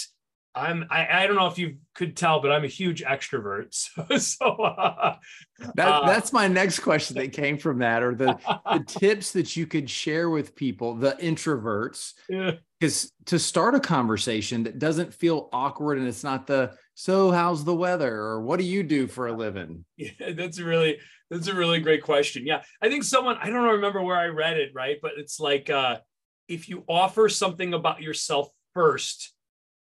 I'm 0.54 0.84
I, 0.90 1.22
I 1.22 1.26
don't 1.26 1.36
know 1.36 1.46
if 1.46 1.58
you 1.58 1.76
could 1.94 2.16
tell, 2.16 2.40
but 2.40 2.52
I'm 2.52 2.64
a 2.64 2.68
huge 2.68 3.02
extrovert. 3.02 3.68
So, 3.72 4.18
so 4.18 4.46
uh, 4.46 5.16
that, 5.74 5.88
uh, 5.88 6.06
that's 6.06 6.32
my 6.32 6.46
next 6.46 6.80
question 6.80 7.16
that 7.16 7.32
came 7.32 7.56
from 7.56 7.78
that, 7.78 8.02
or 8.02 8.14
the 8.14 8.38
the 8.66 8.84
tips 8.86 9.32
that 9.32 9.56
you 9.56 9.66
could 9.66 9.88
share 9.88 10.28
with 10.28 10.54
people, 10.54 10.94
the 10.94 11.12
introverts, 11.12 12.12
because 12.28 13.04
yeah. 13.04 13.24
to 13.26 13.38
start 13.38 13.74
a 13.74 13.80
conversation 13.80 14.64
that 14.64 14.78
doesn't 14.78 15.14
feel 15.14 15.48
awkward 15.52 15.98
and 15.98 16.06
it's 16.06 16.24
not 16.24 16.46
the 16.46 16.72
so 16.94 17.30
how's 17.30 17.64
the 17.64 17.74
weather 17.74 18.14
or 18.14 18.42
what 18.42 18.58
do 18.58 18.64
you 18.64 18.82
do 18.82 19.06
for 19.06 19.28
a 19.28 19.32
living? 19.32 19.84
Yeah, 19.96 20.32
that's 20.36 20.58
a 20.58 20.64
really 20.64 20.98
that's 21.30 21.48
a 21.48 21.54
really 21.54 21.80
great 21.80 22.02
question. 22.02 22.46
Yeah, 22.46 22.62
I 22.82 22.88
think 22.88 23.04
someone 23.04 23.38
I 23.40 23.46
don't 23.48 23.62
remember 23.62 24.02
where 24.02 24.18
I 24.18 24.26
read 24.26 24.58
it 24.58 24.72
right, 24.74 24.98
but 25.00 25.12
it's 25.16 25.40
like 25.40 25.70
uh, 25.70 26.00
if 26.48 26.68
you 26.68 26.84
offer 26.88 27.28
something 27.30 27.72
about 27.72 28.02
yourself 28.02 28.48
first 28.74 29.32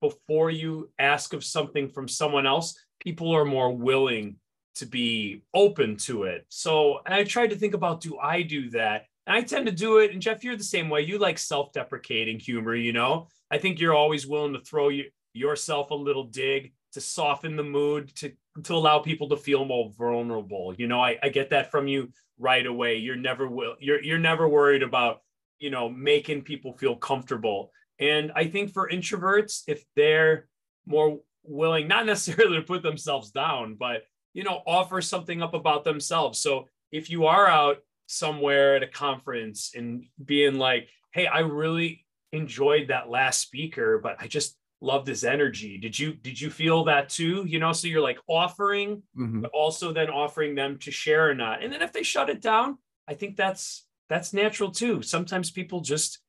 before 0.02 0.50
you 0.50 0.90
ask 1.00 1.34
of 1.34 1.44
something 1.44 1.88
from 1.88 2.08
someone 2.08 2.46
else, 2.46 2.78
people 3.00 3.32
are 3.32 3.46
more 3.46 3.72
willing 3.72 4.38
to 4.76 4.86
be 4.86 5.44
open 5.54 5.98
to 5.98 6.24
it. 6.24 6.46
So 6.50 7.00
I 7.06 7.24
tried 7.24 7.52
to 7.52 7.56
think 7.56 7.74
about 7.74 8.02
do 8.02 8.18
I 8.18 8.42
do 8.42 8.70
that? 8.72 9.06
And 9.28 9.36
I 9.36 9.42
tend 9.42 9.68
to 9.68 9.72
do 9.72 10.00
it. 10.00 10.12
And 10.12 10.22
Jeff, 10.22 10.44
you're 10.44 10.58
the 10.58 10.64
same 10.64 10.90
way. 10.90 11.02
You 11.02 11.18
like 11.18 11.38
self 11.38 11.72
deprecating 11.74 12.40
humor, 12.40 12.76
you 12.76 12.94
know? 12.94 13.28
I 13.52 13.58
think 13.58 13.80
you're 13.80 13.94
always 13.94 14.26
willing 14.26 14.54
to 14.54 14.60
throw 14.60 14.90
you, 14.90 15.06
yourself 15.34 15.92
a 15.92 15.96
little 15.96 16.24
dig 16.24 16.74
to 16.94 17.02
soften 17.02 17.56
the 17.56 17.64
mood, 17.64 18.14
to, 18.16 18.32
to 18.64 18.74
allow 18.74 19.00
people 19.00 19.30
to 19.30 19.38
feel 19.38 19.66
more 19.66 19.92
vulnerable. 19.98 20.74
You 20.78 20.88
know, 20.88 21.02
I, 21.02 21.18
I 21.22 21.30
get 21.30 21.52
that 21.52 21.72
from 21.72 21.88
you 21.88 22.12
right 22.40 22.66
away. 22.66 22.98
You're 22.98 23.16
never 23.16 23.48
will 23.48 23.76
you're 23.80 24.02
you're 24.04 24.18
never 24.18 24.48
worried 24.48 24.84
about, 24.84 25.22
you 25.60 25.70
know, 25.70 25.90
making 25.90 26.42
people 26.42 26.74
feel 26.74 26.96
comfortable. 26.96 27.72
And 28.02 28.32
I 28.36 28.46
think 28.48 28.74
for 28.74 28.90
introverts, 28.90 29.62
if 29.68 29.86
they're 29.96 30.50
more 30.86 31.20
willing, 31.44 31.88
not 31.88 32.06
necessarily 32.08 32.58
to 32.58 32.64
put 32.64 32.84
themselves 32.84 33.32
down, 33.32 33.76
but 33.76 34.04
you 34.34 34.44
know, 34.44 34.62
offer 34.66 35.02
something 35.02 35.42
up 35.42 35.54
about 35.54 35.84
themselves. 35.84 36.40
So 36.40 36.68
if 36.92 37.10
you 37.10 37.26
are 37.26 37.48
out 37.48 37.78
somewhere 38.08 38.76
at 38.76 38.84
a 38.84 38.88
conference 38.88 39.72
and 39.76 40.06
being 40.24 40.56
like, 40.56 40.90
hey, 41.14 41.28
I 41.28 41.40
really 41.40 42.06
enjoyed 42.32 42.88
that 42.88 43.10
last 43.10 43.42
speaker, 43.42 44.00
but 44.02 44.16
I 44.20 44.28
just 44.28 44.58
love 44.82 45.06
this 45.06 45.24
energy. 45.24 45.78
Did 45.78 45.98
you 45.98 46.14
did 46.14 46.40
you 46.40 46.50
feel 46.50 46.86
that 46.86 47.10
too? 47.10 47.46
You 47.48 47.60
know, 47.60 47.72
so 47.72 47.88
you're 47.88 48.02
like 48.02 48.20
offering, 48.28 49.04
mm-hmm. 49.18 49.42
but 49.42 49.52
also 49.52 49.94
then 49.94 50.10
offering 50.10 50.56
them 50.56 50.80
to 50.80 50.92
share 50.92 51.30
or 51.30 51.36
not. 51.36 51.64
And 51.64 51.72
then 51.72 51.82
if 51.82 51.94
they 51.94 52.04
shut 52.04 52.30
it 52.30 52.42
down, 52.42 52.78
I 53.08 53.14
think 53.14 53.36
that's 53.36 53.86
that's 54.10 54.34
natural 54.34 54.72
too. 54.72 55.02
Sometimes 55.02 55.52
people 55.52 55.82
just 55.82 56.20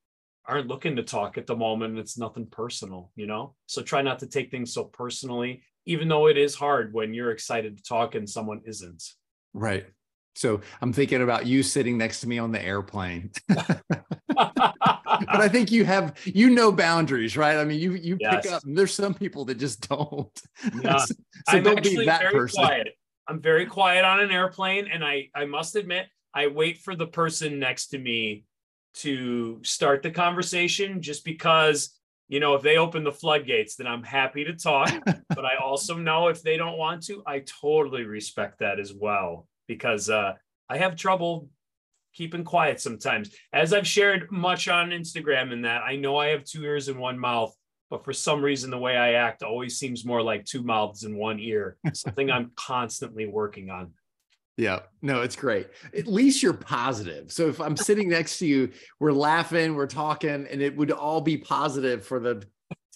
aren't 0.47 0.69
looking 0.69 0.97
to 0.97 1.03
talk 1.03 1.39
at 1.39 1.47
the 1.47 1.57
moment. 1.57 1.99
It's 1.99 2.19
nothing 2.19 2.47
personal, 2.47 3.11
you 3.17 3.27
know? 3.27 3.55
So 3.67 3.83
try 3.83 4.03
not 4.03 4.19
to 4.21 4.27
take 4.27 4.51
things 4.51 4.73
so 4.73 4.85
personally, 4.85 5.63
even 5.87 6.09
though 6.09 6.27
it 6.29 6.37
is 6.37 6.55
hard 6.55 6.93
when 6.93 7.15
you're 7.15 7.31
excited 7.31 7.77
to 7.77 7.83
talk 7.83 8.15
and 8.15 8.29
someone 8.29 8.61
isn't. 8.65 9.03
Right. 9.55 9.87
So 10.35 10.61
I'm 10.81 10.93
thinking 10.93 11.23
about 11.23 11.47
you 11.47 11.63
sitting 11.63 11.99
next 11.99 12.21
to 12.21 12.29
me 12.29 12.39
on 12.39 12.53
the 12.53 12.65
airplane. 12.65 13.31
but 13.49 13.83
I 15.29 15.49
think 15.49 15.71
you 15.71 15.85
have 15.85 16.17
you 16.25 16.51
know 16.51 16.73
boundaries, 16.73 17.37
right? 17.37 17.59
I 17.59 17.65
mean, 17.65 17.79
you 17.79 17.93
you 17.93 18.17
yes. 18.19 18.43
pick 18.43 18.53
up. 18.53 18.63
there's 18.65 18.95
some 18.95 19.15
people 19.15 19.45
that 19.47 19.59
just 19.59 19.87
don't. 19.89 20.41
Yeah. 20.81 20.97
so 21.05 21.15
I'm 21.49 21.63
don't 21.63 21.83
be 21.83 22.07
that 22.07 22.33
person. 22.33 22.65
Quiet. 22.65 22.89
I'm 23.29 23.41
very 23.41 23.67
quiet 23.67 24.05
on 24.05 24.21
an 24.21 24.31
airplane, 24.31 24.89
and 24.91 25.05
I 25.05 25.29
I 25.35 25.45
must 25.45 25.77
admit 25.77 26.07
I 26.35 26.47
wait 26.47 26.79
for 26.79 26.97
the 26.97 27.07
person 27.07 27.59
next 27.59 27.89
to 27.89 27.99
me 27.99 28.45
to 28.95 29.61
start 29.63 30.03
the 30.03 30.11
conversation 30.11 31.01
just 31.01 31.25
because 31.25 31.99
you 32.29 32.41
know 32.41 32.55
if 32.55 32.63
they 32.63 32.77
open 32.77 33.05
the 33.05 33.13
floodgates 33.13 33.77
then 33.77 33.87
i'm 33.87 34.03
happy 34.03 34.45
to 34.45 34.55
talk. 34.55 34.91
But 35.29 35.47
i 35.47 35.57
also 35.57 35.97
know 35.97 36.29
if 36.29 36.43
they 36.43 36.57
don't 36.57 36.79
want 36.79 37.03
to 37.05 37.23
i 37.27 37.41
totally 37.41 38.05
respect 38.05 38.59
that 38.59 38.79
as 38.79 38.93
well 38.93 39.47
because 39.67 40.11
uh, 40.11 40.35
i 40.69 40.77
have 40.77 40.97
trouble 40.97 41.49
keeping 42.15 42.45
quiet 42.45 42.81
sometimes. 42.81 43.31
As 43.53 43.73
i've 43.73 43.87
shared 43.87 44.31
much 44.31 44.69
on 44.69 44.91
instagram 44.91 45.53
and 45.53 45.65
that 45.65 45.83
i 45.83 45.97
know 45.97 46.17
i 46.17 46.29
have 46.29 46.45
two 46.45 46.65
ears 46.65 46.89
and 46.89 46.99
one 46.99 47.19
mouth 47.19 47.55
but 47.89 48.05
for 48.05 48.13
some 48.13 48.43
reason 48.43 48.71
the 48.71 48.79
way 48.79 48.97
i 48.97 49.15
act 49.15 49.43
always 49.43 49.79
seems 49.79 50.05
more 50.05 50.23
like 50.23 50.45
two 50.45 50.63
mouths 50.63 51.05
and 51.05 51.17
one 51.17 51.41
ear 51.41 51.77
something 51.95 52.31
i'm 52.31 52.53
constantly 52.57 53.27
working 53.27 53.71
on 53.71 53.93
yeah, 54.63 54.81
no, 55.03 55.23
it's 55.23 55.37
great. 55.37 55.69
At 55.97 56.07
least 56.07 56.43
you're 56.43 56.53
positive. 56.53 57.33
So 57.33 57.49
if 57.49 57.61
I'm 57.61 57.77
sitting 57.77 58.09
next 58.09 58.39
to 58.39 58.47
you, 58.47 58.71
we're 59.01 59.13
laughing, 59.13 59.75
we're 59.75 59.87
talking, 59.87 60.47
and 60.51 60.63
it 60.63 60.77
would 60.77 60.91
all 60.91 61.21
be 61.21 61.37
positive 61.37 62.05
for 62.05 62.21
the 62.21 62.45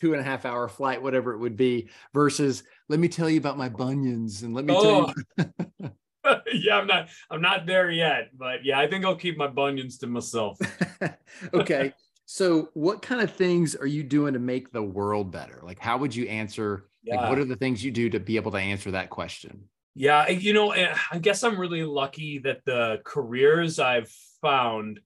two 0.01 0.13
and 0.13 0.21
a 0.21 0.25
half 0.25 0.45
hour 0.45 0.69
flight, 0.69 1.03
whatever 1.03 1.35
it 1.35 1.39
would 1.39 1.57
be, 1.57 1.89
versus 2.15 2.63
let 2.89 3.01
me 3.01 3.09
tell 3.09 3.29
you 3.29 3.39
about 3.39 3.59
my 3.59 3.69
bunions 3.69 4.43
and 4.43 4.55
let 4.55 4.65
me 4.65 4.75
oh. 4.77 5.13
tell 5.37 5.47
you. 5.81 5.91
yeah, 6.53 6.77
I'm 6.79 6.87
not 6.87 7.09
I'm 7.31 7.41
not 7.41 7.67
there 7.67 7.91
yet, 7.91 8.31
but 8.37 8.65
yeah, 8.65 8.79
I 8.79 8.89
think 8.89 9.05
I'll 9.05 9.17
keep 9.17 9.37
my 9.37 9.47
bunions 9.47 9.99
to 9.99 10.07
myself. 10.07 10.59
okay. 11.55 11.93
So 12.25 12.71
what 12.75 13.03
kind 13.03 13.21
of 13.21 13.33
things 13.33 13.77
are 13.77 13.87
you 13.87 14.03
doing 14.03 14.33
to 14.33 14.41
make 14.41 14.73
the 14.73 14.83
world 14.83 15.31
better? 15.31 15.61
Like 15.63 15.79
how 15.79 15.99
would 15.99 16.15
you 16.15 16.27
answer 16.27 16.89
yeah. 17.05 17.21
like 17.21 17.31
what 17.31 17.39
are 17.39 17.45
the 17.45 17.57
things 17.57 17.85
you 17.85 17.91
do 17.91 18.11
to 18.11 18.21
be 18.21 18.37
able 18.37 18.53
to 18.53 18.59
answer 18.59 18.93
that 18.93 19.11
question? 19.11 19.69
Yeah, 19.99 20.29
you 20.29 20.53
know, 20.53 20.73
eh, 20.73 20.95
I 21.11 21.19
guess 21.19 21.43
I'm 21.43 21.59
really 21.59 21.83
lucky 21.83 22.39
that 22.41 22.67
the 22.67 23.01
careers 23.03 23.79
I've 23.79 24.11
found, 24.43 25.01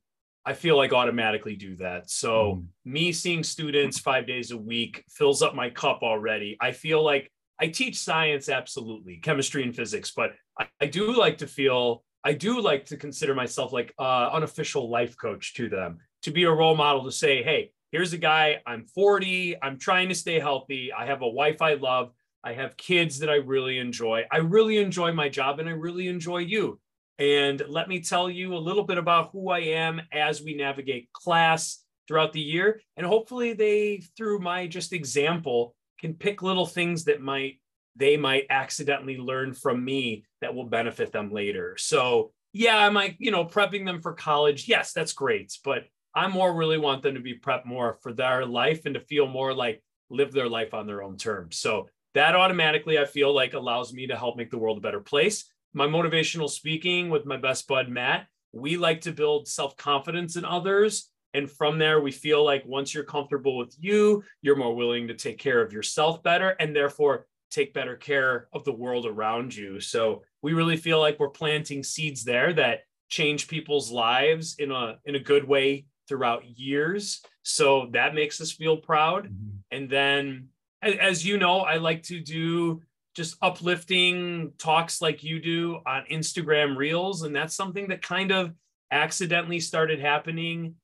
I 0.45 0.53
feel 0.53 0.77
like 0.77 0.93
automatically 0.93 1.55
do 1.55 1.77
that. 1.77 2.11
So, 2.11 2.57
mm. 2.57 2.65
me 2.85 3.13
seeing 3.13 3.45
students 3.45 4.01
five 4.01 4.27
days 4.27 4.51
a 4.51 4.57
week 4.57 5.05
fills 5.09 5.43
up 5.43 5.55
my 5.55 5.71
cup 5.71 6.01
already. 6.03 6.57
I 6.61 6.73
feel 6.73 7.05
like 7.05 7.31
I 7.61 7.69
teach 7.69 8.01
science, 8.01 8.49
absolutely, 8.49 9.19
chemistry 9.19 9.63
and 9.63 9.77
physics, 9.77 10.11
but 10.11 10.33
I, 10.59 10.67
I 10.81 10.87
do 10.87 11.17
like 11.17 11.39
to 11.39 11.47
feel, 11.47 12.03
I 12.25 12.33
do 12.33 12.61
like 12.61 12.87
to 12.87 12.97
consider 12.97 13.33
myself 13.33 13.73
like 13.73 13.95
uh, 13.97 14.31
unofficial 14.33 14.91
life 14.91 15.17
coach 15.17 15.55
to 15.55 15.69
them, 15.69 15.99
to 16.23 16.33
be 16.33 16.43
a 16.45 16.51
role 16.51 16.75
model 16.75 17.05
to 17.05 17.13
say, 17.13 17.45
hey, 17.45 17.71
here's 17.93 18.13
a 18.13 18.19
guy, 18.19 18.61
I'm 18.67 18.87
40, 18.87 19.63
I'm 19.63 19.79
trying 19.79 20.09
to 20.09 20.17
stay 20.17 20.41
healthy, 20.41 20.93
I 20.93 21.07
have 21.07 21.23
a 21.23 21.29
wife 21.29 21.63
I 21.63 21.75
love 21.75 22.11
I 22.43 22.55
have 22.55 22.77
kids 22.77 23.19
that 23.19 23.31
I 23.31 23.37
really 23.37 23.79
enjoy. 23.79 24.25
I 24.31 24.39
really 24.39 24.79
enjoy 24.79 25.13
my 25.13 25.29
job 25.29 25.61
and 25.61 25.69
I 25.69 25.73
really 25.73 26.09
enjoy 26.09 26.39
you. 26.39 26.81
And 27.19 27.63
let 27.69 27.89
me 27.89 28.01
tell 28.01 28.31
you 28.31 28.55
a 28.55 28.59
little 28.59 28.85
bit 28.85 28.97
about 28.97 29.31
who 29.33 29.51
I 29.51 29.59
am 29.61 30.01
as 30.11 30.43
we 30.43 30.55
navigate 30.55 31.13
class 31.13 31.85
throughout 32.09 32.33
the 32.33 32.41
year. 32.41 32.81
And 32.97 33.07
hopefully, 33.07 33.53
they, 33.53 34.03
through 34.17 34.39
my 34.39 34.67
just 34.67 34.95
example, 34.95 35.75
can 35.99 36.15
pick 36.15 36.41
little 36.41 36.67
things 36.67 37.05
that 37.05 37.21
might 37.21 37.61
they 37.97 38.17
might 38.17 38.47
accidentally 38.49 39.19
learn 39.19 39.53
from 39.53 39.85
me 39.85 40.25
that 40.41 40.55
will 40.55 40.65
benefit 40.65 41.13
them 41.13 41.31
later. 41.31 41.77
So, 41.77 42.33
yeah, 42.53 42.79
I 42.79 42.89
might, 42.89 43.17
you 43.19 43.31
know, 43.31 43.45
prepping 43.45 43.85
them 43.85 44.01
for 44.01 44.15
college. 44.15 44.67
Yes, 44.69 44.93
that's 44.93 45.13
great. 45.13 45.53
But 45.63 45.85
I 46.15 46.29
more 46.29 46.55
really 46.55 46.79
want 46.79 47.03
them 47.03 47.15
to 47.15 47.21
be 47.21 47.39
prepped 47.39 47.67
more 47.67 47.99
for 48.03 48.13
their 48.13 48.47
life 48.47 48.87
and 48.87 48.95
to 48.95 49.01
feel 49.01 49.27
more 49.27 49.53
like 49.53 49.83
live 50.09 50.33
their 50.33 50.49
life 50.49 50.73
on 50.73 50.87
their 50.87 51.03
own 51.03 51.17
terms. 51.17 51.57
So 51.59 51.89
that 52.15 52.35
automatically 52.35 52.99
I 52.99 53.05
feel 53.05 53.35
like 53.35 53.55
allows 53.55 53.93
me 53.93 54.07
to 54.09 54.17
help 54.17 54.37
make 54.37 54.51
the 54.51 54.59
world 54.59 54.79
a 54.79 54.81
better 54.83 55.01
place. 55.01 55.51
My 55.73 55.87
motivational 55.87 56.51
speaking 56.51 57.11
with 57.11 57.27
my 57.27 57.37
best 57.37 57.69
bud 57.69 57.89
Matt, 57.89 58.27
we 58.53 58.77
like 58.77 59.03
to 59.03 59.13
build 59.13 59.47
self-confidence 59.47 60.37
in 60.37 60.45
others 60.45 61.11
and 61.35 61.51
from 61.51 61.79
there 61.79 62.01
we 62.01 62.11
feel 62.11 62.45
like 62.45 62.65
once 62.67 62.93
you're 62.93 63.05
comfortable 63.05 63.57
with 63.57 63.75
you, 63.79 64.25
you're 64.43 64.57
more 64.57 64.75
willing 64.75 65.09
to 65.09 65.15
take 65.15 65.39
care 65.39 65.63
of 65.63 65.73
yourself 65.73 66.23
better 66.23 66.51
and 66.61 66.75
therefore 66.75 67.27
take 67.51 67.75
better 67.75 67.97
care 67.97 68.49
of 68.53 68.65
the 68.65 68.73
world 68.73 69.07
around 69.07 69.55
you. 69.55 69.81
So 69.81 70.23
we 70.43 70.53
really 70.53 70.77
feel 70.77 71.01
like 71.01 71.19
we're 71.19 71.29
planting 71.29 71.83
seeds 71.83 72.25
there 72.25 72.53
that 72.55 72.81
change 73.09 73.49
people's 73.49 73.91
lives 73.91 74.57
in 74.59 74.71
a 74.71 74.99
in 75.05 75.17
a 75.17 75.21
good 75.21 75.47
way 75.47 75.87
throughout 76.09 76.45
years. 76.47 77.23
So 77.43 77.89
that 77.93 78.15
makes 78.15 78.41
us 78.41 78.53
feel 78.53 78.77
proud. 78.77 79.25
Mm-hmm. 79.25 79.57
And 79.71 79.91
then, 79.91 80.49
as 80.83 81.25
you 81.25 81.39
know, 81.39 81.61
I 81.61 81.77
like 81.77 82.03
to 82.05 82.21
do 82.21 82.83
just 83.15 83.37
uplifting 83.43 84.53
talks 84.59 85.03
like 85.03 85.25
you 85.25 85.41
do 85.41 85.81
on 85.87 86.05
Instagram 86.11 86.77
Reels. 86.77 87.23
And 87.23 87.35
that's 87.35 87.55
something 87.55 87.89
that 87.89 88.03
kind 88.03 88.31
of 88.31 88.55
accidentally 88.91 89.61
started 89.61 90.01
happening 90.01 90.77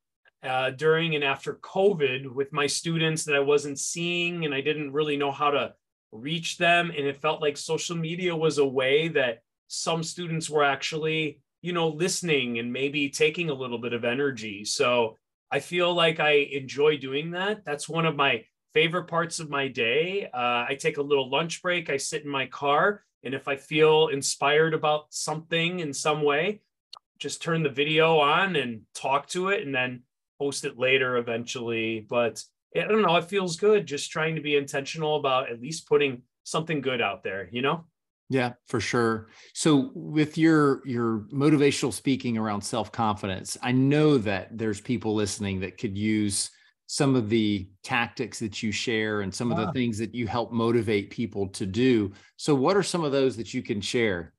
uh, 0.43 0.71
during 0.71 1.15
and 1.15 1.25
after 1.25 1.55
COVID 1.55 2.27
with 2.33 2.53
my 2.53 2.67
students 2.67 3.25
that 3.25 3.35
I 3.35 3.41
wasn't 3.41 3.79
seeing 3.79 4.45
and 4.45 4.55
I 4.55 4.61
didn't 4.61 4.93
really 4.93 5.17
know 5.17 5.33
how 5.33 5.51
to 5.51 5.75
reach 6.13 6.59
them. 6.59 6.91
And 6.91 7.07
it 7.07 7.17
felt 7.17 7.41
like 7.41 7.57
social 7.57 7.97
media 7.97 8.35
was 8.35 8.59
a 8.59 8.67
way 8.67 9.09
that 9.09 9.43
some 9.69 10.03
students 10.03 10.51
were 10.51 10.65
actually, 10.65 11.41
you 11.63 11.73
know, 11.73 11.89
listening 11.89 12.59
and 12.59 12.73
maybe 12.73 13.09
taking 13.09 13.51
a 13.51 13.55
little 13.55 13.79
bit 13.79 13.93
of 13.93 14.05
energy. 14.05 14.65
So 14.65 15.17
I 15.51 15.61
feel 15.61 15.95
like 15.95 16.21
I 16.21 16.33
enjoy 16.53 16.99
doing 16.99 17.33
that. 17.33 17.65
That's 17.65 17.89
one 17.89 18.07
of 18.07 18.17
my 18.17 18.45
favorite 18.77 19.07
parts 19.07 19.41
of 19.41 19.49
my 19.49 19.69
day. 19.69 20.29
Uh, 20.35 20.67
I 20.69 20.77
take 20.79 20.99
a 20.99 21.03
little 21.03 21.31
lunch 21.31 21.63
break, 21.63 21.89
I 21.89 21.97
sit 21.97 22.25
in 22.25 22.31
my 22.31 22.45
car, 22.45 23.05
and 23.25 23.33
if 23.33 23.49
I 23.49 23.57
feel 23.57 24.09
inspired 24.09 24.75
about 24.75 25.07
something 25.09 25.81
in 25.81 25.95
some 25.95 26.21
way, 26.23 26.61
just 27.19 27.41
turn 27.41 27.63
the 27.63 27.71
video 27.71 28.19
on 28.19 28.55
and 28.55 28.83
talk 28.95 29.29
to 29.29 29.49
it 29.49 29.65
and 29.65 29.75
then 29.75 30.03
post 30.39 30.67
it 30.67 30.79
later 30.79 31.17
eventually. 31.17 32.07
But 32.07 32.45
I 32.77 32.81
don't 32.81 33.01
know, 33.01 33.17
it 33.17 33.25
feels 33.25 33.57
good 33.57 33.87
just 33.87 34.11
trying 34.11 34.35
to 34.35 34.43
be 34.43 34.57
intentional 34.57 35.17
about 35.17 35.51
at 35.51 35.63
least 35.63 35.89
putting 35.89 36.21
something 36.45 36.83
good 36.83 37.01
out 37.01 37.25
there, 37.25 37.49
you 37.51 37.63
know? 37.63 37.87
Yeah, 38.29 38.53
for 38.67 38.81
sure. 38.81 39.29
So 39.55 39.91
with 39.95 40.37
your 40.37 40.87
your 40.87 41.21
motivational 41.33 41.95
speaking 41.95 42.37
around 42.37 42.61
self-confidence, 42.61 43.57
I 43.63 43.73
know 43.73 44.19
that 44.19 44.59
there's 44.59 44.83
people 44.83 45.15
listening 45.15 45.61
that 45.61 45.79
could 45.79 45.97
use 45.97 46.51
some 46.87 47.17
of 47.17 47.29
the 47.29 47.69
tactics 47.83 48.39
that 48.39 48.63
you 48.63 48.71
share 48.71 49.23
and 49.23 49.35
some 49.35 49.51
of 49.51 49.59
the 49.59 49.73
things 49.73 49.99
that 49.99 50.15
you 50.15 50.27
help 50.27 50.53
motivate 50.53 51.11
people 51.11 51.49
to 51.49 51.67
do. 51.67 52.13
So 52.37 52.55
what 52.55 52.77
are 52.77 52.83
some 52.83 53.03
of 53.03 53.11
those 53.11 53.37
that 53.37 53.53
you 53.53 53.63
can 53.63 53.81
share? 53.81 54.33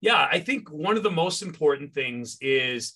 Yeah, 0.00 0.28
I 0.30 0.40
think 0.40 0.70
one 0.70 0.96
of 0.96 1.04
the 1.04 1.10
most 1.10 1.42
important 1.42 1.94
things 1.94 2.38
is 2.40 2.94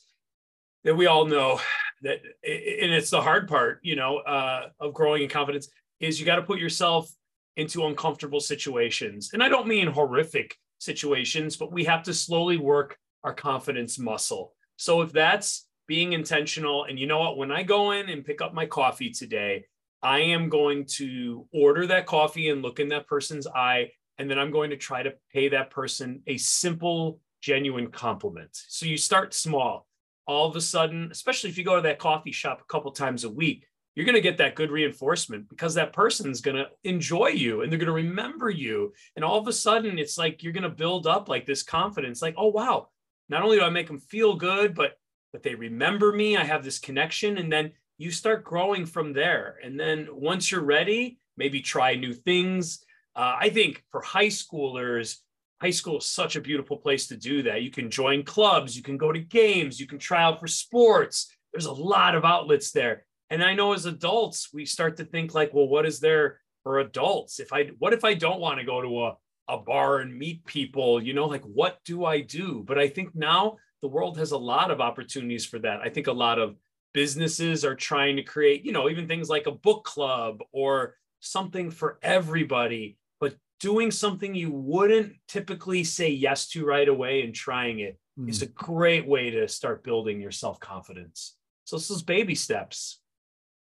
that 0.84 0.96
we 0.96 1.06
all 1.06 1.24
know 1.24 1.60
that 2.02 2.18
and 2.42 2.92
it's 2.92 3.10
the 3.10 3.20
hard 3.20 3.48
part, 3.48 3.78
you 3.82 3.94
know, 3.96 4.18
uh, 4.18 4.68
of 4.80 4.92
growing 4.92 5.22
in 5.22 5.28
confidence 5.28 5.68
is 6.00 6.18
you 6.18 6.26
got 6.26 6.36
to 6.36 6.42
put 6.42 6.58
yourself 6.58 7.10
into 7.56 7.86
uncomfortable 7.86 8.40
situations. 8.40 9.30
And 9.32 9.42
I 9.42 9.48
don't 9.48 9.68
mean 9.68 9.86
horrific 9.86 10.56
situations, 10.78 11.56
but 11.56 11.72
we 11.72 11.84
have 11.84 12.02
to 12.04 12.14
slowly 12.14 12.56
work 12.56 12.96
our 13.22 13.34
confidence 13.34 13.98
muscle. 13.98 14.54
So 14.76 15.02
if 15.02 15.12
that's 15.12 15.66
being 15.90 16.12
intentional, 16.12 16.84
and 16.84 17.00
you 17.00 17.08
know 17.08 17.18
what, 17.18 17.36
when 17.36 17.50
I 17.50 17.64
go 17.64 17.90
in 17.90 18.10
and 18.10 18.24
pick 18.24 18.40
up 18.40 18.54
my 18.54 18.64
coffee 18.64 19.10
today, 19.10 19.64
I 20.00 20.20
am 20.20 20.48
going 20.48 20.84
to 20.98 21.48
order 21.52 21.84
that 21.88 22.06
coffee 22.06 22.50
and 22.50 22.62
look 22.62 22.78
in 22.78 22.90
that 22.90 23.08
person's 23.08 23.48
eye. 23.48 23.90
And 24.16 24.30
then 24.30 24.38
I'm 24.38 24.52
going 24.52 24.70
to 24.70 24.76
try 24.76 25.02
to 25.02 25.14
pay 25.32 25.48
that 25.48 25.72
person 25.72 26.22
a 26.28 26.36
simple, 26.36 27.18
genuine 27.40 27.88
compliment. 27.90 28.50
So 28.52 28.86
you 28.86 28.96
start 28.96 29.34
small. 29.34 29.88
All 30.28 30.46
of 30.46 30.54
a 30.54 30.60
sudden, 30.60 31.08
especially 31.10 31.50
if 31.50 31.58
you 31.58 31.64
go 31.64 31.74
to 31.74 31.82
that 31.82 31.98
coffee 31.98 32.30
shop 32.30 32.60
a 32.60 32.72
couple 32.72 32.92
times 32.92 33.24
a 33.24 33.28
week, 33.28 33.66
you're 33.96 34.06
going 34.06 34.14
to 34.14 34.20
get 34.20 34.38
that 34.38 34.54
good 34.54 34.70
reinforcement 34.70 35.48
because 35.48 35.74
that 35.74 35.92
person's 35.92 36.40
going 36.40 36.56
to 36.56 36.68
enjoy 36.84 37.30
you 37.30 37.62
and 37.62 37.72
they're 37.72 37.80
going 37.80 37.86
to 37.86 37.92
remember 37.92 38.48
you. 38.48 38.92
And 39.16 39.24
all 39.24 39.40
of 39.40 39.48
a 39.48 39.52
sudden, 39.52 39.98
it's 39.98 40.16
like 40.16 40.44
you're 40.44 40.52
going 40.52 40.62
to 40.62 40.68
build 40.68 41.08
up 41.08 41.28
like 41.28 41.46
this 41.46 41.64
confidence 41.64 42.22
like, 42.22 42.36
oh, 42.38 42.46
wow, 42.46 42.90
not 43.28 43.42
only 43.42 43.58
do 43.58 43.64
I 43.64 43.70
make 43.70 43.88
them 43.88 43.98
feel 43.98 44.36
good, 44.36 44.76
but 44.76 44.99
but 45.32 45.42
they 45.42 45.54
remember 45.54 46.12
me. 46.12 46.36
I 46.36 46.44
have 46.44 46.64
this 46.64 46.78
connection. 46.78 47.38
And 47.38 47.52
then 47.52 47.72
you 47.98 48.10
start 48.10 48.44
growing 48.44 48.86
from 48.86 49.12
there. 49.12 49.56
And 49.62 49.78
then 49.78 50.08
once 50.10 50.50
you're 50.50 50.62
ready, 50.62 51.18
maybe 51.36 51.60
try 51.60 51.94
new 51.94 52.12
things. 52.12 52.84
Uh, 53.14 53.36
I 53.38 53.50
think 53.50 53.84
for 53.90 54.00
high 54.00 54.28
schoolers, 54.28 55.16
high 55.60 55.70
school 55.70 55.98
is 55.98 56.06
such 56.06 56.36
a 56.36 56.40
beautiful 56.40 56.76
place 56.76 57.06
to 57.08 57.16
do 57.16 57.42
that. 57.42 57.62
You 57.62 57.70
can 57.70 57.90
join 57.90 58.22
clubs, 58.22 58.76
you 58.76 58.82
can 58.82 58.96
go 58.96 59.12
to 59.12 59.18
games, 59.18 59.78
you 59.78 59.86
can 59.86 59.98
try 59.98 60.22
out 60.22 60.40
for 60.40 60.46
sports. 60.46 61.30
There's 61.52 61.66
a 61.66 61.72
lot 61.72 62.14
of 62.14 62.24
outlets 62.24 62.72
there. 62.72 63.04
And 63.28 63.44
I 63.44 63.54
know 63.54 63.72
as 63.72 63.86
adults, 63.86 64.50
we 64.52 64.64
start 64.64 64.96
to 64.96 65.04
think 65.04 65.34
like, 65.34 65.52
well, 65.52 65.68
what 65.68 65.86
is 65.86 66.00
there 66.00 66.40
for 66.62 66.78
adults? 66.78 67.38
If 67.38 67.52
I, 67.52 67.70
what 67.78 67.92
if 67.92 68.04
I 68.04 68.14
don't 68.14 68.40
want 68.40 68.58
to 68.58 68.66
go 68.66 68.80
to 68.80 69.04
a, 69.04 69.16
a 69.48 69.58
bar 69.58 69.98
and 69.98 70.16
meet 70.16 70.44
people, 70.46 71.02
you 71.02 71.12
know, 71.12 71.26
like 71.26 71.44
what 71.44 71.78
do 71.84 72.04
I 72.04 72.22
do? 72.22 72.64
But 72.66 72.78
I 72.78 72.88
think 72.88 73.14
now 73.14 73.58
the 73.82 73.88
world 73.88 74.18
has 74.18 74.32
a 74.32 74.38
lot 74.38 74.70
of 74.70 74.80
opportunities 74.80 75.46
for 75.46 75.58
that. 75.60 75.80
I 75.80 75.88
think 75.88 76.06
a 76.06 76.12
lot 76.12 76.38
of 76.38 76.56
businesses 76.92 77.64
are 77.64 77.74
trying 77.74 78.16
to 78.16 78.22
create, 78.22 78.64
you 78.64 78.72
know, 78.72 78.88
even 78.88 79.06
things 79.06 79.28
like 79.28 79.46
a 79.46 79.52
book 79.52 79.84
club 79.84 80.42
or 80.52 80.96
something 81.20 81.70
for 81.70 81.98
everybody, 82.02 82.98
but 83.20 83.36
doing 83.60 83.90
something 83.90 84.34
you 84.34 84.50
wouldn't 84.50 85.14
typically 85.28 85.84
say 85.84 86.08
yes 86.08 86.48
to 86.48 86.64
right 86.64 86.88
away 86.88 87.22
and 87.22 87.34
trying 87.34 87.80
it 87.80 87.98
mm. 88.18 88.28
is 88.28 88.42
a 88.42 88.46
great 88.46 89.06
way 89.06 89.30
to 89.30 89.46
start 89.48 89.84
building 89.84 90.20
your 90.20 90.32
self 90.32 90.58
confidence. 90.60 91.36
So 91.64 91.76
this 91.76 91.90
is 91.90 92.02
baby 92.02 92.34
steps. 92.34 93.00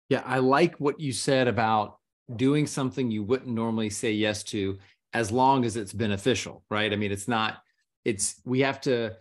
Yeah, 0.10 0.24
I 0.26 0.40
like 0.40 0.76
what 0.78 1.00
you 1.00 1.14
said 1.14 1.48
about 1.48 1.98
doing 2.36 2.68
something 2.68 3.12
you 3.12 3.24
wouldn't 3.24 3.54
normally 3.54 3.90
say 3.90 4.12
yes 4.12 4.44
to 4.44 4.78
as 5.14 5.32
long 5.32 5.64
as 5.66 5.78
it's 5.78 5.94
beneficial, 5.94 6.64
right? 6.70 6.92
I 6.92 6.96
mean, 6.96 7.12
it's 7.12 7.28
not, 7.28 7.62
it's, 8.04 8.42
we 8.46 8.62
have 8.62 8.82
to, 8.82 9.16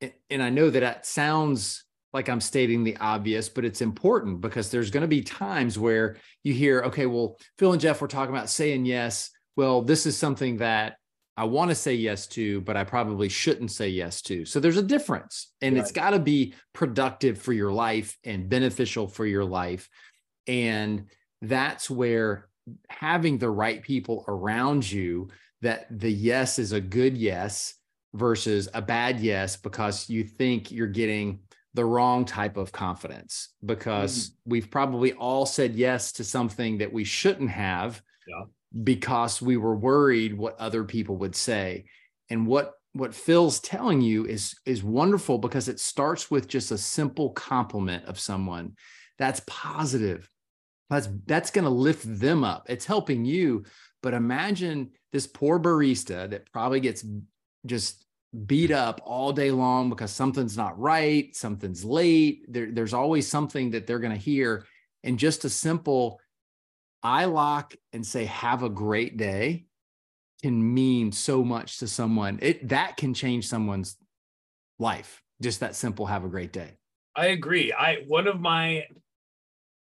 and 0.00 0.42
I 0.42 0.50
know 0.50 0.70
that 0.70 0.80
that 0.80 1.06
sounds 1.06 1.84
like 2.12 2.28
I'm 2.28 2.40
stating 2.40 2.84
the 2.84 2.96
obvious, 2.98 3.48
but 3.48 3.64
it's 3.64 3.80
important 3.80 4.40
because 4.40 4.70
there's 4.70 4.90
going 4.90 5.02
to 5.02 5.08
be 5.08 5.22
times 5.22 5.78
where 5.78 6.16
you 6.44 6.54
hear, 6.54 6.82
okay, 6.82 7.06
well, 7.06 7.36
Phil 7.58 7.72
and 7.72 7.80
Jeff 7.80 8.00
were 8.00 8.08
talking 8.08 8.34
about 8.34 8.48
saying 8.48 8.86
yes. 8.86 9.30
Well, 9.56 9.82
this 9.82 10.06
is 10.06 10.16
something 10.16 10.58
that 10.58 10.96
I 11.36 11.44
want 11.44 11.70
to 11.70 11.74
say 11.74 11.94
yes 11.94 12.28
to, 12.28 12.60
but 12.60 12.76
I 12.76 12.84
probably 12.84 13.28
shouldn't 13.28 13.72
say 13.72 13.88
yes 13.88 14.22
to. 14.22 14.44
So 14.44 14.60
there's 14.60 14.76
a 14.76 14.82
difference, 14.82 15.52
and 15.60 15.74
right. 15.74 15.82
it's 15.82 15.90
got 15.90 16.10
to 16.10 16.20
be 16.20 16.54
productive 16.72 17.38
for 17.38 17.52
your 17.52 17.72
life 17.72 18.16
and 18.22 18.48
beneficial 18.48 19.08
for 19.08 19.26
your 19.26 19.44
life. 19.44 19.88
And 20.46 21.06
that's 21.42 21.90
where 21.90 22.48
having 22.88 23.38
the 23.38 23.50
right 23.50 23.82
people 23.82 24.24
around 24.28 24.90
you 24.90 25.28
that 25.62 25.86
the 25.90 26.12
yes 26.12 26.58
is 26.58 26.72
a 26.72 26.80
good 26.80 27.16
yes 27.16 27.74
versus 28.14 28.68
a 28.74 28.80
bad 28.80 29.20
yes 29.20 29.56
because 29.56 30.08
you 30.08 30.24
think 30.24 30.70
you're 30.70 30.86
getting 30.86 31.40
the 31.74 31.84
wrong 31.84 32.24
type 32.24 32.56
of 32.56 32.70
confidence 32.70 33.48
because 33.64 34.30
mm. 34.30 34.32
we've 34.46 34.70
probably 34.70 35.12
all 35.14 35.44
said 35.44 35.74
yes 35.74 36.12
to 36.12 36.24
something 36.24 36.78
that 36.78 36.92
we 36.92 37.02
shouldn't 37.02 37.50
have 37.50 38.00
yeah. 38.28 38.44
because 38.84 39.42
we 39.42 39.56
were 39.56 39.76
worried 39.76 40.38
what 40.38 40.58
other 40.58 40.84
people 40.84 41.16
would 41.16 41.34
say 41.34 41.84
and 42.30 42.46
what 42.46 42.74
what 42.92 43.12
Phil's 43.12 43.58
telling 43.58 44.00
you 44.00 44.24
is 44.24 44.54
is 44.64 44.84
wonderful 44.84 45.38
because 45.38 45.68
it 45.68 45.80
starts 45.80 46.30
with 46.30 46.46
just 46.46 46.70
a 46.70 46.78
simple 46.78 47.30
compliment 47.30 48.04
of 48.04 48.20
someone 48.20 48.76
that's 49.18 49.42
positive 49.46 50.30
that's 50.90 51.08
that's 51.26 51.50
going 51.50 51.64
to 51.64 51.70
lift 51.70 52.04
them 52.04 52.44
up. 52.44 52.66
It's 52.68 52.84
helping 52.84 53.24
you, 53.24 53.64
but 54.02 54.14
imagine 54.14 54.90
this 55.12 55.26
poor 55.26 55.58
barista 55.58 56.30
that 56.30 56.50
probably 56.52 56.80
gets 56.80 57.04
just 57.66 58.04
beat 58.46 58.70
up 58.70 59.00
all 59.04 59.32
day 59.32 59.50
long 59.50 59.88
because 59.90 60.10
something's 60.10 60.56
not 60.56 60.78
right, 60.78 61.34
something's 61.36 61.84
late. 61.84 62.44
There, 62.48 62.70
there's 62.72 62.94
always 62.94 63.28
something 63.28 63.70
that 63.70 63.86
they're 63.86 64.00
going 64.00 64.12
to 64.12 64.18
hear, 64.18 64.66
and 65.02 65.18
just 65.18 65.44
a 65.44 65.50
simple 65.50 66.20
"I 67.02 67.26
lock" 67.26 67.74
and 67.92 68.06
say 68.06 68.24
"Have 68.24 68.62
a 68.62 68.68
great 68.68 69.16
day" 69.16 69.66
can 70.42 70.74
mean 70.74 71.12
so 71.12 71.44
much 71.44 71.78
to 71.78 71.86
someone. 71.86 72.38
It 72.42 72.68
that 72.68 72.96
can 72.96 73.14
change 73.14 73.48
someone's 73.48 73.96
life. 74.78 75.22
Just 75.40 75.60
that 75.60 75.76
simple 75.76 76.06
"Have 76.06 76.24
a 76.24 76.28
great 76.28 76.52
day." 76.52 76.78
I 77.16 77.26
agree. 77.26 77.72
I 77.72 78.04
one 78.08 78.26
of 78.26 78.40
my 78.40 78.86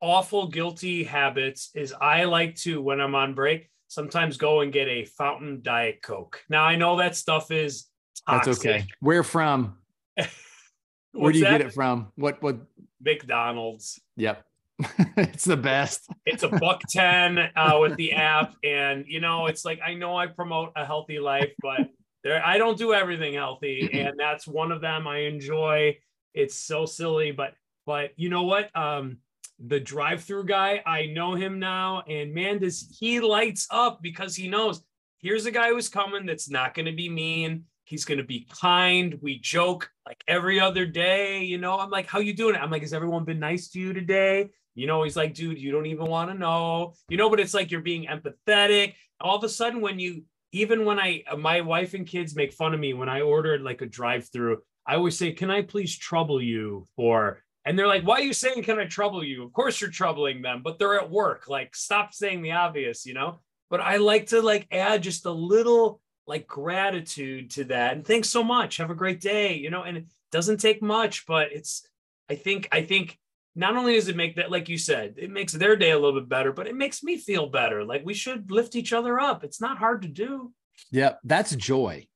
awful 0.01 0.49
guilty 0.49 1.05
habits 1.05 1.71
is 1.75 1.93
I 1.93 2.25
like 2.25 2.57
to, 2.57 2.81
when 2.81 3.01
I'm 3.01 3.15
on 3.15 3.35
break, 3.35 3.69
sometimes 3.91 4.37
go 4.37 4.61
and 4.61 4.73
get 4.73 4.89
a 4.89 5.05
fountain 5.05 5.61
diet 5.63 6.01
Coke. 6.01 6.43
Now 6.49 6.65
I 6.65 6.77
know 6.77 6.97
that 6.97 7.17
stuff 7.17 7.51
is 7.51 7.89
toxic. 8.27 8.53
That's 8.53 8.61
okay. 8.61 8.87
Where 9.01 9.25
from? 9.25 9.77
Where 11.13 11.33
do 11.33 11.39
you 11.39 11.45
that? 11.45 11.59
get 11.59 11.61
it 11.61 11.75
from? 11.75 12.13
What 12.15 12.41
what 12.41 12.59
McDonald's. 13.01 14.01
Yep. 14.17 14.45
it's 15.17 15.45
the 15.45 15.57
best. 15.57 16.09
it's 16.25 16.43
a 16.43 16.49
buck 16.49 16.81
10 16.89 17.39
uh, 17.55 17.79
with 17.81 17.97
the 17.97 18.13
app. 18.15 18.55
And 18.65 19.05
you 19.09 19.21
know, 19.21 19.47
it's 19.47 19.65
like 19.65 19.81
I 19.85 19.95
know 19.95 20.17
I 20.17 20.29
promote 20.29 20.73
a 20.77 20.87
healthy 20.87 21.19
life, 21.19 21.53
but 21.61 21.81
there 22.23 22.45
I 22.45 22.59
don't 22.59 22.79
do 22.79 22.95
everything 22.95 23.35
healthy. 23.35 23.91
And 23.93 24.15
that's 24.17 24.47
one 24.47 24.71
of 24.71 24.81
them 24.81 25.09
I 25.09 25.23
enjoy. 25.23 25.99
It's 26.33 26.57
so 26.57 26.87
silly, 26.87 27.33
but 27.33 27.55
but 27.87 28.11
you 28.17 28.29
know 28.29 28.45
what? 28.45 28.75
Um, 28.77 29.19
the 29.67 29.81
drive-through 29.81 30.45
guy. 30.45 30.83
I 30.87 31.07
know 31.07 31.35
him 31.35 31.59
now, 31.59 32.03
and 32.09 32.33
man, 32.35 32.59
does 32.59 32.95
he 32.99 33.21
lights 33.21 33.67
up 33.71 34.01
because 34.03 34.35
he 34.35 34.49
knows 34.49 34.83
here's 35.19 35.47
a 35.47 35.51
guy 35.51 35.69
who's 35.69 35.89
coming 35.89 36.27
that's 36.27 36.51
not 36.51 36.75
going 36.75 36.87
to 36.87 36.93
be 36.93 37.09
mean. 37.09 37.65
He's 37.85 38.05
going 38.05 38.19
to 38.19 38.25
be 38.25 38.47
kind. 38.61 39.19
We 39.21 39.39
joke 39.39 39.91
like 40.07 40.23
every 40.29 40.61
other 40.61 40.87
day. 40.87 41.43
You 41.43 41.59
know, 41.59 41.79
I'm 41.79 41.91
like, 41.91 42.07
how 42.07 42.21
you 42.21 42.33
doing? 42.33 42.57
I'm 42.57 42.71
like, 42.71 42.83
has 42.83 42.93
everyone 42.93 43.25
been 43.25 43.41
nice 43.41 43.69
to 43.71 43.81
you 43.81 43.93
today? 43.93 44.51
You 44.75 44.87
know, 44.87 45.03
he's 45.03 45.17
like, 45.17 45.35
dude, 45.35 45.59
you 45.59 45.73
don't 45.73 45.87
even 45.87 46.07
want 46.07 46.31
to 46.31 46.39
know. 46.39 46.95
You 47.09 47.17
know, 47.17 47.29
but 47.29 47.41
it's 47.41 47.53
like 47.53 47.71
you're 47.71 47.81
being 47.81 48.07
empathetic. 48.07 48.95
All 49.21 49.37
of 49.37 49.45
a 49.45 49.49
sudden, 49.49 49.81
when 49.81 49.99
you, 49.99 50.23
even 50.53 50.85
when 50.85 50.99
I, 50.99 51.25
uh, 51.31 51.37
my 51.37 51.61
wife 51.61 51.95
and 51.95 52.07
kids 52.07 52.37
make 52.37 52.53
fun 52.53 52.73
of 52.73 52.81
me 52.81 52.95
when 52.95 53.09
I 53.09 53.21
ordered 53.23 53.61
like 53.61 53.83
a 53.83 53.87
drive 53.87 54.29
through, 54.33 54.59
I 54.87 54.95
always 54.95 55.19
say, 55.19 55.33
can 55.33 55.51
I 55.51 55.63
please 55.63 55.97
trouble 55.97 56.41
you 56.41 56.87
for 56.97 57.43
and 57.71 57.79
they're 57.79 57.87
like, 57.87 58.03
why 58.03 58.17
are 58.17 58.23
you 58.23 58.33
saying, 58.33 58.65
can 58.65 58.81
I 58.81 58.87
trouble 58.87 59.23
you? 59.23 59.45
Of 59.45 59.53
course 59.53 59.81
you're 59.81 59.91
troubling 59.91 60.43
them, 60.43 60.61
but 60.61 60.81
they're 60.81 60.99
at 60.99 61.09
work. 61.09 61.49
Like, 61.49 61.77
stop 61.77 62.13
saying 62.13 62.43
the 62.43 62.51
obvious, 62.51 63.07
you 63.07 63.15
know? 63.15 63.39
But 63.71 63.81
I 63.81 63.99
like 63.99 64.27
to 64.31 64.43
like 64.43 64.67
add 64.73 65.05
just 65.05 65.25
a 65.25 65.31
little 65.31 66.01
like 66.27 66.49
gratitude 66.49 67.51
to 67.53 67.65
that. 67.67 67.93
And 67.93 68.05
thanks 68.05 68.29
so 68.29 68.43
much. 68.43 68.79
Have 68.79 68.91
a 68.91 68.97
great 68.97 69.21
day, 69.21 69.55
you 69.55 69.71
know? 69.71 69.85
And 69.85 69.99
it 69.99 70.07
doesn't 70.33 70.57
take 70.57 70.83
much, 70.83 71.27
but 71.27 71.53
it's, 71.53 71.87
I 72.29 72.35
think, 72.35 72.67
I 72.73 72.83
think 72.83 73.17
not 73.55 73.77
only 73.77 73.95
does 73.95 74.09
it 74.09 74.17
make 74.17 74.35
that, 74.35 74.51
like 74.51 74.69
you 74.69 74.77
said, 74.77 75.15
it 75.17 75.31
makes 75.31 75.53
their 75.53 75.77
day 75.77 75.93
a 75.93 75.99
little 75.99 76.19
bit 76.21 76.29
better, 76.29 76.53
but 76.53 76.67
it 76.67 76.75
makes 76.75 77.05
me 77.05 77.19
feel 77.19 77.47
better. 77.47 77.85
Like 77.85 78.05
we 78.05 78.15
should 78.15 78.51
lift 78.51 78.75
each 78.75 78.93
other 78.93 79.21
up. 79.21 79.45
It's 79.45 79.61
not 79.61 79.79
hard 79.79 80.03
to 80.03 80.09
do. 80.09 80.53
Yeah, 80.91 81.13
that's 81.23 81.55
joy 81.55 82.09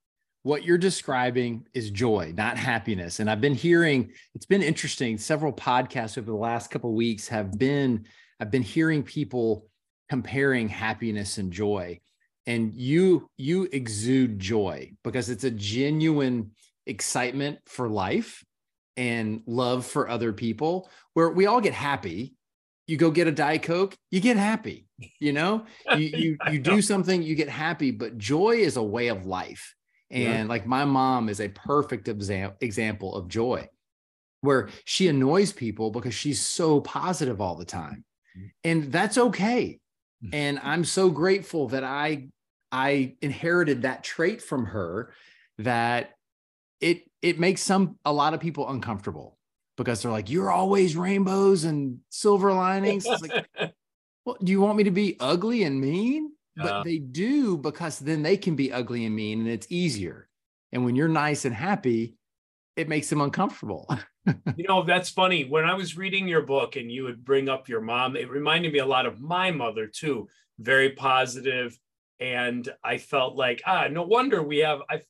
what 0.45 0.63
you're 0.63 0.79
describing 0.79 1.67
is 1.73 1.91
joy, 1.91 2.33
not 2.37 2.59
happiness. 2.59 3.19
And 3.19 3.31
I've 3.31 3.41
been 3.41 3.55
hearing 3.55 4.13
it's 4.35 4.45
been 4.45 4.63
interesting. 4.63 5.17
Several 5.17 5.53
podcasts 5.53 6.19
over 6.19 6.31
the 6.31 6.37
last 6.37 6.71
couple 6.71 6.91
of 6.91 6.97
weeks 6.97 7.27
have 7.29 7.59
been 7.59 8.05
I've 8.39 8.51
been 8.51 8.63
hearing 8.63 9.03
people 9.03 9.67
comparing 10.11 10.69
happiness 10.69 11.39
and 11.39 11.51
joy. 11.51 11.99
And 12.47 12.75
you 12.75 13.27
you 13.39 13.69
exude 13.73 14.39
joy 14.39 14.93
because 15.03 15.31
it's 15.31 15.45
a 15.45 15.51
genuine 15.51 16.51
excitement 16.87 17.61
for 17.65 17.89
life 17.89 18.45
and 18.99 19.43
love 19.47 19.87
for 19.87 20.11
other 20.11 20.35
people 20.35 20.91
where 21.15 21.31
we 21.31 21.47
all 21.47 21.63
get 21.63 21.73
happy 21.73 22.35
you 22.87 22.99
go 22.99 23.11
get 23.11 23.27
a 23.27 23.33
diet 23.33 23.63
coke 23.63 23.97
you 24.11 24.21
get 24.21 24.37
happy 24.37 24.87
you 25.19 25.33
know 25.33 25.65
you 25.97 26.07
you, 26.07 26.39
you 26.53 26.59
do 26.61 26.81
something 26.83 27.23
you 27.23 27.35
get 27.35 27.49
happy 27.49 27.91
but 27.91 28.19
joy 28.19 28.51
is 28.51 28.77
a 28.77 28.83
way 28.83 29.09
of 29.09 29.27
life 29.27 29.75
and 30.11 30.23
yeah. 30.23 30.45
like 30.45 30.67
my 30.67 30.85
mom 30.85 31.29
is 31.29 31.41
a 31.41 31.49
perfect 31.49 32.09
exam- 32.09 32.55
example 32.61 33.15
of 33.15 33.29
joy, 33.29 33.69
where 34.41 34.69
she 34.85 35.09
annoys 35.09 35.53
people 35.53 35.91
because 35.91 36.15
she's 36.15 36.41
so 36.41 36.81
positive 36.81 37.41
all 37.41 37.57
the 37.57 37.65
time. 37.65 38.05
Mm-hmm. 38.37 38.47
And 38.65 38.93
that's 38.93 39.19
okay. 39.19 39.81
Mm-hmm. 40.25 40.35
And 40.35 40.61
I'm 40.63 40.85
so 40.85 41.11
grateful 41.11 41.69
that 41.69 41.85
I 41.85 42.29
I 42.71 43.15
inherited 43.23 43.83
that 43.83 44.03
trait 44.05 44.43
from 44.43 44.67
her 44.67 45.13
that 45.59 46.11
it 46.81 47.09
it 47.23 47.39
makes 47.39 47.63
some 47.63 47.99
a 48.05 48.13
lot 48.13 48.35
of 48.35 48.41
people 48.41 48.69
uncomfortable 48.69 49.39
because 49.77 50.03
they're 50.03 50.13
like, 50.13 50.31
you're 50.31 50.51
always 50.51 50.97
rainbows 50.97 51.65
and 51.65 51.99
silver 52.11 52.53
linings. 52.53 53.07
It's 53.07 53.23
like, 53.23 53.47
well, 54.25 54.37
do 54.43 54.53
you 54.53 54.61
want 54.61 54.77
me 54.77 54.85
to 54.85 54.91
be 54.91 55.17
ugly 55.19 55.65
and 55.65 55.81
mean? 55.81 56.33
But 56.57 56.85
they 56.85 56.99
do 56.99 57.57
because 57.57 57.99
then 57.99 58.23
they 58.23 58.37
can 58.37 58.57
be 58.57 58.73
ugly 58.73 59.05
and 59.05 59.15
mean 59.15 59.41
and 59.41 59.49
it's 59.49 59.67
easier. 59.71 60.29
And 60.73 60.85
when 60.85 60.97
you're 60.97 61.09
nice 61.09 61.45
and 61.45 61.55
happy, 61.55 62.17
it 62.77 62.89
makes 62.89 63.09
them 63.09 63.21
uncomfortable. 63.21 63.89
you 64.57 64.67
know, 64.69 64.83
that's 64.83 65.09
funny. 65.09 65.45
When 65.45 65.65
I 65.65 65.75
was 65.75 65.97
reading 65.97 66.27
your 66.27 66.43
book 66.43 66.77
and 66.77 66.91
you 66.91 67.05
would 67.05 67.25
bring 67.25 67.49
up 67.49 67.69
your 67.69 67.81
mom, 67.81 68.17
it 68.17 68.31
reminded 68.31 68.73
me 68.73 68.81
a 68.81 68.87
lot 68.87 69.07
of 69.07 69.21
my 69.21 69.51
mother 69.51 69.87
too. 69.87 70.29
Very 70.59 70.91
positive, 70.91 71.79
and 72.21 72.69
I 72.83 72.99
felt 72.99 73.37
like 73.37 73.63
ah, 73.67 73.89
no 73.91 74.03
wonder 74.03 74.43
we 74.43 74.59
have 74.59 74.81
I, 74.89 75.03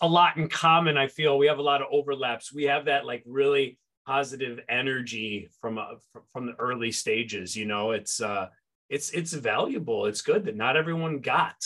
a 0.00 0.08
lot 0.08 0.36
in 0.36 0.48
common. 0.48 0.96
I 0.96 1.06
feel 1.06 1.38
we 1.38 1.46
have 1.46 1.58
a 1.58 1.62
lot 1.62 1.82
of 1.82 1.88
overlaps. 1.90 2.52
We 2.52 2.64
have 2.64 2.86
that 2.86 3.06
like 3.06 3.22
really 3.26 3.78
positive 4.06 4.60
energy 4.68 5.50
from 5.60 5.78
uh, 5.78 5.96
from 6.32 6.46
the 6.46 6.54
early 6.58 6.92
stages. 6.92 7.56
You 7.56 7.66
know, 7.66 7.92
it's 7.92 8.20
uh, 8.20 8.48
it's 8.90 9.10
it's 9.10 9.32
valuable. 9.32 10.06
It's 10.06 10.20
good 10.20 10.44
that 10.44 10.56
not 10.56 10.76
everyone 10.76 11.20
got. 11.20 11.56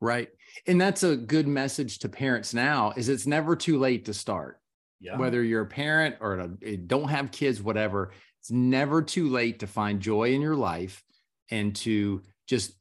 Right. 0.00 0.30
And 0.66 0.80
that's 0.80 1.02
a 1.02 1.16
good 1.16 1.46
message 1.46 1.98
to 2.00 2.08
parents 2.08 2.54
now 2.54 2.92
is 2.96 3.08
it's 3.08 3.26
never 3.26 3.54
too 3.54 3.78
late 3.78 4.06
to 4.06 4.14
start. 4.14 4.60
Yeah. 5.00 5.16
Whether 5.16 5.44
you're 5.44 5.62
a 5.62 5.66
parent 5.66 6.16
or 6.20 6.50
a, 6.62 6.76
don't 6.76 7.08
have 7.08 7.30
kids, 7.30 7.62
whatever, 7.62 8.12
it's 8.40 8.50
never 8.50 9.02
too 9.02 9.28
late 9.28 9.60
to 9.60 9.66
find 9.66 10.00
joy 10.00 10.32
in 10.32 10.40
your 10.40 10.56
life 10.56 11.04
and 11.50 11.74
to 11.76 12.22
just 12.48 12.72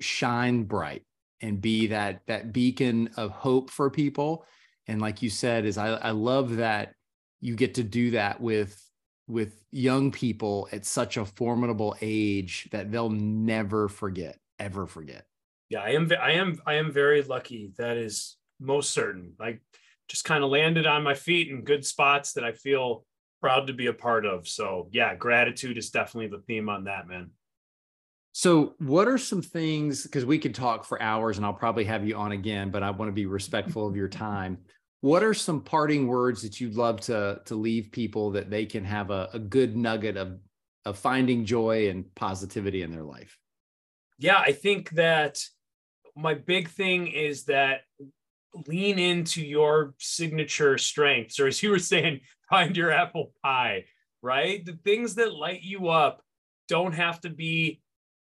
shine 0.00 0.64
bright 0.64 1.04
and 1.40 1.60
be 1.60 1.88
that 1.88 2.22
that 2.26 2.52
beacon 2.52 3.10
of 3.16 3.30
hope 3.30 3.70
for 3.70 3.88
people. 3.90 4.44
And 4.88 5.00
like 5.00 5.22
you 5.22 5.30
said, 5.30 5.64
is 5.64 5.78
I, 5.78 5.88
I 5.94 6.10
love 6.10 6.56
that 6.56 6.94
you 7.40 7.54
get 7.54 7.74
to 7.74 7.84
do 7.84 8.12
that 8.12 8.40
with 8.40 8.82
with 9.32 9.64
young 9.70 10.12
people 10.12 10.68
at 10.72 10.84
such 10.84 11.16
a 11.16 11.24
formidable 11.24 11.96
age 12.00 12.68
that 12.70 12.92
they'll 12.92 13.10
never 13.10 13.88
forget, 13.88 14.38
ever 14.58 14.86
forget. 14.86 15.24
Yeah, 15.70 15.80
I 15.80 15.90
am. 15.90 16.10
I 16.20 16.32
am. 16.32 16.60
I 16.66 16.74
am 16.74 16.92
very 16.92 17.22
lucky. 17.22 17.72
That 17.78 17.96
is 17.96 18.36
most 18.60 18.90
certain. 18.90 19.32
I 19.40 19.58
just 20.08 20.24
kind 20.24 20.44
of 20.44 20.50
landed 20.50 20.86
on 20.86 21.02
my 21.02 21.14
feet 21.14 21.48
in 21.48 21.64
good 21.64 21.86
spots 21.86 22.34
that 22.34 22.44
I 22.44 22.52
feel 22.52 23.06
proud 23.40 23.66
to 23.68 23.72
be 23.72 23.86
a 23.86 23.94
part 23.94 24.26
of. 24.26 24.46
So 24.46 24.88
yeah, 24.92 25.14
gratitude 25.14 25.78
is 25.78 25.90
definitely 25.90 26.28
the 26.28 26.44
theme 26.44 26.68
on 26.68 26.84
that, 26.84 27.08
man. 27.08 27.30
So, 28.34 28.74
what 28.78 29.08
are 29.08 29.18
some 29.18 29.42
things? 29.42 30.04
Because 30.04 30.24
we 30.24 30.38
could 30.38 30.54
talk 30.54 30.86
for 30.86 31.00
hours, 31.02 31.36
and 31.36 31.44
I'll 31.44 31.52
probably 31.52 31.84
have 31.84 32.06
you 32.06 32.16
on 32.16 32.32
again, 32.32 32.70
but 32.70 32.82
I 32.82 32.90
want 32.90 33.10
to 33.10 33.12
be 33.12 33.26
respectful 33.26 33.86
of 33.86 33.94
your 33.94 34.08
time 34.08 34.56
what 35.02 35.22
are 35.22 35.34
some 35.34 35.60
parting 35.60 36.06
words 36.06 36.42
that 36.42 36.60
you'd 36.60 36.74
love 36.74 37.00
to 37.02 37.40
to 37.44 37.54
leave 37.54 37.92
people 37.92 38.30
that 38.30 38.50
they 38.50 38.64
can 38.64 38.84
have 38.84 39.10
a, 39.10 39.28
a 39.34 39.38
good 39.38 39.76
nugget 39.76 40.16
of 40.16 40.38
of 40.84 40.98
finding 40.98 41.44
joy 41.44 41.88
and 41.88 42.12
positivity 42.14 42.82
in 42.82 42.90
their 42.90 43.04
life? 43.04 43.36
Yeah 44.18 44.38
i 44.38 44.52
think 44.52 44.90
that 44.90 45.38
my 46.16 46.34
big 46.34 46.68
thing 46.68 47.06
is 47.08 47.44
that 47.44 47.82
lean 48.66 48.98
into 48.98 49.44
your 49.44 49.94
signature 49.98 50.76
strengths 50.78 51.38
or 51.38 51.46
as 51.46 51.62
you 51.62 51.70
were 51.70 51.78
saying 51.78 52.20
find 52.50 52.76
your 52.76 52.90
apple 52.90 53.32
pie 53.42 53.84
right? 54.22 54.64
The 54.64 54.78
things 54.84 55.16
that 55.16 55.34
light 55.34 55.62
you 55.62 55.88
up 55.88 56.22
don't 56.68 56.94
have 56.94 57.20
to 57.22 57.30
be 57.30 57.82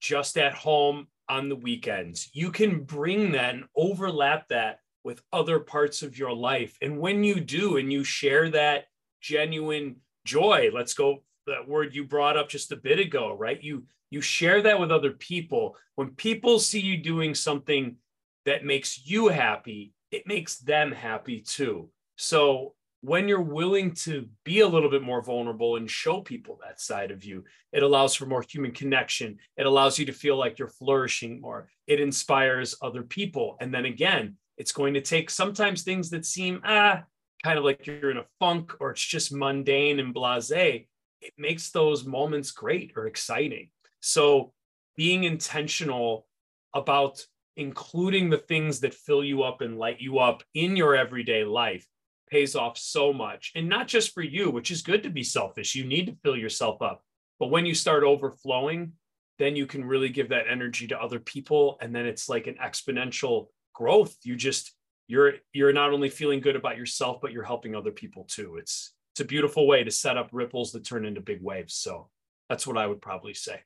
just 0.00 0.38
at 0.38 0.54
home 0.54 1.08
on 1.28 1.48
the 1.48 1.56
weekends. 1.56 2.30
You 2.32 2.50
can 2.50 2.84
bring 2.84 3.32
that 3.32 3.54
and 3.54 3.64
overlap 3.76 4.48
that 4.48 4.78
with 5.04 5.22
other 5.32 5.60
parts 5.60 6.02
of 6.02 6.18
your 6.18 6.32
life. 6.32 6.76
And 6.82 6.98
when 6.98 7.24
you 7.24 7.40
do, 7.40 7.76
and 7.76 7.92
you 7.92 8.04
share 8.04 8.50
that 8.50 8.84
genuine 9.20 9.96
joy, 10.24 10.70
let's 10.72 10.94
go 10.94 11.22
that 11.46 11.68
word 11.68 11.94
you 11.94 12.04
brought 12.04 12.36
up 12.36 12.48
just 12.48 12.72
a 12.72 12.76
bit 12.76 12.98
ago, 12.98 13.34
right? 13.34 13.62
You 13.62 13.84
you 14.10 14.20
share 14.20 14.62
that 14.62 14.80
with 14.80 14.90
other 14.90 15.12
people. 15.12 15.76
When 15.94 16.10
people 16.10 16.58
see 16.58 16.80
you 16.80 16.96
doing 16.96 17.34
something 17.34 17.96
that 18.44 18.64
makes 18.64 19.06
you 19.06 19.28
happy, 19.28 19.92
it 20.10 20.26
makes 20.26 20.58
them 20.58 20.90
happy 20.90 21.40
too. 21.40 21.90
So 22.16 22.74
when 23.02 23.28
you're 23.28 23.40
willing 23.40 23.92
to 23.92 24.28
be 24.44 24.60
a 24.60 24.68
little 24.68 24.90
bit 24.90 25.02
more 25.02 25.22
vulnerable 25.22 25.76
and 25.76 25.90
show 25.90 26.20
people 26.20 26.58
that 26.62 26.80
side 26.80 27.10
of 27.10 27.24
you, 27.24 27.44
it 27.72 27.82
allows 27.82 28.14
for 28.14 28.26
more 28.26 28.44
human 28.46 28.72
connection. 28.72 29.38
It 29.56 29.64
allows 29.64 29.98
you 29.98 30.04
to 30.06 30.12
feel 30.12 30.36
like 30.36 30.58
you're 30.58 30.68
flourishing 30.68 31.40
more. 31.40 31.68
It 31.86 32.00
inspires 32.00 32.76
other 32.82 33.02
people. 33.02 33.56
And 33.60 33.72
then 33.72 33.86
again, 33.86 34.36
it's 34.60 34.72
going 34.72 34.92
to 34.92 35.00
take 35.00 35.30
sometimes 35.30 35.82
things 35.82 36.10
that 36.10 36.26
seem 36.26 36.60
ah 36.64 37.02
kind 37.42 37.56
of 37.56 37.64
like 37.64 37.86
you're 37.86 38.10
in 38.10 38.18
a 38.18 38.26
funk 38.38 38.74
or 38.78 38.90
it's 38.90 39.02
just 39.02 39.32
mundane 39.32 39.98
and 39.98 40.14
blasé. 40.14 40.86
It 41.22 41.32
makes 41.38 41.70
those 41.70 42.04
moments 42.04 42.50
great 42.50 42.92
or 42.94 43.06
exciting. 43.06 43.70
So 44.00 44.52
being 44.98 45.24
intentional 45.24 46.26
about 46.74 47.24
including 47.56 48.28
the 48.28 48.36
things 48.36 48.80
that 48.80 48.92
fill 48.92 49.24
you 49.24 49.42
up 49.42 49.62
and 49.62 49.78
light 49.78 49.98
you 49.98 50.18
up 50.18 50.42
in 50.52 50.76
your 50.76 50.94
everyday 50.94 51.42
life 51.42 51.86
pays 52.28 52.54
off 52.54 52.76
so 52.76 53.14
much. 53.14 53.52
And 53.54 53.66
not 53.66 53.88
just 53.88 54.12
for 54.12 54.22
you, 54.22 54.50
which 54.50 54.70
is 54.70 54.82
good 54.82 55.02
to 55.04 55.10
be 55.10 55.22
selfish. 55.22 55.74
You 55.74 55.86
need 55.86 56.06
to 56.08 56.16
fill 56.22 56.36
yourself 56.36 56.82
up. 56.82 57.02
But 57.38 57.50
when 57.50 57.64
you 57.64 57.74
start 57.74 58.04
overflowing, 58.04 58.92
then 59.38 59.56
you 59.56 59.64
can 59.64 59.86
really 59.86 60.10
give 60.10 60.28
that 60.28 60.50
energy 60.50 60.86
to 60.88 61.00
other 61.00 61.18
people. 61.18 61.78
And 61.80 61.94
then 61.94 62.04
it's 62.04 62.28
like 62.28 62.46
an 62.46 62.56
exponential 62.62 63.46
growth 63.80 64.14
you 64.24 64.36
just 64.36 64.72
you're 65.08 65.32
you're 65.54 65.72
not 65.72 65.90
only 65.90 66.10
feeling 66.10 66.38
good 66.38 66.54
about 66.54 66.76
yourself 66.76 67.18
but 67.22 67.32
you're 67.32 67.42
helping 67.42 67.74
other 67.74 67.90
people 67.90 68.24
too. 68.24 68.56
It's 68.56 68.92
it's 69.12 69.20
a 69.20 69.24
beautiful 69.24 69.66
way 69.66 69.82
to 69.82 69.90
set 69.90 70.18
up 70.18 70.28
ripples 70.32 70.70
that 70.72 70.84
turn 70.84 71.06
into 71.06 71.22
big 71.22 71.42
waves. 71.42 71.74
So 71.74 72.10
that's 72.50 72.66
what 72.66 72.76
i 72.76 72.86
would 72.86 73.00
probably 73.00 73.32
say. 73.32 73.60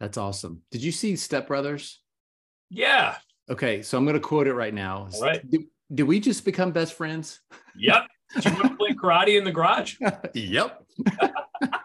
That's 0.00 0.16
awesome. 0.16 0.62
Did 0.70 0.82
you 0.82 0.90
see 0.90 1.16
step 1.16 1.46
brothers? 1.48 2.00
Yeah. 2.70 3.16
Okay 3.50 3.82
so 3.82 3.98
i'm 3.98 4.04
going 4.06 4.14
to 4.14 4.20
quote 4.20 4.46
it 4.46 4.54
right 4.54 4.72
now. 4.72 5.08
All 5.14 5.20
right. 5.20 5.48
Did, 5.50 5.64
did 5.94 6.04
we 6.04 6.18
just 6.18 6.46
become 6.46 6.72
best 6.72 6.94
friends? 6.94 7.40
Yep. 7.76 8.06
Did 8.34 8.44
you 8.46 8.52
want 8.54 8.68
to 8.70 8.76
play 8.76 8.94
karate 8.94 9.36
in 9.36 9.44
the 9.44 9.52
garage? 9.52 9.96
Yep 10.34 10.82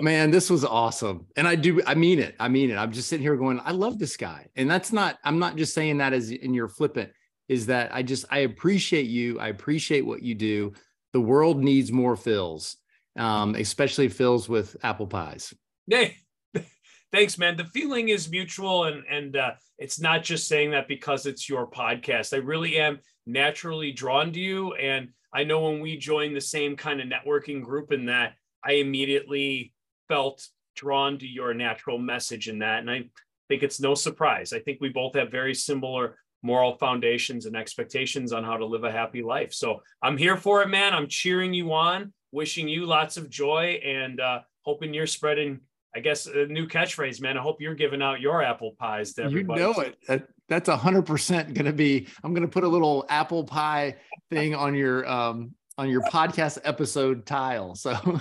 Man, 0.00 0.30
this 0.30 0.50
was 0.50 0.64
awesome. 0.64 1.26
And 1.36 1.46
I 1.46 1.54
do, 1.54 1.82
I 1.86 1.94
mean 1.94 2.18
it. 2.18 2.34
I 2.40 2.48
mean 2.48 2.70
it. 2.70 2.76
I'm 2.76 2.92
just 2.92 3.08
sitting 3.08 3.22
here 3.22 3.36
going, 3.36 3.60
I 3.64 3.72
love 3.72 3.98
this 3.98 4.16
guy. 4.16 4.46
And 4.56 4.70
that's 4.70 4.92
not, 4.92 5.18
I'm 5.24 5.38
not 5.38 5.56
just 5.56 5.74
saying 5.74 5.98
that 5.98 6.12
as 6.12 6.30
in 6.30 6.54
your 6.54 6.68
flippant, 6.68 7.10
is 7.48 7.66
that 7.66 7.94
I 7.94 8.02
just, 8.02 8.24
I 8.30 8.38
appreciate 8.38 9.06
you. 9.06 9.38
I 9.40 9.48
appreciate 9.48 10.06
what 10.06 10.22
you 10.22 10.34
do. 10.34 10.72
The 11.12 11.20
world 11.20 11.62
needs 11.62 11.90
more 11.90 12.16
Phils, 12.16 12.76
um, 13.16 13.54
especially 13.56 14.08
Phils 14.08 14.48
with 14.48 14.76
apple 14.82 15.08
pies. 15.08 15.52
Hey, 15.88 16.16
thanks, 17.12 17.36
man. 17.38 17.56
The 17.56 17.64
feeling 17.64 18.08
is 18.08 18.30
mutual. 18.30 18.84
And, 18.84 19.04
and, 19.10 19.36
uh, 19.36 19.52
it's 19.78 19.98
not 19.98 20.22
just 20.22 20.46
saying 20.46 20.72
that 20.72 20.88
because 20.88 21.26
it's 21.26 21.48
your 21.48 21.66
podcast. 21.66 22.34
I 22.34 22.36
really 22.36 22.76
am 22.78 23.00
naturally 23.26 23.92
drawn 23.92 24.32
to 24.32 24.38
you. 24.38 24.74
And 24.74 25.08
I 25.32 25.44
know 25.44 25.70
when 25.70 25.80
we 25.80 25.96
joined 25.96 26.36
the 26.36 26.40
same 26.40 26.76
kind 26.76 27.00
of 27.00 27.08
networking 27.08 27.62
group 27.62 27.90
in 27.90 28.06
that 28.06 28.34
I 28.64 28.72
immediately 28.72 29.72
felt 30.10 30.46
drawn 30.76 31.18
to 31.18 31.26
your 31.26 31.54
natural 31.54 31.98
message 31.98 32.48
in 32.48 32.58
that. 32.58 32.80
And 32.80 32.90
I 32.90 33.04
think 33.48 33.62
it's 33.62 33.80
no 33.80 33.94
surprise. 33.94 34.52
I 34.52 34.58
think 34.58 34.78
we 34.80 34.90
both 34.90 35.14
have 35.14 35.30
very 35.30 35.54
similar 35.54 36.18
moral 36.42 36.76
foundations 36.76 37.46
and 37.46 37.56
expectations 37.56 38.32
on 38.32 38.44
how 38.44 38.56
to 38.56 38.66
live 38.66 38.84
a 38.84 38.92
happy 38.92 39.22
life. 39.22 39.52
So 39.54 39.82
I'm 40.02 40.16
here 40.16 40.36
for 40.36 40.62
it, 40.62 40.68
man. 40.68 40.92
I'm 40.94 41.08
cheering 41.08 41.54
you 41.54 41.72
on, 41.72 42.12
wishing 42.32 42.68
you 42.68 42.86
lots 42.86 43.16
of 43.16 43.30
joy 43.30 43.80
and 43.84 44.20
uh, 44.20 44.40
hoping 44.62 44.92
you're 44.92 45.06
spreading 45.06 45.60
I 45.94 46.00
guess 46.00 46.26
a 46.26 46.46
new 46.46 46.68
catchphrase, 46.68 47.20
man. 47.20 47.36
I 47.36 47.42
hope 47.42 47.60
you're 47.60 47.74
giving 47.74 48.00
out 48.00 48.20
your 48.20 48.42
apple 48.42 48.76
pies 48.78 49.12
to 49.14 49.24
everybody. 49.24 49.60
You 49.60 49.66
know 49.66 49.80
it. 49.80 49.98
That, 50.06 50.28
that's 50.48 50.68
a 50.68 50.76
hundred 50.76 51.02
percent 51.02 51.52
going 51.52 51.66
to 51.66 51.72
be. 51.72 52.06
I'm 52.22 52.32
going 52.32 52.46
to 52.46 52.52
put 52.52 52.64
a 52.64 52.68
little 52.68 53.04
apple 53.08 53.42
pie 53.44 53.96
thing 54.30 54.54
on 54.54 54.74
your 54.74 55.08
um 55.08 55.52
on 55.80 55.88
your 55.88 56.02
podcast 56.02 56.58
episode 56.64 57.24
tile, 57.24 57.74
so 57.74 57.92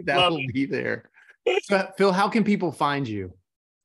that 0.00 0.30
will 0.30 0.44
be 0.52 0.66
there. 0.66 1.08
So, 1.62 1.88
Phil, 1.96 2.10
how 2.10 2.28
can 2.28 2.42
people 2.42 2.72
find 2.72 3.06
you? 3.06 3.32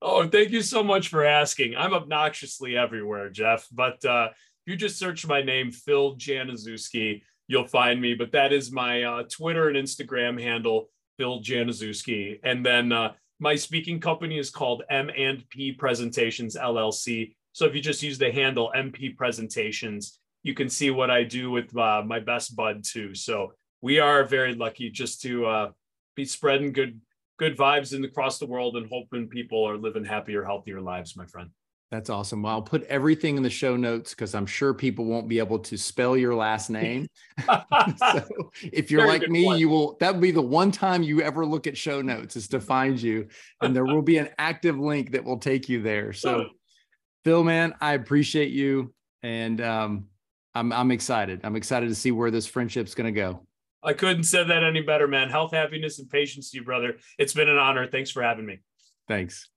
Oh, 0.02 0.28
thank 0.28 0.50
you 0.50 0.64
so 0.64 0.82
much 0.82 1.10
for 1.10 1.24
asking. 1.24 1.76
I'm 1.78 1.94
obnoxiously 1.94 2.76
everywhere, 2.76 3.30
Jeff. 3.30 3.68
But 3.72 4.04
uh, 4.04 4.30
if 4.32 4.72
you 4.72 4.76
just 4.76 4.98
search 4.98 5.28
my 5.28 5.44
name, 5.44 5.72
Phil 5.72 6.16
Januszewski, 6.16 7.22
you'll 7.48 7.68
find 7.68 8.02
me. 8.02 8.16
But 8.16 8.32
that 8.32 8.52
is 8.52 8.72
my 8.72 9.04
uh, 9.04 9.24
Twitter 9.32 9.70
and 9.70 9.78
Instagram 9.78 10.42
handle. 10.42 10.90
Phil 11.20 11.40
Januszewski. 11.40 12.40
And 12.44 12.66
then 12.66 12.92
uh, 12.92 13.14
my 13.40 13.56
speaking 13.56 14.00
company 14.00 14.40
is 14.40 14.50
called 14.50 14.82
M 14.90 15.12
and 15.16 15.48
P 15.50 15.72
Presentations 15.72 16.56
LLC. 16.56 17.36
So 17.54 17.68
if 17.68 17.76
you 17.76 17.82
just 17.82 18.02
use 18.02 18.18
the 18.18 18.32
handle 18.32 18.72
MP 18.76 19.16
Presentations, 19.16 20.18
you 20.44 20.54
can 20.54 20.70
see 20.70 20.89
what 20.89 21.12
I 21.12 21.24
do 21.24 21.52
with 21.52 21.76
uh, 21.78 22.04
my 22.06 22.20
best 22.20 22.56
bud 22.56 22.84
too. 22.84 23.14
So 23.16 23.54
we 23.82 24.00
are 24.00 24.24
very 24.24 24.56
lucky 24.56 24.89
just 24.89 25.22
to 25.22 25.46
uh, 25.46 25.72
be 26.16 26.26
spreading 26.26 26.72
good 26.72 27.00
good 27.38 27.58
vibes 27.58 27.96
in 27.96 28.06
across 28.06 28.38
the 28.38 28.46
world 28.46 28.76
and 28.76 28.88
hoping 28.92 29.28
people 29.28 29.68
are 29.68 29.76
living 29.76 30.06
happier, 30.06 30.44
healthier 30.44 30.80
lives, 30.80 31.18
my 31.18 31.26
friend. 31.26 31.50
That's 31.89 32.10
awesome. 32.10 32.44
Well, 32.44 32.54
I'll 32.54 32.62
put 32.62 32.84
everything 32.84 33.36
in 33.36 33.44
the 33.44 33.50
show 33.50 33.76
notes 33.76 34.12
because 34.12 34.34
I'm 34.34 34.46
sure 34.46 34.74
people 34.74 35.04
won't 35.06 35.28
be 35.28 35.39
able 35.39 35.60
to 35.60 35.78
spell 35.78 36.16
your 36.16 36.34
last 36.34 36.70
name. 36.70 37.08
so 37.98 38.52
if 38.64 38.92
you're 38.92 39.02
Very 39.02 39.20
like 39.20 39.28
me, 39.28 39.46
point. 39.46 39.60
you 39.60 39.68
will, 39.68 39.98
that 40.00 40.14
will 40.14 40.22
be 40.22 40.32
the 40.32 40.42
one 40.42 40.72
time 40.72 41.04
you 41.04 41.22
ever 41.22 41.46
look 41.46 41.68
at 41.68 41.76
show 41.76 42.02
notes 42.02 42.38
is 42.38 42.48
to 42.50 42.62
find 42.62 43.02
you. 43.02 43.28
And 43.60 43.76
there 43.76 43.86
will 43.86 44.04
be 44.04 44.20
an 44.20 44.30
active 44.38 44.80
link 44.80 45.12
that 45.12 45.26
will 45.26 45.39
take 45.39 45.68
you 45.68 45.82
there. 45.82 46.14
So, 46.14 46.46
Phil, 47.26 47.44
man, 47.44 47.74
I 47.82 47.94
appreciate 47.94 48.52
you. 48.52 48.94
And 49.22 49.60
um, 49.60 50.06
I'm, 50.54 50.74
I'm 50.74 50.91
excited. 50.91 51.41
I'm 51.43 51.56
excited 51.56 51.89
to 51.89 51.95
see 51.95 52.12
where 52.12 52.32
this 52.32 52.47
friendship's 52.47 52.95
going 52.95 53.14
to 53.14 53.18
go. 53.20 53.45
I 53.84 53.93
couldn't 53.93 54.24
say 54.24 54.43
that 54.43 54.64
any 54.64 54.82
better, 54.82 55.08
man. 55.08 55.30
Health, 55.30 55.52
happiness, 55.54 55.97
and 55.99 56.10
patience 56.10 56.52
to 56.52 56.58
you, 56.58 56.64
brother. 56.64 56.97
It's 57.18 57.34
been 57.34 57.49
an 57.49 57.58
honor. 57.58 57.88
Thanks 57.88 58.12
for 58.12 58.22
having 58.22 58.45
me. 58.45 58.60
Thanks. 59.08 59.49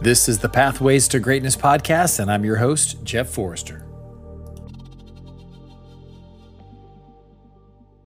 This 0.00 0.28
is 0.28 0.40
the 0.40 0.48
Pathways 0.48 1.08
to 1.08 1.20
Greatness 1.20 1.56
podcast, 1.56 2.20
and 2.20 2.30
I'm 2.30 2.44
your 2.44 2.56
host, 2.56 3.02
Jeff 3.04 3.28
Forrester. 3.30 3.85